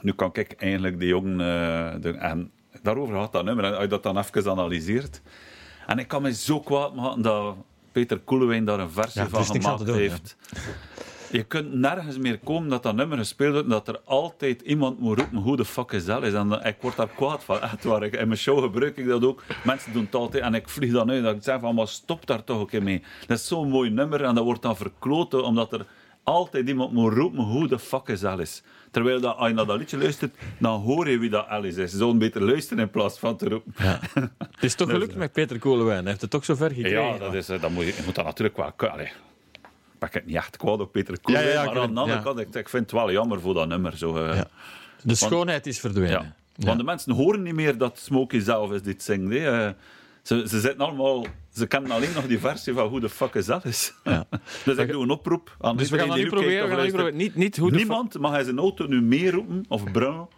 nu 0.00 0.12
kan 0.12 0.30
ik 0.32 0.52
eigenlijk 0.52 0.98
die 0.98 1.08
jongen... 1.08 2.00
doen. 2.00 2.16
en 2.16 2.50
daarover 2.82 3.14
gaat 3.14 3.32
dat 3.32 3.44
nummer, 3.44 3.64
en 3.64 3.72
als 3.72 3.82
je 3.82 3.88
dat 3.88 4.02
dan 4.02 4.18
even 4.18 4.50
analyseert. 4.50 5.22
En 5.86 5.98
ik 5.98 6.08
kan 6.08 6.22
me 6.22 6.34
zo 6.34 6.60
kwaad 6.60 6.94
maken 6.94 7.22
dat 7.22 7.56
Peter 7.92 8.18
Koelewijn 8.18 8.64
daar 8.64 8.80
een 8.80 8.90
versie 8.90 9.20
Ja, 9.20 9.26
er 9.26 9.44
van 9.44 9.44
gemaakt 9.44 9.86
doen, 9.86 9.96
heeft. 9.96 10.36
Je 11.32 11.42
kunt 11.42 11.72
nergens 11.74 12.18
meer 12.18 12.38
komen 12.38 12.68
dat 12.68 12.82
dat 12.82 12.94
nummer 12.94 13.18
gespeeld 13.18 13.52
wordt 13.52 13.64
en 13.66 13.72
dat 13.72 13.88
er 13.88 14.00
altijd 14.04 14.60
iemand 14.60 14.98
moet 15.00 15.18
roepen 15.18 15.38
hoe 15.38 15.56
de 15.56 15.64
fuck 15.64 15.90
is 15.92 16.04
dat 16.04 16.22
is. 16.22 16.32
En 16.32 16.60
eh, 16.62 16.68
ik 16.70 16.76
word 16.80 16.96
daar 16.96 17.08
kwaad 17.08 17.44
van. 17.44 17.60
Echt 17.70 17.84
waar. 17.84 18.02
Ik- 18.02 18.14
In 18.16 18.26
mijn 18.26 18.38
show 18.38 18.62
gebruik 18.62 18.96
ik 18.96 19.06
dat 19.08 19.24
ook. 19.24 19.42
Mensen 19.64 19.92
doen 19.92 20.04
het 20.04 20.14
altijd 20.14 20.42
en 20.42 20.54
ik 20.54 20.68
vlieg 20.68 20.92
dan 20.92 21.10
uit. 21.10 21.22
Dat 21.22 21.34
ik 21.36 21.42
zeg 21.42 21.60
van, 21.60 21.74
maar 21.74 21.88
stop 21.88 22.26
daar 22.26 22.44
toch 22.44 22.60
een 22.60 22.66
keer 22.66 22.82
mee. 22.82 23.02
Dat 23.26 23.38
is 23.38 23.46
zo'n 23.46 23.68
mooi 23.68 23.90
nummer 23.90 24.24
en 24.24 24.34
dat 24.34 24.44
wordt 24.44 24.62
dan 24.62 24.76
verkloten 24.76 25.44
omdat 25.44 25.72
er 25.72 25.86
altijd 26.22 26.68
iemand 26.68 26.92
moet 26.92 27.12
roepen 27.12 27.42
hoe 27.42 27.68
de 27.68 27.78
fuck 27.78 28.08
is 28.08 28.24
Alice. 28.24 28.62
Terwijl 28.90 29.20
dat, 29.20 29.36
als 29.36 29.48
je 29.48 29.54
naar 29.54 29.66
dat 29.66 29.78
liedje 29.78 29.98
luistert, 29.98 30.34
dan 30.58 30.80
hoor 30.80 31.08
je 31.08 31.18
wie 31.18 31.30
dat 31.30 31.46
Alice 31.46 31.82
is. 31.82 31.92
Een 31.92 32.18
beter 32.18 32.42
luisteren 32.44 32.82
in 32.82 32.90
plaats 32.90 33.18
van 33.18 33.36
te 33.36 33.48
roepen. 33.48 33.72
Het 33.74 34.30
is 34.60 34.74
toch 34.74 34.90
gelukt 34.94 35.14
met 35.16 35.32
Peter 35.32 35.58
Koelewijn. 35.58 35.98
Hij 35.98 36.08
heeft 36.08 36.20
het 36.20 36.30
toch 36.30 36.44
zo 36.44 36.54
ver 36.54 36.70
gekregen. 36.70 37.00
Ja, 37.02 37.18
dat 37.18 37.34
is, 37.34 37.48
eh, 37.48 37.60
dat 37.60 37.70
moet 37.70 37.84
je, 37.84 37.94
je 37.96 38.02
moet 38.04 38.14
dat 38.14 38.24
natuurlijk 38.24 38.56
wel 38.56 38.72
kunnen. 38.76 39.08
Ben 40.02 40.10
het 40.12 40.26
niet 40.26 40.36
echt 40.36 40.56
kwaad 40.56 40.80
op 40.80 40.92
Peter 40.92 41.20
Koen, 41.20 41.34
Ja, 41.34 41.40
ja, 41.40 41.64
maar 41.64 41.74
aan 41.74 41.86
weet- 41.86 41.94
de 41.94 42.00
andere 42.00 42.22
kant, 42.22 42.38
ik, 42.38 42.54
ik 42.54 42.68
vind 42.68 42.82
het 42.82 42.92
wel 42.92 43.12
jammer 43.12 43.40
voor 43.40 43.54
dat 43.54 43.68
nummer. 43.68 43.96
Zo, 43.96 44.16
eh. 44.16 44.40
De 45.02 45.14
schoonheid 45.14 45.66
is 45.66 45.80
verdwenen. 45.80 46.34
Want 46.56 46.78
de 46.78 46.84
mensen 46.84 47.12
horen 47.12 47.42
niet 47.42 47.54
meer 47.54 47.78
dat 47.78 47.98
Smokey 47.98 48.40
zelf 48.40 48.72
is 48.72 48.82
dit 48.82 49.02
zingt. 49.02 49.34
Eh, 49.34 49.68
ze, 50.22 50.48
ze 50.48 50.60
zitten 50.60 50.78
allemaal... 50.78 51.26
Ze 51.54 51.66
kennen 51.66 51.90
alleen 51.90 52.12
nog 52.14 52.26
die 52.26 52.38
versie 52.38 52.72
van 52.72 52.88
hoe 52.88 53.00
de 53.00 53.08
fuck 53.08 53.34
is 53.34 53.46
dat 53.46 53.64
is. 53.64 53.94
Ja. 54.04 54.24
dus 54.64 54.76
ik 54.76 54.90
doe 54.92 55.02
een 55.02 55.10
oproep 55.10 55.56
aan 55.60 55.76
Dus 55.76 55.90
we 55.90 55.98
gaan 55.98 56.08
dat 56.08 56.16
nu 56.16 56.26
proberen. 56.26 56.68
We 56.68 56.76
gaan 56.76 56.88
proberen. 56.88 57.16
Niet, 57.16 57.34
niet 57.34 57.56
hoe 57.56 57.70
Niemand 57.70 58.18
mag 58.18 58.38
in 58.38 58.44
zijn 58.44 58.58
auto 58.58 58.86
nu 58.86 59.02
meer 59.02 59.32
roepen 59.32 59.64
of 59.68 59.92
brullen 59.92 60.28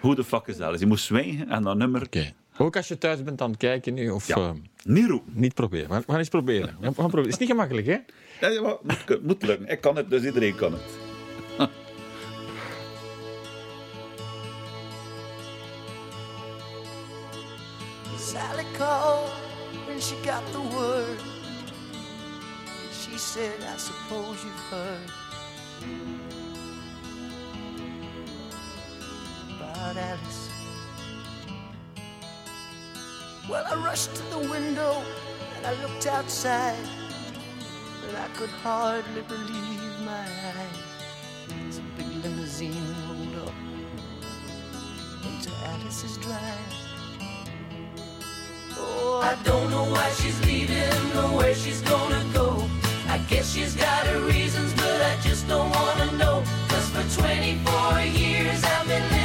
hoe 0.00 0.14
de 0.14 0.24
fuck 0.24 0.46
is 0.46 0.56
dat 0.56 0.74
is. 0.74 0.80
Je 0.80 0.86
moet 0.86 1.00
zwijgen 1.00 1.48
en 1.48 1.62
dat 1.62 1.76
nummer 1.76 2.02
Oké. 2.02 2.32
Ook 2.60 2.76
als 2.76 2.88
je 2.88 2.98
thuis 2.98 3.22
bent 3.22 3.40
aan 3.42 3.50
het 3.50 3.58
kijken 3.58 3.94
nu, 3.94 4.10
of 4.10 4.26
Ja. 4.26 4.36
eh, 4.36 4.50
niet 4.84 5.06
roepen. 5.08 5.32
niet 5.34 5.54
proberen. 5.54 5.86
We 5.86 5.92
gaan- 5.92 6.02
we 6.02 6.10
gaan 6.10 6.18
eens 6.18 6.28
proberen. 6.28 6.76
We 6.80 6.84
gaan 6.84 6.92
proberen. 6.94 7.22
Het 7.24 7.32
is 7.32 7.38
niet 7.38 7.48
gemakkelijk, 7.48 7.86
hè? 7.86 7.96
Ja, 8.40 8.48
ja, 8.48 8.60
maar 8.62 8.70
het 8.86 9.08
moet, 9.08 9.22
moet 9.26 9.42
lukken. 9.42 9.68
Ik 9.68 9.80
kan 9.80 9.96
het, 9.96 10.10
dus 10.10 10.22
iedereen 10.22 10.54
kan 10.54 10.72
het. 10.72 10.82
Sally 18.16 18.64
called 18.76 19.30
when 19.86 20.00
she 20.00 20.14
got 20.22 20.44
the 20.52 20.60
word. 20.60 21.20
She 22.92 23.16
said, 23.18 23.54
I 23.62 23.76
suppose 23.78 24.44
you've 24.44 24.70
heard 24.70 25.10
about 29.58 29.96
Alice. 29.96 30.49
Well, 33.50 33.64
I 33.68 33.74
rushed 33.84 34.14
to 34.14 34.22
the 34.30 34.38
window 34.38 35.02
and 35.56 35.66
I 35.66 35.72
looked 35.82 36.06
outside, 36.06 36.78
but 38.06 38.14
I 38.14 38.28
could 38.36 38.48
hardly 38.62 39.22
believe 39.22 40.00
my 40.04 40.24
eyes. 40.54 41.78
A 41.78 41.82
big 41.96 42.06
limousine 42.22 42.94
rolled 43.08 43.48
up 43.48 43.54
into 45.24 45.50
Alice's 45.66 46.16
drive. 46.18 46.74
Oh, 48.78 49.20
I 49.20 49.34
don't 49.42 49.68
know 49.68 49.82
why 49.82 50.08
she's 50.10 50.40
leaving 50.46 51.16
or 51.18 51.36
where 51.36 51.54
she's 51.56 51.80
gonna 51.80 52.24
go. 52.32 52.64
I 53.08 53.18
guess 53.28 53.52
she's 53.52 53.74
got 53.74 54.06
her 54.06 54.20
reasons, 54.20 54.72
but 54.74 55.02
I 55.02 55.16
just 55.24 55.48
don't 55.48 55.70
wanna 55.70 56.12
know. 56.18 56.44
Cause 56.68 56.88
for 56.90 57.20
24 57.20 58.00
years 58.02 58.62
I've 58.62 58.86
been 58.86 59.19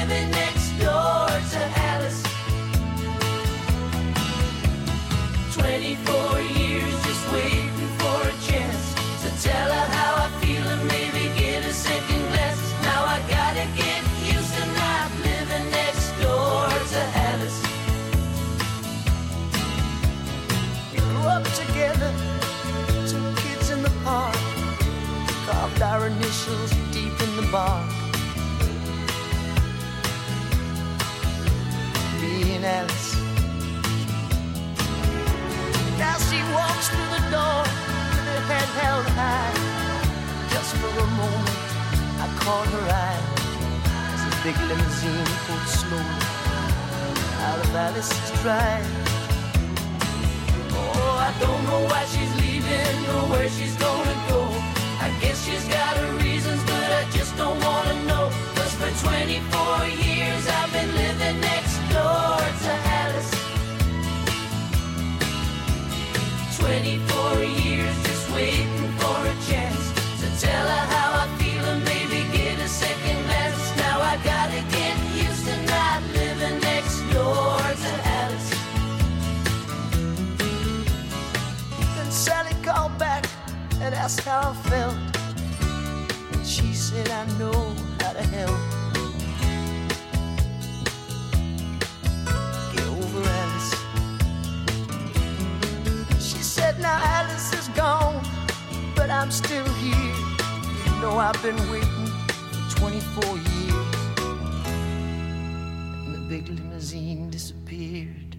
limousine 106.55 107.29
disappeared. 107.29 108.37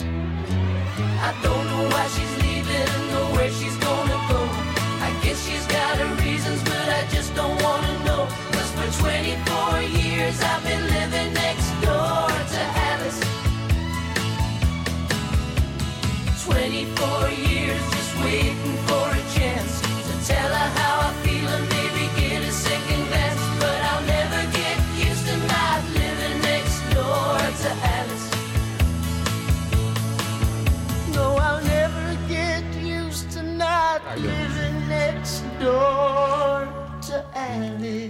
I 0.00 1.34
don't 1.42 1.66
know 1.66 1.88
why 1.90 2.06
she's 2.08 2.34
leaving 2.42 3.37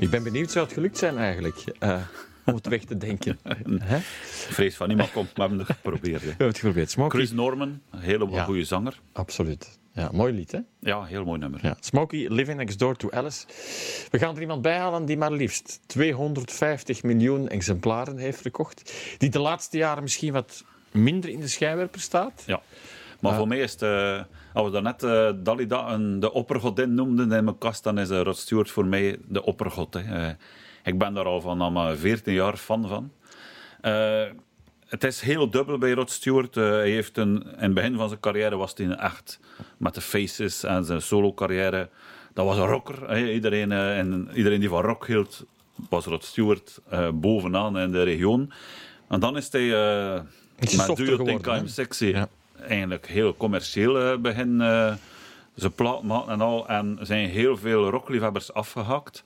Ik 0.09 0.15
ben 0.15 0.23
benieuwd, 0.23 0.51
zou 0.51 0.65
het 0.65 0.75
gelukt 0.75 0.99
zijn 0.99 1.19
eigenlijk? 1.19 1.65
eh, 1.79 2.01
om 2.45 2.55
het 2.55 2.67
weg 2.67 2.85
te 2.85 2.97
denken. 2.97 3.39
Vrees 4.51 4.77
van 4.77 4.89
niemand 4.89 5.13
komt, 5.13 5.37
maar 5.37 5.49
we 5.49 5.55
hebben 5.57 5.59
het 5.67 5.77
geprobeerd. 5.77 6.21
hè. 6.21 6.27
We 6.27 6.29
hebben 6.29 6.47
het 6.47 6.57
geprobeerd. 6.59 6.91
Smokey. 6.91 7.19
Chris 7.19 7.33
Norman, 7.33 7.81
een 7.91 8.01
hele 8.01 8.29
Ja. 8.31 8.45
goede 8.45 8.65
zanger. 8.65 9.01
Absoluut. 9.13 9.79
Ja, 9.93 10.09
mooi 10.13 10.33
lied, 10.33 10.53
hè? 10.53 10.59
Ja, 10.81 11.05
heel 11.05 11.25
mooi 11.25 11.39
nummer. 11.39 11.61
Ja. 11.63 11.77
Smokey, 11.81 12.27
Living 12.29 12.59
Next 12.59 12.79
Door 12.79 12.97
to 12.97 13.11
Alice. 13.11 13.47
We 14.11 14.19
gaan 14.19 14.35
er 14.35 14.41
iemand 14.41 14.63
bij 14.63 14.79
halen 14.79 15.05
die 15.05 15.17
maar 15.17 15.33
liefst 15.33 15.81
250 15.87 17.03
miljoen 17.03 17.49
exemplaren 17.49 18.17
heeft 18.19 18.41
verkocht. 18.41 18.93
Die 19.19 19.31
de 19.31 19.39
laatste 19.39 19.77
jaren 19.77 20.03
misschien 20.03 20.33
wat 20.33 20.65
minder 20.93 21.31
in 21.31 21.41
de 21.41 21.49
schijnwerper 21.49 22.01
staat. 22.01 22.43
Ja. 22.47 22.61
Maar 23.21 23.35
voor 23.37 23.49
mij 23.49 23.59
is 23.59 23.73
het, 23.73 23.83
eh, 23.83 24.21
als 24.59 24.67
we 24.67 24.73
daarnet 24.73 25.03
eh 25.03 25.31
Dalida 25.45 25.93
een, 25.93 26.21
de 26.21 26.33
oppergodin 26.33 26.95
noemden 26.95 27.33
in 27.33 27.45
mijn 27.45 27.59
kast, 27.59 27.85
dan 27.85 27.99
is 27.99 28.11
eh, 28.11 28.21
Rod 28.21 28.37
Stewart 28.37 28.71
voor 28.71 28.87
mij 28.87 29.19
de 29.29 29.45
oppergod. 29.45 29.95
Hè. 29.95 30.27
Eh, 30.27 30.35
ik 30.85 30.99
ben 30.99 31.15
daar 31.15 31.25
al 31.25 31.41
van 31.41 31.61
al 31.61 31.71
maar 31.71 31.97
14 31.97 32.35
jaar 32.35 32.57
fan 32.57 32.89
van. 32.89 33.13
Het 34.87 35.05
is 35.05 35.21
heel 35.21 35.51
dubbel 35.51 35.79
bij 35.79 35.93
Rod 35.93 36.11
Stewart. 36.11 36.55
Hij 36.55 36.91
heeft 36.91 37.17
een, 37.17 37.43
in 37.43 37.63
het 37.63 37.75
begin 37.75 37.97
van 37.97 38.09
zijn 38.09 38.21
carrière 38.21 38.57
was 38.57 38.73
hij 38.77 38.89
echt 38.89 39.41
met 39.77 39.95
de 39.95 40.01
Faces 40.01 40.65
en 40.65 40.85
zijn 40.85 41.03
solo 41.03 41.35
carrière. 41.35 41.89
Dat 42.35 42.47
was 42.47 42.57
een 42.57 42.67
rocker. 42.67 43.11
Hè. 43.11 43.31
Iedereen, 43.31 43.73
en 43.73 44.29
iedereen 44.35 44.61
die 44.61 44.69
van 44.69 44.83
rock 44.83 45.07
hield, 45.07 45.45
was 45.89 46.05
Rod 46.05 46.25
Stewart 46.25 46.81
bovenaan 47.15 47.79
in 47.79 47.93
de 47.93 48.03
region. 48.03 48.53
En 49.09 49.21
dan 49.21 49.37
is 49.37 49.53
hij 49.53 49.69
Iets 50.61 50.77
met 50.77 50.87
Do 50.87 51.05
You 51.05 51.17
Think 51.17 51.29
geworden, 51.29 51.57
I'm 51.57 51.63
hè? 51.63 51.69
Sexy 51.69 52.07
Ja. 52.07 52.29
Eigenlijk 52.69 53.07
heel 53.07 53.37
commercieel 53.37 54.01
eh, 54.01 54.19
begin 54.19 54.61
eh 54.61 54.95
ze 55.59 56.01
maken 56.03 56.33
en 56.33 56.41
al. 56.41 56.69
En 56.69 56.99
zijn 57.01 57.29
heel 57.29 57.57
veel 57.57 57.91
rockliefhebbers 57.91 58.53
afgehakt. 58.53 59.25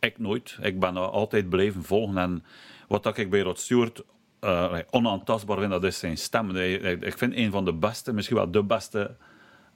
Ik 0.00 0.18
nooit. 0.18 0.58
Ik 0.60 0.80
ben 0.80 0.96
altijd 0.96 1.48
blijven 1.48 1.84
volgen. 1.84 2.18
En 2.18 2.44
wat 2.88 3.02
dat 3.02 3.18
ik 3.18 3.30
bij 3.30 3.40
Rod 3.40 3.58
Stewart 3.58 4.02
eh, 4.40 4.78
onaantastbaar 4.90 5.58
vind, 5.58 5.70
dat 5.70 5.84
is 5.84 5.98
zijn 5.98 6.18
stem. 6.18 6.56
Ik 6.56 7.18
vind 7.18 7.36
een 7.36 7.50
van 7.50 7.64
de 7.64 7.72
beste, 7.72 8.12
misschien 8.12 8.36
wel 8.36 8.50
de 8.50 8.62
beste 8.62 9.16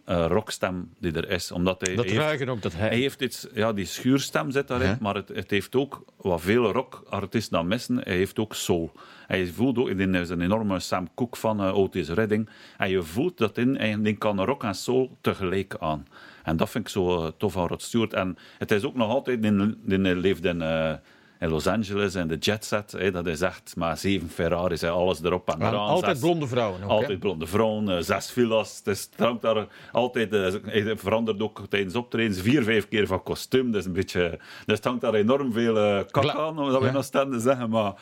eh, 0.05 0.25
rockstem 0.29 0.91
die 1.01 1.13
er 1.13 1.31
is. 1.31 1.53
Omdat 1.53 1.87
hij, 1.87 1.95
Dat 1.95 2.05
heeft- 2.05 2.17
ruigen 2.17 2.49
ook 2.49 2.63
dat 2.63 2.73
hij... 2.73 2.89
hij 2.89 2.99
heeft 2.99 3.21
iets, 3.21 3.47
ja, 3.55 3.73
die 3.73 3.85
schuurstem 3.85 4.51
zit 4.51 4.69
daarin, 4.69 4.97
maar 5.01 5.15
het, 5.15 5.29
het 5.29 5.51
heeft 5.51 5.75
ook 5.77 6.05
wat 6.17 6.41
vele 6.41 6.73
rockartiesten 6.73 7.57
dan 7.59 7.67
missen. 7.69 7.99
Hij 7.99 8.17
heeft 8.17 8.39
ook 8.39 8.55
soul. 8.55 8.93
Hij 9.27 9.47
voelt 9.47 9.79
ook, 9.79 9.97
die 9.97 10.09
is 10.11 10.29
een 10.29 10.41
enorme 10.41 10.81
Sam 10.81 11.09
Cooke 11.15 11.39
van 11.39 11.61
uh, 11.67 11.77
Otis 11.79 12.09
Redding. 12.09 12.49
En 12.77 12.91
je 12.91 13.03
voelt 13.03 13.39
dat 13.39 13.59
in, 13.59 13.77
en 13.79 14.03
die 14.03 14.17
kan 14.17 14.41
rock 14.45 14.63
en 14.65 14.75
soul 14.75 15.19
tegelijk 15.21 15.77
aan. 15.81 16.07
En 16.43 16.57
dat 16.57 16.71
vind 16.71 16.85
ik 16.85 16.91
zo 16.91 17.25
eh, 17.25 17.31
tof 17.39 17.57
aan 17.57 17.67
Rod 17.67 17.83
Stewart. 17.83 18.13
En 18.13 18.37
het 18.59 18.71
is 18.71 18.85
ook 18.85 18.95
nog 18.95 19.09
altijd, 19.09 19.43
die, 19.43 19.75
die 19.85 19.99
leeft 19.99 20.45
in, 20.45 20.63
eh, 20.63 20.95
in 21.43 21.49
Los 21.49 21.67
Angeles 21.67 22.15
en 22.15 22.29
de 22.29 22.37
jet 22.37 22.65
set. 22.65 22.93
hè, 22.93 23.11
dat 23.11 23.27
is 23.27 23.41
echt 23.41 23.77
maar 23.77 23.97
zeven 23.97 24.29
Ferraris, 24.29 24.81
hè, 24.81 24.89
alles 24.91 25.23
erop 25.23 25.49
en 25.49 25.61
eraan. 25.61 25.75
altijd 25.75 26.17
zes- 26.17 26.25
blonde 26.25 26.47
vrouwen 26.47 26.83
ook, 26.83 26.89
hè? 26.89 26.95
Altijd 26.95 27.19
blonde 27.19 27.47
vrouwen, 27.47 27.89
eh, 27.89 28.03
zes 28.03 28.31
villa's. 28.31 28.77
Het, 28.77 28.87
is, 28.87 29.09
het 29.11 29.21
hangt 29.27 29.43
daar 29.43 29.67
altijd, 29.93 30.33
eh, 30.33 30.53
hij 30.65 30.97
verandert 30.97 31.41
ook 31.43 31.61
tijdens 31.69 31.95
optredens 31.95 32.41
vier, 32.41 32.63
vijf 32.63 32.89
keer 32.89 33.07
van 33.07 33.23
kostuum. 33.23 33.73
Dus, 33.73 33.85
een 33.85 33.93
beetje, 33.93 34.39
dus 34.67 34.77
het 34.77 34.85
hangt 34.85 35.01
daar 35.01 35.15
enorm 35.15 35.53
veel 35.53 35.77
eh 35.79 36.01
kak 36.11 36.29
aan, 36.29 36.59
om 36.59 36.71
dat 36.71 36.81
we 36.81 36.87
Ja. 36.87 36.93
nog 36.93 37.05
staan 37.05 37.31
te 37.31 37.41
zeggen. 37.41 37.71
Maar, 37.71 37.93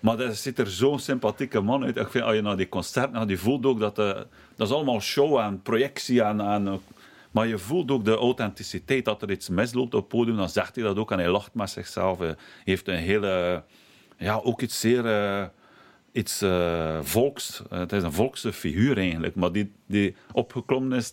maar 0.00 0.18
er 0.20 0.34
ziet 0.34 0.58
er 0.58 0.66
zo'n 0.70 0.98
sympathieke 0.98 1.60
man 1.60 1.84
uit. 1.84 1.96
Ik 1.96 2.08
vind, 2.08 2.24
als 2.24 2.34
je 2.34 2.42
naar 2.42 2.56
die 2.56 2.68
concerten 2.68 3.14
gaat, 3.16 3.28
je 3.28 3.38
voelt 3.38 3.66
ook 3.66 3.80
dat... 3.80 3.98
eh, 3.98 4.10
dat 4.56 4.68
is 4.68 4.74
allemaal 4.74 5.00
show 5.00 5.38
en 5.38 5.62
projectie 5.62 6.22
en... 6.22 6.40
en 6.40 6.66
eh, 6.66 6.72
maar 7.36 7.46
je 7.46 7.58
voelt 7.58 7.90
ook 7.90 8.04
de 8.04 8.14
authenticiteit. 8.16 9.04
Dat 9.04 9.22
er 9.22 9.30
iets 9.30 9.48
misloopt 9.48 9.94
op 9.94 10.00
het 10.00 10.08
podium, 10.08 10.36
dan 10.36 10.48
zegt 10.48 10.74
hij 10.74 10.84
dat 10.84 10.96
ook. 10.98 11.10
En 11.10 11.18
hij 11.18 11.28
lacht 11.28 11.54
met 11.54 11.70
zichzelf. 11.70 12.18
Hij 12.18 12.34
heeft 12.64 12.88
een 12.88 12.96
hele... 12.96 13.62
Ja, 14.16 14.40
ook 14.42 14.60
iets 14.60 14.80
zeer... 14.80 15.06
eh, 15.06 15.44
iets 16.12 16.42
eh, 16.42 16.98
volks. 17.02 17.62
Het 17.68 17.92
is 17.92 18.02
een 18.02 18.12
volkse 18.12 18.52
figuur 18.52 18.96
eigenlijk, 18.98 19.34
maar 19.34 19.52
die, 19.52 19.72
die 19.86 20.16
opgeklommen 20.32 20.96
is 20.98 21.12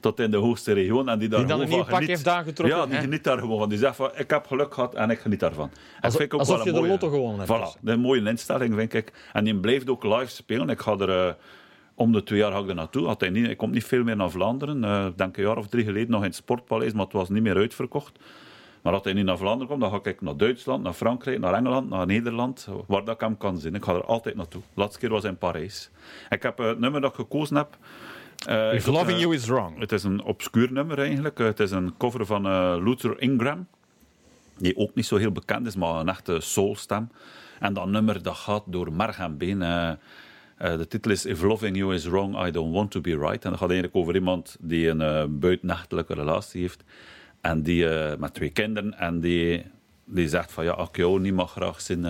tot 0.00 0.20
in 0.20 0.30
de 0.30 0.36
hoogste 0.36 0.72
region 0.72 1.08
en 1.08 1.18
die 1.18 1.28
daar 1.28 1.38
Die 1.38 1.48
dan 1.48 1.60
een 1.60 1.68
nieuw 1.68 1.84
pak 1.84 2.02
heeft 2.02 2.28
aangetrokken, 2.28 2.78
Ja, 2.78 2.86
die 2.86 2.94
hè? 2.94 3.00
geniet 3.00 3.24
daar 3.24 3.38
gewoon 3.38 3.58
van. 3.58 3.68
Die 3.68 3.78
zegt 3.78 3.96
van, 3.96 4.10
ik 4.14 4.30
heb 4.30 4.46
geluk 4.46 4.74
gehad 4.74 4.94
en 4.94 5.10
ik 5.10 5.18
geniet 5.18 5.40
daarvan. 5.40 5.70
Vind 6.00 6.20
ik 6.20 6.34
ook 6.34 6.40
alsof 6.40 6.56
wel 6.56 6.64
je 6.66 6.72
een 6.72 6.82
de 6.82 6.88
lotto 6.88 7.08
gewonnen 7.08 7.46
hebt. 7.46 7.76
Voilà, 7.76 7.80
een 7.84 8.00
mooie 8.00 8.22
instelling 8.28 8.74
vind 8.74 8.94
ik. 8.94 9.12
En 9.32 9.44
die 9.44 9.56
blijft 9.56 9.88
ook 9.90 10.04
live 10.04 10.26
spelen. 10.28 10.68
Ik 10.68 10.80
ga 10.80 10.96
er... 10.98 11.26
eh, 11.28 11.34
om 11.98 12.12
de 12.12 12.22
twee 12.22 12.38
jaar 12.38 12.52
ga 12.52 12.58
ik 12.58 12.68
er 12.68 12.74
naartoe. 12.74 13.06
Had 13.06 13.20
hij 13.20 13.30
niet, 13.30 13.48
ik 13.48 13.56
kom 13.56 13.70
niet 13.70 13.84
veel 13.84 14.02
meer 14.04 14.16
naar 14.16 14.30
Vlaanderen. 14.30 14.84
Eh, 14.84 15.06
Ik 15.06 15.18
denk 15.18 15.36
een 15.36 15.42
jaar 15.42 15.56
of 15.56 15.66
drie 15.68 15.84
geleden 15.84 16.10
nog 16.10 16.20
in 16.20 16.26
het 16.26 16.34
Sportpaleis, 16.34 16.92
maar 16.92 17.04
het 17.04 17.12
was 17.12 17.28
niet 17.28 17.42
meer 17.42 17.56
uitverkocht. 17.56 18.18
Maar 18.82 18.92
als 18.92 19.02
hij 19.04 19.12
niet 19.12 19.24
naar 19.24 19.36
Vlaanderen 19.38 19.66
komt, 19.68 19.80
dan 19.80 19.90
ga 19.90 20.10
ik 20.10 20.20
naar 20.20 20.36
Duitsland, 20.36 20.82
naar 20.82 20.92
Frankrijk, 20.92 21.38
naar 21.38 21.54
Engeland, 21.54 21.88
naar 21.90 22.06
Nederland, 22.06 22.68
waar 22.86 23.04
dat 23.04 23.14
ik 23.14 23.20
hem 23.20 23.36
kan 23.36 23.58
zien. 23.58 23.74
Ik 23.74 23.84
ga 23.84 23.92
er 23.94 24.04
altijd 24.04 24.34
naartoe. 24.34 24.60
De 24.74 24.80
laatste 24.80 24.98
keer 24.98 25.08
was 25.10 25.24
in 25.24 25.36
Parijs. 25.38 25.90
Ik 26.30 26.42
heb 26.42 26.60
eh, 26.60 26.66
het 26.66 26.78
nummer 26.78 27.00
dat 27.00 27.10
ik 27.10 27.16
gekozen 27.16 27.56
heb. 27.56 27.76
eh, 28.46 28.74
If 28.74 28.86
loving 28.86 29.18
you 29.20 29.34
is 29.34 29.46
wrong. 29.46 29.78
Het 29.78 29.92
is 29.92 30.02
een 30.04 30.22
obscuur 30.22 30.72
nummer 30.72 30.98
eigenlijk. 30.98 31.38
Het 31.38 31.60
is 31.60 31.70
een 31.70 31.94
cover 31.96 32.26
van 32.26 32.42
Luther 32.82 33.20
Ingram, 33.20 33.66
die 34.58 34.76
ook 34.76 34.94
niet 34.94 35.06
zo 35.06 35.16
heel 35.16 35.32
bekend 35.32 35.66
is, 35.66 35.76
maar 35.76 35.94
een 35.94 36.08
echte 36.08 36.40
soulstem. 36.40 37.10
En 37.60 37.72
dat 37.72 37.86
nummer 37.86 38.22
dat 38.22 38.36
gaat 38.36 38.62
door 38.66 38.92
merg 38.92 39.18
en 39.18 39.36
been. 39.36 39.62
Eh, 40.58 40.78
de 40.78 40.86
titel 40.86 41.10
is 41.10 41.24
If 41.24 41.42
Loving 41.42 41.76
You 41.76 41.94
Is 41.94 42.04
Wrong, 42.06 42.46
I 42.46 42.50
Don't 42.50 42.72
Want 42.72 42.90
To 42.90 43.00
Be 43.00 43.16
Right. 43.16 43.44
En 43.44 43.50
dat 43.50 43.58
gaat 43.58 43.70
eigenlijk 43.70 43.96
over 43.96 44.14
iemand 44.14 44.56
die 44.60 44.88
een 44.88 45.00
eh 45.00 45.24
buitenachtelijke 45.28 46.14
relatie 46.14 46.60
heeft. 46.60 46.84
En 47.40 47.62
die, 47.62 47.88
eh, 47.88 48.18
met 48.18 48.34
twee 48.34 48.50
kinderen. 48.50 48.98
En 48.98 49.20
die, 49.20 49.64
die 50.04 50.28
zegt 50.28 50.52
van, 50.52 50.64
ja, 50.64 50.70
als 50.70 50.88
ik 50.88 50.96
jou 50.96 51.20
niet 51.20 51.34
mag 51.34 51.50
graag 51.50 51.80
zien, 51.80 52.02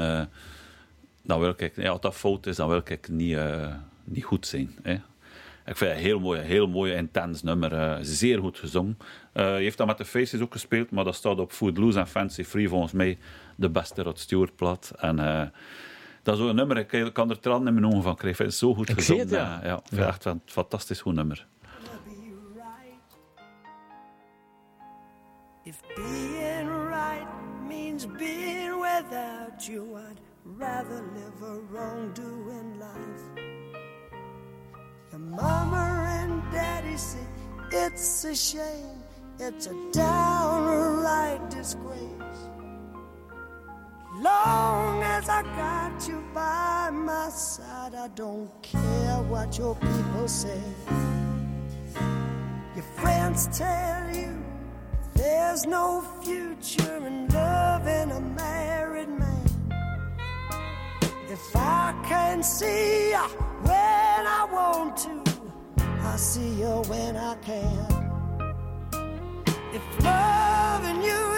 dan 1.23 1.41
wil 1.41 1.55
ik, 1.57 1.77
ja, 1.77 1.91
als 1.91 2.01
dat 2.01 2.15
fout 2.15 2.47
is, 2.47 2.57
dan 2.57 2.69
wil 2.69 2.83
ik 2.85 3.09
niet, 3.09 3.39
niet 4.05 4.25
goed 4.25 4.47
zijn. 4.47 4.77
Hè. 4.83 4.93
Ik 5.67 5.77
vind 5.77 5.91
het 5.91 5.99
een 5.99 6.05
heel 6.05 6.21
mooi, 6.21 6.41
heel 6.41 6.69
mooi, 6.69 6.93
intens 6.93 7.43
nummer. 7.43 7.99
zeer 8.05 8.39
goed 8.39 8.59
gezongen. 8.59 8.99
Hij 9.33 9.63
heeft 9.63 9.77
dat 9.77 9.87
met 9.87 9.99
de 9.99 10.05
Faces 10.05 10.41
ook 10.41 10.53
gespeeld, 10.53 10.91
maar 10.91 11.05
dat 11.05 11.15
staat 11.15 11.39
op 11.39 11.53
Food 11.53 11.79
Loose 11.79 11.99
en 11.99 12.09
Fancy 12.09 12.45
Free 12.45 12.69
volgens 12.69 12.93
mij 12.93 13.19
de 13.57 13.71
beste 13.71 14.03
Rod 14.03 14.19
Stewart 14.19 14.57
plaat. 14.57 14.93
En 14.97 15.19
dat 16.29 16.37
is 16.37 16.43
ook 16.43 16.49
een 16.51 16.57
nummer, 16.57 16.95
ik 16.95 17.13
kan 17.13 17.31
er 17.31 17.41
tranen 17.41 17.67
in 17.67 17.75
mijn 17.75 17.87
ogen 17.87 18.03
van 18.03 18.17
krijgen. 18.17 18.45
Het 18.45 18.55
zo 18.55 18.75
goed 18.75 18.89
Ik 18.89 18.95
gezongen. 18.95 19.29
zie 19.29 19.37
het, 19.39 19.47
ja. 19.47 19.61
ja, 19.69 19.81
het 19.89 19.99
echt 19.99 20.25
een 20.25 20.43
fantastisch 20.45 21.01
goed 21.01 21.15
nummer. 21.15 21.47
If 25.65 25.81
being 25.95 26.69
right 26.89 27.27
means 27.69 28.07
being 28.07 28.81
without 28.81 29.67
you, 29.67 29.97
I'd 29.97 30.21
rather 30.59 31.03
live 31.15 31.43
a 31.43 31.59
wrongdoing 31.71 32.79
life. 32.79 33.43
Your 35.11 35.21
mama 35.21 36.07
and 36.23 36.43
daddy 36.53 36.97
say 36.97 37.27
it's 37.71 38.25
a 38.25 38.35
shame, 38.35 39.03
it's 39.39 39.67
a 39.67 39.75
downright 39.93 41.51
disgrace. 41.51 42.08
Long 44.21 45.03
as 45.03 45.29
I 45.29 45.43
got 45.43 46.09
you 46.09 46.25
by 46.35 46.91
my 46.91 47.29
side, 47.29 47.95
I 47.95 48.09
don't 48.09 48.51
care 48.63 49.23
what 49.29 49.57
your 49.57 49.77
people 49.77 50.27
say. 50.27 50.61
Your 52.75 52.85
friends 52.97 53.49
tell 53.57 54.15
you 54.15 54.37
There's 55.15 55.67
no 55.67 56.03
future 56.23 57.07
in 57.07 57.29
loving 57.29 58.11
a 58.13 58.21
married 58.21 59.09
man. 59.09 59.47
If 61.29 61.57
I 61.57 61.95
can 62.09 62.43
see 62.43 63.11
you 63.11 63.27
when 63.63 64.27
I 64.39 64.47
want 64.53 64.97
to, 64.99 65.23
I 66.03 66.17
see 66.17 66.55
you 66.61 66.83
when 66.89 67.17
I 67.17 67.35
can. 67.37 67.87
If 69.73 70.05
loving 70.05 71.03
you 71.03 71.38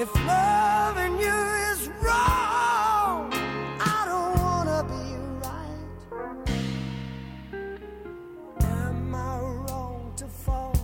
If 0.00 0.14
loving 0.26 1.18
you 1.18 1.38
is 1.70 1.90
wrong, 2.00 3.30
I 3.78 4.06
don't 4.08 4.34
wanna 4.40 4.82
be 4.94 5.04
right. 5.44 5.84
Am 8.62 9.14
I 9.14 9.38
wrong 9.40 10.10
to 10.16 10.24
fall 10.26 10.74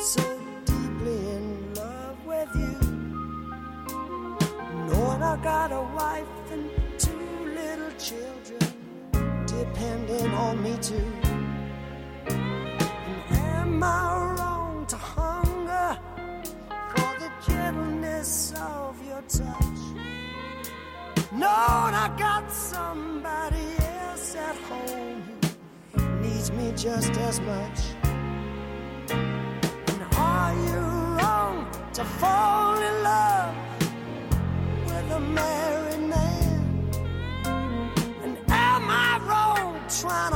so 0.00 0.24
deeply 0.64 1.16
in 1.36 1.74
love 1.74 2.18
with 2.26 2.48
you? 2.56 2.76
Knowing 4.88 5.22
I 5.22 5.36
got 5.44 5.70
a 5.70 5.82
wife 5.94 6.50
and 6.50 6.68
two 6.98 7.54
little 7.54 7.92
children 8.00 9.44
depending 9.46 10.34
on 10.34 10.60
me 10.60 10.76
too. 10.82 11.12
And 12.26 13.22
am 13.30 13.80
I 13.84 14.15
gentleness 18.26 18.52
of 18.56 19.06
your 19.06 19.22
touch? 19.22 19.80
Knowing 21.32 21.94
I 21.94 22.14
got 22.18 22.50
somebody 22.50 23.66
else 23.78 24.34
at 24.36 24.56
home 24.56 25.22
who 25.92 26.20
needs 26.20 26.50
me 26.52 26.72
just 26.76 27.12
as 27.12 27.40
much. 27.40 27.78
And 29.08 30.02
are 30.16 30.54
you 30.54 30.80
wrong 31.18 31.66
to 31.94 32.04
fall 32.04 32.76
in 32.76 33.02
love 33.02 33.54
with 34.86 35.12
a 35.12 35.20
married 35.20 36.08
man? 36.08 36.90
And 38.22 38.38
am 38.48 38.90
I 38.90 39.20
wrong 39.28 39.80
trying 40.00 40.32
to 40.32 40.35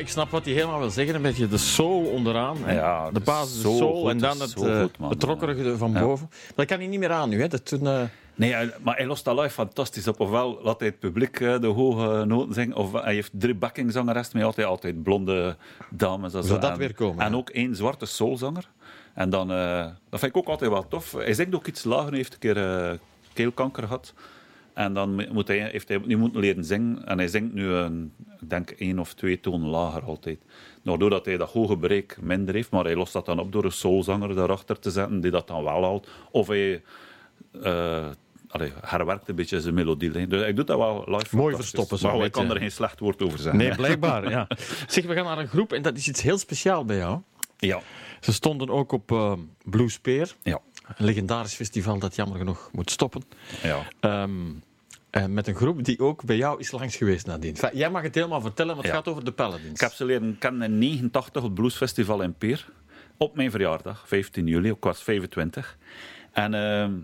ik 0.00 0.08
snap 0.08 0.30
wat 0.30 0.44
hij 0.44 0.54
helemaal 0.54 0.78
wil 0.78 0.90
zeggen. 0.90 1.14
Een 1.14 1.22
beetje 1.22 1.48
de 1.48 1.58
soul 1.58 2.04
onderaan. 2.04 2.56
Ja, 2.66 3.10
de 3.10 3.20
basis 3.20 3.56
is 3.56 3.62
de 3.62 3.68
soul 3.76 4.00
goed, 4.00 4.10
en 4.10 4.18
dan 4.18 4.40
het, 4.40 4.62
eh, 4.62 4.80
goed, 4.80 4.98
man. 4.98 5.10
het 5.10 5.22
rockerige 5.22 5.76
van 5.76 5.92
boven. 5.92 6.30
Dat 6.54 6.66
kan 6.66 6.78
hij 6.78 6.86
niet 6.86 6.98
meer 6.98 7.12
aan 7.12 7.28
nu. 7.28 7.40
Hè. 7.40 7.48
Dat 7.48 7.66
toen, 7.66 7.86
eh, 7.86 8.02
Nee, 8.34 8.70
maar 8.82 8.96
hij 8.96 9.06
lost 9.06 9.24
dat 9.24 9.36
live 9.38 9.50
fantastisch 9.50 10.08
op. 10.08 10.20
Ofwel 10.20 10.60
laat 10.62 10.78
hij 10.80 10.88
het 10.88 10.98
publiek 10.98 11.40
eh, 11.40 11.60
de 11.60 11.66
hoge 11.66 12.24
noten 12.24 12.54
zingen, 12.54 12.76
of 12.76 12.92
hij 12.92 13.14
heeft 13.14 13.30
drie 13.32 13.54
backingzangeressen 13.54 14.36
met 14.36 14.46
altijd, 14.46 14.66
altijd 14.66 15.02
blonde 15.02 15.56
dames. 15.90 16.32
Zou 16.32 16.60
dat 16.60 16.70
En- 16.70 16.78
weer 16.78 16.94
komen, 16.94 17.24
En 17.24 17.30
ja. 17.30 17.36
ook 17.36 17.50
één 17.50 17.76
zwarte 17.76 18.06
soulzanger. 18.06 18.68
En 19.14 19.30
dan, 19.30 19.48
dat 19.48 20.20
vind 20.20 20.22
ik 20.22 20.36
ook 20.36 20.46
altijd 20.48 20.70
wel 20.70 20.88
tof. 20.88 21.12
Hij 21.12 21.34
zingt 21.34 21.54
ook 21.54 21.66
iets 21.66 21.84
lager, 21.84 22.08
hij 22.08 22.16
heeft 22.16 22.32
een 22.32 22.38
keer 22.38 22.98
keelkanker 23.32 23.82
gehad. 23.82 24.14
En 24.74 24.94
dan 24.94 25.26
moet 25.32 25.48
hij, 25.48 25.58
heeft 25.58 25.88
hij 25.88 25.96
opnieuw 25.96 26.18
moeten 26.18 26.40
leren 26.40 26.64
zingen. 26.64 27.06
En 27.06 27.18
hij 27.18 27.28
zingt 27.28 27.52
nu, 27.52 27.68
een, 27.68 28.12
ik 28.40 28.50
denk, 28.50 28.70
één 28.70 28.98
of 28.98 29.14
twee 29.14 29.40
tonen 29.40 29.68
lager 29.68 30.02
altijd. 30.02 30.38
Waardoor 30.82 31.10
dat 31.10 31.24
hij 31.24 31.36
dat 31.36 31.50
hoge 31.50 31.76
bereik 31.76 32.18
minder 32.20 32.54
heeft. 32.54 32.70
Maar 32.70 32.84
hij 32.84 32.96
lost 32.96 33.12
dat 33.12 33.26
dan 33.26 33.38
op 33.38 33.52
door 33.52 33.64
een 33.64 33.72
soulzanger 33.72 34.34
daarachter 34.34 34.78
te 34.78 34.90
zetten, 34.90 35.20
die 35.20 35.30
dat 35.30 35.46
dan 35.46 35.64
wel 35.64 35.82
haalt. 35.82 36.08
Of 36.30 36.46
hij 36.46 36.82
eh 37.62 38.08
allee, 38.50 38.72
herwerkt 38.80 39.28
een 39.28 39.34
beetje 39.34 39.60
zijn 39.60 39.74
melodielijn. 39.74 40.28
Dus 40.28 40.40
hij 40.40 40.54
doet 40.54 40.66
dat 40.66 40.78
wel 40.78 41.04
live. 41.06 41.26
fantastisch. 41.26 41.56
verstoppen, 41.56 41.98
zo 41.98 42.16
Maar 42.16 42.26
ik 42.26 42.32
kan 42.32 42.50
er 42.50 42.56
geen 42.56 42.72
slecht 42.72 43.00
woord 43.00 43.22
over 43.22 43.38
zeggen. 43.38 43.60
Nee, 43.60 43.74
blijkbaar. 43.74 44.30
ja. 44.30 44.48
Zeg, 44.88 45.04
we 45.04 45.14
gaan 45.14 45.24
naar 45.24 45.38
een 45.38 45.48
groep 45.48 45.72
en 45.72 45.82
dat 45.82 45.96
is 45.96 46.08
iets 46.08 46.22
heel 46.22 46.38
speciaals 46.38 46.84
bij 46.84 46.96
jou. 46.96 47.20
Ja. 47.58 47.80
Ze 48.20 48.32
stonden 48.32 48.70
ook 48.70 48.92
op 48.92 49.10
eh 49.12 49.32
Blue 49.64 49.88
Spear, 49.88 50.28
Ja. 50.42 50.60
Een 50.96 51.04
legendarisch 51.04 51.54
festival 51.54 51.98
dat 51.98 52.14
jammer 52.16 52.38
genoeg 52.38 52.68
moet 52.72 52.90
stoppen. 52.90 53.22
Ja. 53.62 53.82
Ehm, 54.00 54.30
eh, 55.10 55.26
met 55.26 55.46
een 55.46 55.54
groep 55.54 55.84
die 55.84 55.98
ook 55.98 56.24
bij 56.24 56.36
jou 56.36 56.60
is 56.60 56.70
langs 56.70 56.96
geweest 56.96 57.26
nadien. 57.26 57.54
Enfin, 57.54 57.78
jij 57.78 57.90
mag 57.90 58.02
het 58.02 58.14
helemaal 58.14 58.40
vertellen, 58.40 58.74
want 58.74 58.86
het 58.86 58.94
Ja. 58.94 59.00
gaat 59.02 59.08
over 59.08 59.24
de 59.24 59.32
Paladins. 59.32 59.70
Ik 59.74 59.80
heb 59.80 59.92
ze 59.92 60.04
leren 60.04 60.36
kennen 60.38 60.72
in 60.72 60.78
89 60.78 61.42
op 61.42 61.48
het 61.48 61.58
Bluesfestival 61.58 62.22
in 62.22 62.34
Peer. 62.34 62.66
Op 63.16 63.36
mijn 63.36 63.50
verjaardag, 63.50 64.04
15 64.08 64.46
juli. 64.46 64.70
Ik 64.70 64.84
was 64.84 65.02
25. 65.02 65.76
En 66.32 66.54
ehm, 66.54 66.96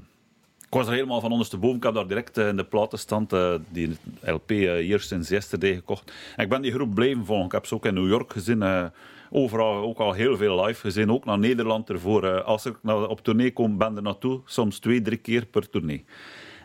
ik 0.61 0.71
was 0.75 0.87
er 0.87 0.93
helemaal 0.93 1.21
van 1.21 1.31
ondersteboven. 1.33 1.77
Ik 1.77 1.83
heb 1.83 1.95
daar 1.95 2.07
direct 2.09 2.39
eh, 2.39 2.49
in 2.49 2.57
de 2.57 2.65
platenstand 2.65 3.33
eh, 3.33 3.55
die 3.69 3.97
LP 4.23 4.49
hier 4.49 5.01
sinds 5.01 5.29
yesterday 5.29 5.75
gekocht. 5.75 6.13
En 6.37 6.45
ik 6.45 6.51
ben 6.51 6.63
die 6.63 6.73
groep 6.73 6.95
blijven 6.95 7.25
volgen. 7.27 7.47
Ik 7.47 7.53
heb 7.53 7.67
ze 7.67 7.75
ook 7.75 7.87
in 7.87 7.95
New 7.95 8.09
York 8.09 8.33
gezien. 8.33 8.91
Eh, 9.31 9.39
overal 9.39 9.83
ook 9.83 9.99
al 9.99 10.13
heel 10.13 10.37
veel 10.37 10.65
live 10.65 10.81
gezien. 10.81 11.11
Ook 11.11 11.25
naar 11.25 11.39
Nederland 11.39 11.91
ervoor. 11.91 12.25
Eh, 12.25 12.45
als 12.45 12.67
ik 12.67 12.77
op 12.85 13.21
tournee 13.21 13.53
kom, 13.53 13.79
ben 13.79 13.97
er 13.97 14.03
naartoe. 14.03 14.41
Soms 14.45 14.79
twee, 14.79 15.03
drie 15.03 15.19
keer 15.19 15.47
per 15.47 15.71
tournee. 15.71 16.05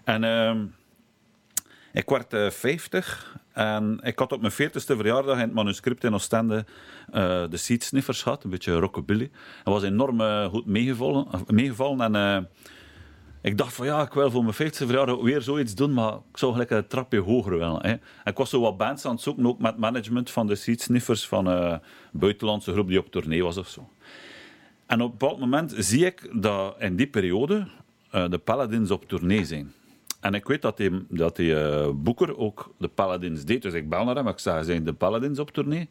En... 0.03 0.23
ehm, 0.23 0.65
ik 1.93 2.09
werd 2.09 2.33
eh, 2.33 2.49
50 2.49 3.39
En 3.53 3.99
ik 4.03 4.19
had 4.19 4.31
op 4.31 4.41
mijn 4.41 4.53
40ste 4.53 4.95
verjaardag 4.95 5.35
in 5.35 5.41
het 5.41 5.53
manuscript 5.53 6.03
in 6.03 6.13
Oostende 6.13 6.65
uh, 7.13 7.43
de 7.49 7.57
Seed 7.57 7.83
Sniffers 7.83 8.21
gehad, 8.21 8.43
een 8.43 8.49
beetje 8.49 8.73
rockabilly. 8.73 9.31
Dat 9.63 9.73
was 9.73 9.83
enorm 9.83 10.21
uh, 10.21 10.45
goed 10.45 10.65
meegevallen. 10.65 11.27
meegevallen 11.47 12.15
en 12.15 12.43
uh, 12.43 12.49
ik 13.41 13.57
dacht 13.57 13.73
van 13.73 13.85
ja, 13.85 14.01
ik 14.01 14.13
wil 14.13 14.31
voor 14.31 14.43
mijn 14.43 14.53
50ste 14.53 14.85
verjaardag 14.85 15.21
weer 15.21 15.41
zoiets 15.41 15.75
doen, 15.75 15.93
maar 15.93 16.13
ik 16.13 16.37
zou 16.37 16.51
gelijk 16.51 16.69
een 16.69 16.87
trapje 16.87 17.19
hoger 17.19 17.57
willen. 17.57 17.81
Hè. 17.81 17.91
En 17.91 18.01
ik 18.23 18.37
was 18.37 18.49
zo 18.49 18.61
wat 18.61 18.77
bands 18.77 19.05
aan 19.05 19.11
het 19.11 19.21
zoeken, 19.21 19.45
ook 19.45 19.59
met 19.59 19.77
management 19.77 20.31
van 20.31 20.47
de 20.47 20.55
Seed 20.55 20.81
Sniffers, 20.81 21.27
van 21.27 21.45
een 21.45 21.81
buitenlandse 22.11 22.71
groep 22.71 22.87
die 22.87 22.99
op 22.99 23.11
tournee 23.11 23.43
was 23.43 23.57
of 23.57 23.67
zo. 23.67 23.89
En 24.85 25.01
op 25.01 25.11
een 25.11 25.17
bepaald 25.17 25.39
moment 25.39 25.73
zie 25.77 26.05
ik 26.05 26.29
dat 26.33 26.75
in 26.79 26.95
die 26.95 27.07
periode 27.07 27.67
de 28.11 28.37
Paladins 28.43 28.91
op 28.91 29.07
tournee 29.07 29.45
zijn. 29.45 29.73
En 30.19 30.33
ik 30.33 30.47
weet 30.47 30.61
dat 30.61 30.77
die, 30.77 31.05
dat 31.09 31.35
die 31.35 31.51
uh, 31.51 31.89
boeker 31.93 32.37
ook 32.37 32.73
de 32.77 32.87
Paladins 32.87 33.45
deed. 33.45 33.61
Dus 33.61 33.73
ik 33.73 33.89
bel 33.89 34.03
naar 34.03 34.15
hem. 34.15 34.27
Ik 34.27 34.39
zei, 34.39 34.63
zijn 34.63 34.83
de 34.83 34.93
Paladins 34.93 35.39
op 35.39 35.51
tournee? 35.51 35.89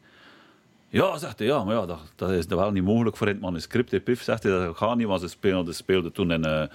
Ja, 0.89 1.17
zegt 1.17 1.39
hij. 1.39 1.47
Ja, 1.47 1.63
maar 1.63 1.75
ja, 1.75 1.85
dat, 1.85 1.99
dat 2.15 2.29
is 2.29 2.45
wel 2.45 2.71
niet 2.71 2.83
mogelijk 2.83 3.17
voor 3.17 3.27
in 3.27 3.33
het 3.33 3.41
manuscript. 3.41 4.03
Pif 4.03 4.21
zegt 4.21 4.43
hij, 4.43 4.51
dat 4.51 4.77
gaat 4.77 4.97
niet, 4.97 5.07
want 5.07 5.21
ze 5.21 5.27
speelden, 5.27 5.75
speelden 5.75 6.11
toen 6.11 6.31
in, 6.31 6.69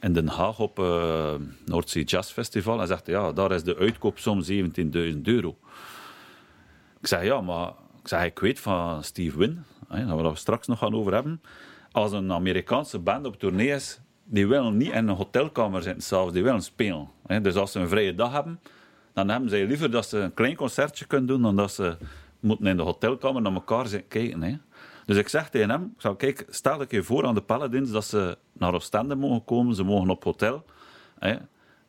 in 0.00 0.12
Den 0.12 0.28
Haag 0.28 0.58
op 0.58 0.78
uh, 0.78 1.34
Noordzee 1.64 2.04
Jazz 2.04 2.32
Festival. 2.32 2.80
En 2.80 2.86
zegt 2.86 3.06
ja, 3.06 3.32
daar 3.32 3.52
is 3.52 3.62
de 3.62 3.76
uitkoopsom 3.76 4.42
17.000 4.50 5.20
euro. 5.22 5.56
Ik 7.00 7.06
zeg, 7.06 7.22
ja, 7.24 7.40
maar 7.40 7.68
ik, 8.02 8.08
zeg, 8.08 8.24
ik 8.24 8.38
weet 8.38 8.60
van 8.60 9.04
Steve 9.04 9.38
Wynn, 9.38 9.64
hè, 9.88 10.06
dat 10.06 10.20
we 10.20 10.26
het 10.26 10.38
straks 10.38 10.66
nog 10.66 10.78
gaan 10.78 10.94
over 10.94 11.12
hebben. 11.12 11.40
Als 11.92 12.12
een 12.12 12.32
Amerikaanse 12.32 12.98
band 12.98 13.26
op 13.26 13.38
tournee 13.38 13.68
is, 13.68 14.00
die 14.24 14.46
willen 14.46 14.76
niet 14.76 14.92
in 14.92 15.08
een 15.08 15.16
hotelkamer 15.16 15.82
zitten 15.82 16.02
s'avonds, 16.02 16.32
die 16.32 16.42
willen 16.42 16.62
spelen. 16.62 17.08
Dus 17.42 17.54
als 17.54 17.72
ze 17.72 17.78
een 17.78 17.88
vrije 17.88 18.14
dag 18.14 18.32
hebben, 18.32 18.60
dan 19.12 19.28
hebben 19.28 19.50
ze 19.50 19.64
liever 19.66 19.90
dat 19.90 20.06
ze 20.06 20.18
een 20.18 20.34
klein 20.34 20.56
concertje 20.56 21.06
kunnen 21.06 21.26
doen 21.26 21.42
dan 21.42 21.56
dat 21.56 21.72
ze 21.72 21.96
moeten 22.40 22.66
in 22.66 22.76
de 22.76 22.82
hotelkamer 22.82 23.42
naar 23.42 23.52
elkaar 23.52 23.86
zitten 23.86 24.08
kijken. 24.08 24.62
Dus 25.06 25.16
ik 25.16 25.28
zeg 25.28 25.48
tegen 25.50 25.70
hem, 25.70 25.92
ik 25.94 26.00
zou, 26.00 26.16
kijk, 26.16 26.46
stel 26.48 26.80
ik 26.80 26.90
je 26.90 27.02
voor 27.02 27.26
aan 27.26 27.34
de 27.34 27.40
Paladins 27.40 27.90
dat 27.90 28.04
ze 28.04 28.38
naar 28.52 28.74
Oostende 28.74 29.14
mogen 29.14 29.44
komen, 29.44 29.74
ze 29.74 29.82
mogen 29.82 30.10
op 30.10 30.24
hotel, 30.24 30.64
hè, 31.18 31.36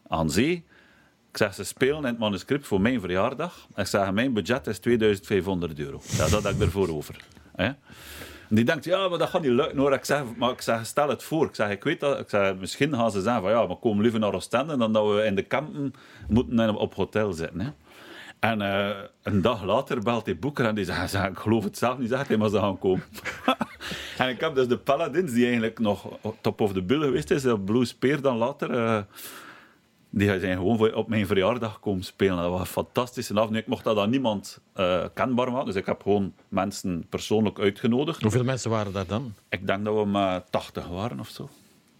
aan 0.07 0.29
zee. 0.29 0.65
Ik 1.31 1.37
zeg, 1.37 1.53
ze 1.53 1.63
spelen 1.63 1.97
in 1.97 2.03
het 2.03 2.17
manuscript 2.17 2.67
voor 2.67 2.81
mijn 2.81 2.99
verjaardag. 2.99 3.67
Ik 3.75 3.85
zeg, 3.85 4.11
mijn 4.11 4.33
budget 4.33 4.67
is 4.67 4.79
2500 4.79 5.79
euro. 5.79 6.01
Ja, 6.17 6.29
dat 6.29 6.43
heb 6.43 6.53
ik 6.53 6.61
ervoor 6.61 6.89
over. 6.89 7.15
Hè. 7.55 7.65
En 8.49 8.55
die 8.55 8.65
denkt, 8.65 8.85
ja, 8.85 9.07
maar 9.07 9.17
dat 9.17 9.29
gaat 9.29 9.41
niet 9.41 9.51
lukken 9.51 9.77
hoor. 9.77 9.93
Ik 9.93 10.05
zeg, 10.05 10.23
maar 10.35 10.51
ik 10.51 10.61
zeg, 10.61 10.85
stel 10.85 11.09
het 11.09 11.23
voor. 11.23 11.45
Ik 11.45 11.55
zeg, 11.55 11.69
ik 11.69 11.83
weet 11.83 11.99
dat. 11.99 12.19
Ik 12.19 12.29
zeg, 12.29 12.55
misschien 12.55 12.93
gaan 12.93 13.11
ze 13.11 13.21
zeggen 13.21 13.41
van 13.41 13.51
ja, 13.51 13.67
we 13.67 13.75
komen 13.75 14.01
liever 14.01 14.19
naar 14.19 14.33
Oostende 14.33 14.77
dan 14.77 14.93
dat 14.93 15.13
we 15.13 15.23
in 15.23 15.35
de 15.35 15.43
kampen 15.43 15.93
moeten 16.27 16.75
op 16.75 16.93
hotel 16.93 17.33
zitten. 17.33 17.59
Hè. 17.59 17.69
En 18.39 18.61
uh, 18.61 18.89
een 19.23 19.41
dag 19.41 19.63
later 19.63 20.01
belt 20.01 20.25
die 20.25 20.35
boeker 20.35 20.65
en 20.65 20.75
die 20.75 20.85
zegt, 20.85 21.13
ik 21.13 21.37
geloof 21.37 21.63
het 21.63 21.77
zelf 21.77 21.97
niet, 21.97 22.09
zegt 22.09 22.27
hij, 22.27 22.37
maar 22.37 22.49
ze 22.49 22.59
gaan 22.59 22.79
komen. 22.79 23.03
en 24.17 24.29
ik 24.29 24.39
heb 24.39 24.55
dus 24.55 24.67
de 24.67 24.77
Paladins, 24.77 25.31
die 25.31 25.43
eigenlijk 25.43 25.79
nog 25.79 26.07
top 26.41 26.61
of 26.61 26.73
the 26.73 26.81
bill 26.81 27.01
geweest 27.01 27.31
is, 27.31 27.45
Blue 27.65 27.85
Spear 27.85 28.21
dan 28.21 28.37
later... 28.37 28.71
Uh, 28.71 28.99
die 30.09 30.39
zijn 30.39 30.57
gewoon 30.57 30.93
op 30.93 31.07
mijn 31.07 31.27
verjaardag 31.27 31.79
komen 31.79 32.03
spelen. 32.03 32.37
Dat 32.37 32.49
was 32.49 32.69
fantastisch. 32.69 33.29
En 33.29 33.55
ik 33.55 33.67
mocht 33.67 33.83
dat 33.83 33.97
aan 33.97 34.09
niemand 34.09 34.59
uh, 34.75 35.05
kenbaar 35.13 35.51
maken. 35.51 35.65
Dus 35.65 35.75
ik 35.75 35.85
heb 35.85 36.01
gewoon 36.01 36.33
mensen 36.47 37.05
persoonlijk 37.09 37.59
uitgenodigd. 37.59 38.21
Hoeveel 38.21 38.43
mensen 38.43 38.69
waren 38.69 38.93
daar 38.93 39.07
dan? 39.07 39.33
Ik 39.49 39.67
denk 39.67 39.85
dat 39.85 39.95
we 39.95 40.05
maar 40.05 40.43
80 40.49 40.87
waren 40.87 41.19
of 41.19 41.29
zo. 41.29 41.49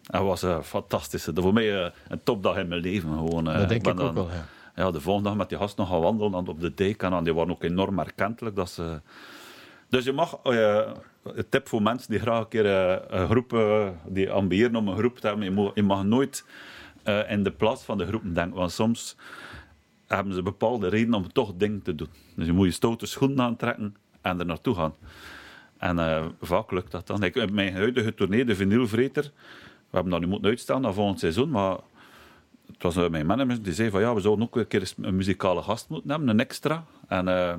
Dat 0.02 0.22
was 0.22 0.42
een 0.42 0.64
fantastische. 0.64 1.32
Voor 1.36 1.54
mij 1.54 1.92
een 2.08 2.24
topdag 2.24 2.58
in 2.58 2.68
mijn 2.68 2.82
leven. 2.82 3.10
Gewoon, 3.10 3.44
dat 3.44 3.70
denk 3.70 3.88
ik, 3.88 3.94
ik 3.94 4.00
ook 4.00 4.14
wel, 4.14 4.30
ja. 4.30 4.46
Ja. 4.78 4.92
De 4.92 5.02
volgende 5.02 5.30
dag 5.30 5.38
met 5.38 5.50
die 5.50 5.58
gast 5.58 5.78
nog 5.78 5.90
gaan 5.90 6.02
wandelen 6.02 6.48
op 6.48 6.60
de 6.60 6.74
dijk. 6.74 7.04
En 7.04 7.24
die 7.24 7.34
waren 7.34 7.52
ook 7.52 7.64
enorm 7.64 8.00
erkentelijk. 8.00 8.56
Dat 8.56 8.70
ze... 8.70 9.02
Dus 9.90 10.06
je 10.06 10.14
mag... 10.14 10.40
een 10.44 11.50
tip 11.50 11.68
voor 11.68 11.82
mensen 11.82 12.12
die 12.12 12.20
graag 12.20 12.40
een 12.40 12.48
keer 12.48 12.66
een 13.14 13.28
groep... 13.28 13.58
die 14.06 14.32
ambiëren 14.32 14.76
om 14.76 14.88
een 14.88 14.98
groep 14.98 15.18
te 15.18 15.28
hebben. 15.28 15.46
Je 15.46 15.52
mag, 15.52 15.72
je 15.76 15.84
mag 15.84 16.04
nooit 16.04 16.46
uh, 17.08 17.32
in 17.32 17.44
de 17.44 17.52
plaats 17.52 17.84
van 17.84 17.98
de 17.98 18.06
groepen 18.06 18.34
denken. 18.34 18.58
Want 18.58 18.72
soms 18.72 19.16
hebben 20.08 20.34
ze 20.34 20.42
bepaalde 20.42 20.88
redenen 20.88 21.20
om 21.20 21.34
toch 21.34 21.54
dingen 21.56 21.82
te 21.82 21.96
doen. 21.96 22.10
Dus 22.36 22.46
je 22.46 22.54
moet 22.54 22.66
je 22.66 22.72
stoute 22.72 23.06
schoenen 23.06 23.42
aantrekken 23.42 23.96
en 24.22 24.40
er 24.40 24.46
naartoe 24.46 24.76
gaan. 24.76 24.94
En 25.78 25.98
uh, 25.98 26.26
vaak 26.42 26.72
lukt 26.72 26.92
dat 26.92 27.08
dan. 27.08 27.24
Ik, 27.24 27.52
mijn 27.52 27.74
huidige 27.74 28.14
tournee, 28.14 28.46
de 28.46 28.56
vinylvreter, 28.56 29.24
we 29.64 29.96
hebben 29.96 30.12
dat 30.12 30.22
nu 30.22 30.28
moeten 30.28 30.50
uitstellen 30.50 30.82
naar 30.82 30.94
volgend 30.94 31.20
seizoen, 31.20 31.50
maar 31.50 31.78
het 32.74 32.84
was 32.84 32.97
uh, 32.97 33.09
mijn 33.09 33.26
manager 33.26 33.61
die 33.61 33.74
zei 33.74 33.89
van 33.89 34.01
ja, 34.01 34.13
we 34.13 34.22
zouden 34.22 34.45
ook 34.45 34.55
een 34.55 34.68
keer 34.68 34.93
een 35.01 35.15
muzikale 35.15 35.61
gast 35.61 35.89
moeten 35.89 36.09
hebben, 36.09 36.30
een 36.30 36.39
extra. 36.39 36.84
En 37.07 37.28
uh, 37.28 37.53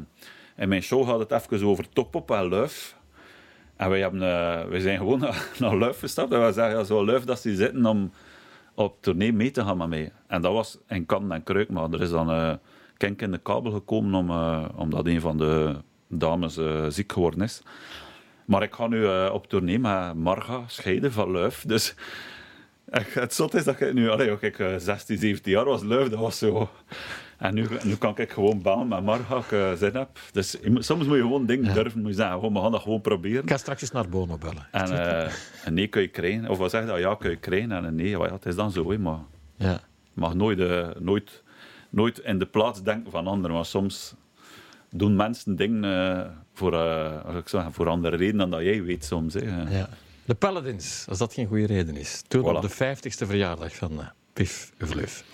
in 0.57 0.69
mijn 0.69 0.83
show 0.83 1.09
gaat 1.09 1.19
het 1.19 1.31
even 1.33 1.67
over 1.67 1.89
Topop 1.89 2.31
en 2.31 2.49
Luif. 2.49 2.97
En 3.77 3.91
wij, 3.91 4.01
hebben, 4.01 4.21
wij 4.69 4.81
zijn 4.81 4.99
gewoon 4.99 5.19
naar, 5.59 5.77
Luif 5.77 5.99
gestapt 5.99 6.33
en 6.33 6.47
we 6.47 6.53
zeggen, 6.53 6.79
ja, 6.79 6.85
zo 6.85 7.05
Luif 7.05 7.25
dat 7.25 7.41
ze 7.41 7.57
zitten 7.57 7.87
om 7.87 8.13
op 8.75 9.03
tournee 9.03 9.33
mee 9.33 9.51
te 9.51 9.65
gaan 9.65 9.89
met. 9.89 10.13
En 10.27 10.43
dat 10.43 10.53
was 10.53 10.79
in 10.89 11.07
kan 11.07 11.33
en 11.33 11.43
kruik, 11.43 11.71
maar 11.71 11.93
er 11.93 12.01
is 12.01 12.11
dan 12.11 12.31
uh, 12.31 12.53
kink 12.97 13.23
in 13.23 13.31
de 13.31 13.39
kabel 13.39 13.73
gekomen 13.73 14.15
om, 14.15 14.31
omdat 14.77 15.07
een 15.07 15.21
van 15.21 15.39
de 15.39 15.77
dames 16.09 16.59
ziek 16.89 17.13
geworden 17.13 17.41
is. 17.41 17.63
Maar 18.45 18.63
ik 18.63 18.75
ga 18.75 18.87
nu 18.87 19.07
op 19.29 19.49
tournee 19.49 19.79
met 19.79 20.15
Marga 20.15 20.63
scheiden 20.67 21.13
van 21.13 21.31
Luif. 21.31 21.65
Dus 21.67 21.95
het 22.91 23.35
zot 23.35 23.55
is 23.55 23.65
dat 23.65 23.81
ik 23.81 23.93
nu, 23.93 24.11
allee, 24.11 24.37
ik 24.41 24.65
16, 24.79 25.19
17 25.19 25.53
jaar 25.53 25.65
was 25.65 25.83
Luif, 25.83 26.09
dat 26.09 26.19
was 26.19 26.39
zo 26.39 26.71
en 27.39 27.55
nu, 27.55 27.67
nu 27.83 27.97
kan 27.97 28.17
ik 28.17 28.31
gewoon 28.31 28.63
baan 28.63 28.89
met 28.89 29.05
Marga 29.05 29.37
ik 29.37 29.51
uh, 29.51 29.73
zin 29.73 29.95
heb. 29.95 30.09
Dus 30.33 30.57
soms 30.75 31.07
moet 31.07 31.17
je 31.17 31.23
gewoon 31.23 31.47
dingen 31.47 31.75
durven. 31.75 32.01
Moet 32.01 32.11
je 32.11 32.17
zeggen, 32.17 32.35
gewoon, 32.35 32.53
we 32.53 32.61
gaan 32.61 32.71
dat 32.71 32.83
gewoon 32.83 33.01
proberen. 33.01 33.43
Ik 33.43 33.51
ga 33.51 33.57
straks 33.57 33.91
naar 33.91 34.09
Bono 34.09 34.39
bellen. 34.39 34.67
En 34.71 34.93
uh, 34.93 35.33
een 35.65 35.75
nee 35.75 35.87
kun 35.87 36.03
je 36.03 36.09
krijgen. 36.09 36.49
Of 36.49 36.59
wat 36.59 36.71
zeg 36.71 36.87
je? 36.87 36.99
Ja, 36.99 37.15
kun 37.15 37.31
je 37.31 37.37
krijgen. 37.37 37.73
En 37.73 37.85
een 37.85 37.95
nee, 37.95 38.09
ja, 38.09 38.33
het 38.33 38.47
is 38.47 38.55
dan 38.55 38.71
zo. 38.71 38.91
He, 38.91 38.99
maar 38.99 39.19
ja. 39.57 39.73
je 39.73 39.81
mag 40.21 40.35
nooit, 40.35 40.59
uh, 40.59 40.89
nooit, 40.99 41.43
nooit 41.91 42.19
in 42.19 42.39
de 42.39 42.47
plaats 42.47 42.83
denken 42.83 43.11
van 43.11 43.27
anderen. 43.27 43.57
Maar 43.57 43.65
soms 43.65 44.15
doen 44.91 45.17
mensen 45.17 45.57
dingen 45.57 46.45
voor, 46.55 46.75
ik 47.37 47.49
zeg, 47.49 47.65
voor 47.71 47.89
andere 47.89 48.17
redenen 48.17 48.39
dan 48.39 48.51
dat 48.51 48.61
jij 48.61 48.83
weet 48.83 49.05
soms. 49.05 49.35
Hè. 49.35 49.63
Ja. 49.79 49.89
De 50.29 50.35
Paladins, 50.35 51.05
als 51.09 51.19
dat 51.19 51.33
geen 51.33 51.47
goede 51.47 51.67
reden 51.67 51.97
is. 51.97 52.23
Toen 52.29 52.43
voilà. 52.43 52.57
op 52.57 52.63
de 52.63 52.71
50ste 52.71 53.27
verjaardag 53.27 53.75
van 53.75 54.01
Pif 54.33 54.73
Vleuf. 54.79 55.25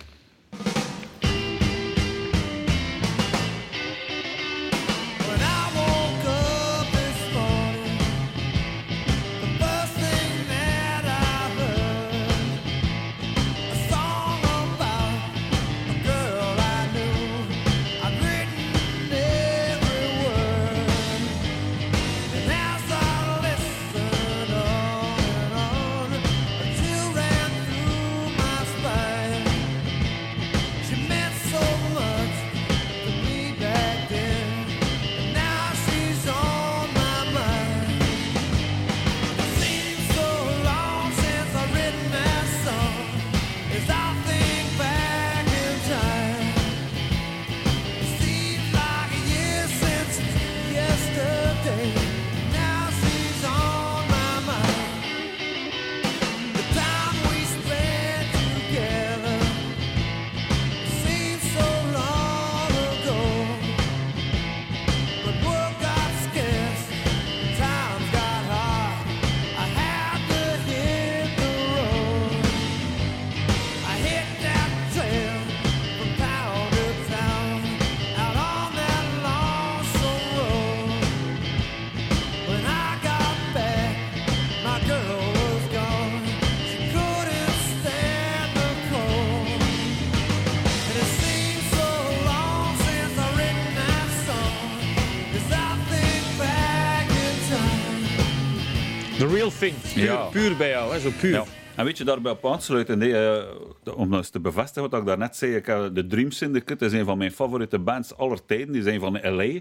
Puur, 99.73 100.05
Ja. 100.05 100.25
puur 100.25 100.57
bij 100.57 100.69
jou, 100.69 100.93
hè? 100.93 100.99
zo 101.01 101.11
puur. 101.21 101.31
Ja. 101.31 101.45
En 101.75 101.85
weet 101.85 101.99
je, 101.99 102.05
daarbij 102.05 102.33
op 102.33 102.47
aansluiten, 102.47 102.99
nee, 102.99 103.17
eh, 103.17 103.97
om 103.97 104.15
eens 104.15 104.29
te 104.29 104.41
bevestigen 104.41 104.91
wat 104.91 105.01
ik 105.01 105.07
daarnet 105.07 105.37
zei, 105.37 105.55
ik 105.55 105.67
heb 105.67 105.95
de 105.95 106.07
Dream 106.07 106.31
Syndicate 106.31 106.85
is 106.85 106.93
een 106.93 107.05
van 107.05 107.19
mijn 107.19 107.33
favoriete 107.33 107.79
bands 107.79 108.17
aller 108.17 108.45
tijden. 108.47 108.73
Die 108.73 108.83
zijn 108.83 109.01
van 109.01 109.19
LA. 109.23 109.61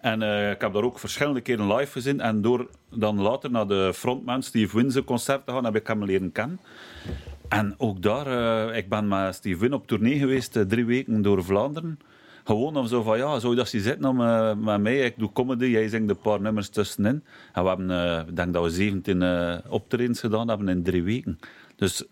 En 0.00 0.22
eh, 0.22 0.50
ik 0.50 0.60
heb 0.60 0.72
daar 0.72 0.82
ook 0.82 0.98
verschillende 0.98 1.40
keren 1.40 1.74
live 1.74 1.92
gezien. 1.92 2.20
En 2.20 2.42
door 2.42 2.68
dan 2.90 3.20
later 3.20 3.50
naar 3.50 3.66
de 3.66 3.92
frontman 3.94 4.42
Steve 4.42 4.84
zijn 4.90 5.04
concert 5.04 5.46
te 5.46 5.52
gaan, 5.52 5.64
heb 5.64 5.76
ik 5.76 5.86
hem 5.86 6.04
leren 6.04 6.32
kennen. 6.32 6.60
En 7.48 7.74
ook 7.78 8.02
daar, 8.02 8.26
eh, 8.26 8.76
ik 8.76 8.88
ben 8.88 9.08
met 9.08 9.34
Steve 9.34 9.60
Wynn 9.60 9.72
op 9.72 9.86
tournee 9.86 10.18
geweest, 10.18 10.68
drie 10.68 10.84
weken 10.84 11.22
door 11.22 11.44
Vlaanderen. 11.44 11.98
Gewoon 12.46 12.76
om 12.76 12.86
zo 12.86 13.02
van, 13.02 13.18
ja, 13.18 13.38
zou 13.38 13.52
je 13.52 13.58
dat 13.58 13.68
zien 13.68 13.80
zitten 13.80 14.08
om, 14.08 14.20
eh, 14.20 14.54
met 14.54 14.80
mij? 14.80 14.98
Ik 14.98 15.18
doe 15.18 15.32
comedy, 15.32 15.64
jij 15.64 15.88
zingt 15.88 16.10
een 16.10 16.18
paar 16.18 16.40
nummers 16.40 16.68
tussenin. 16.68 17.24
En 17.52 17.62
we 17.62 17.68
hebben, 17.68 17.90
eh, 17.90 18.28
ik 18.28 18.36
denk 18.36 18.52
dat 18.52 18.62
we 18.62 18.70
17 18.70 19.22
eh 19.22 19.56
optredens 19.68 20.20
gedaan 20.20 20.48
hebben 20.48 20.68
in 20.68 20.82
drie 20.82 21.02
weken. 21.02 21.38
Dus 21.76 22.04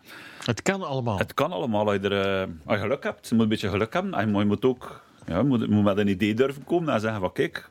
Het 0.45 0.63
kan 0.63 0.83
allemaal. 0.83 1.19
het 1.19 1.35
kan 1.35 1.53
allemaal 1.53 1.87
als 1.87 1.97
je, 2.01 2.09
er, 2.09 2.49
als 2.65 2.77
je 2.77 2.83
geluk 2.83 3.03
hebt. 3.03 3.29
Je 3.29 3.35
moet 3.35 3.43
een 3.45 3.49
beetje 3.51 3.69
geluk 3.69 3.93
hebben. 3.93 4.15
En 4.15 4.37
je 4.39 4.45
moet 4.45 4.65
ook 4.65 5.03
ja, 5.27 5.39
je 5.39 5.45
moet, 5.45 5.61
je 5.61 5.69
moet 5.69 5.85
met 5.85 5.99
een 5.99 6.09
idee 6.09 6.35
durven 6.35 6.65
komen 6.65 6.95
en 6.95 7.01
zeggen 7.01 7.21
van, 7.21 7.33
kijk, 7.33 7.71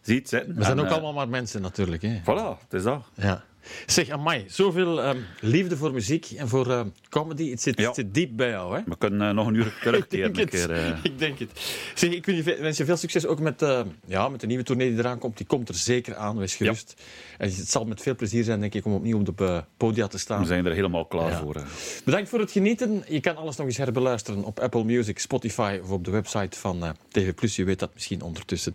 zie 0.00 0.18
het 0.18 0.28
zitten. 0.28 0.54
We 0.56 0.64
zijn 0.64 0.78
En, 0.78 0.84
ook 0.84 0.90
allemaal 0.90 1.12
maar 1.12 1.28
mensen 1.28 1.62
natuurlijk. 1.62 2.02
Hè? 2.02 2.20
Voilà, 2.22 2.60
het 2.62 2.72
is 2.72 2.82
dat. 2.82 3.02
Ja. 3.14 3.44
Zeg, 3.86 4.08
Amai, 4.08 4.44
zoveel 4.48 5.02
ehm, 5.02 5.18
liefde 5.40 5.76
voor 5.76 5.92
muziek 5.92 6.30
en 6.36 6.48
voor 6.48 6.70
ehm, 6.70 6.88
comedy. 7.08 7.50
Het 7.50 7.62
zit, 7.62 7.78
Ja. 7.78 7.86
het 7.86 7.94
zit 7.94 8.14
diep 8.14 8.30
bij 8.36 8.48
jou, 8.48 8.76
hè? 8.76 8.82
We 8.86 8.96
kunnen 8.98 9.28
eh, 9.28 9.34
nog 9.34 9.46
een 9.46 9.54
uur 9.54 9.74
terugkeren. 9.82 10.28
Ik 10.28 10.34
denk 10.34 10.50
keer, 10.50 10.70
eh. 10.70 10.98
Ik 11.12 11.18
denk 11.18 11.38
het. 11.38 11.50
Zeg, 11.94 12.10
ik 12.10 12.24
wens 12.44 12.76
je 12.76 12.84
veel 12.84 12.96
succes 12.96 13.26
ook 13.26 13.40
met, 13.40 13.62
eh, 13.62 13.80
ja, 14.06 14.28
met 14.28 14.40
de 14.40 14.46
nieuwe 14.46 14.62
tournee 14.62 14.90
die 14.90 14.98
eraan 14.98 15.18
komt. 15.18 15.36
Die 15.36 15.46
komt 15.46 15.68
er 15.68 15.74
zeker 15.74 16.16
aan, 16.16 16.36
wees 16.38 16.54
gerust. 16.54 17.02
En 17.38 17.48
het 17.48 17.70
zal 17.70 17.84
met 17.84 18.00
veel 18.02 18.14
plezier 18.16 18.44
zijn, 18.44 18.60
denk 18.60 18.74
ik, 18.74 18.84
om 18.84 18.94
opnieuw 18.94 19.18
op 19.18 19.36
de 19.38 19.44
eh, 19.44 19.58
podia 19.76 20.06
te 20.06 20.18
staan. 20.18 20.40
We 20.40 20.46
zijn 20.46 20.66
er 20.66 20.72
helemaal 20.72 21.04
klaar 21.06 21.30
Ja. 21.30 21.40
voor. 21.40 21.62
Bedankt 22.04 22.28
voor 22.28 22.38
het 22.40 22.50
genieten. 22.50 23.04
Je 23.08 23.20
kan 23.20 23.36
alles 23.36 23.56
nog 23.56 23.66
eens 23.66 23.76
herbeluisteren 23.76 24.44
op 24.44 24.60
Apple 24.60 24.84
Music, 24.84 25.18
Spotify 25.18 25.78
of 25.82 25.90
op 25.90 26.04
de 26.04 26.10
website 26.10 26.58
van 26.58 26.96
TV+. 27.08 27.32
Je 27.56 27.64
weet 27.64 27.78
dat 27.78 27.90
misschien 27.94 28.22
ondertussen. 28.22 28.74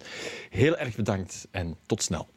Heel 0.50 0.78
erg 0.78 0.96
bedankt 0.96 1.48
en 1.52 1.76
tot 1.86 2.04
snel. 2.04 2.28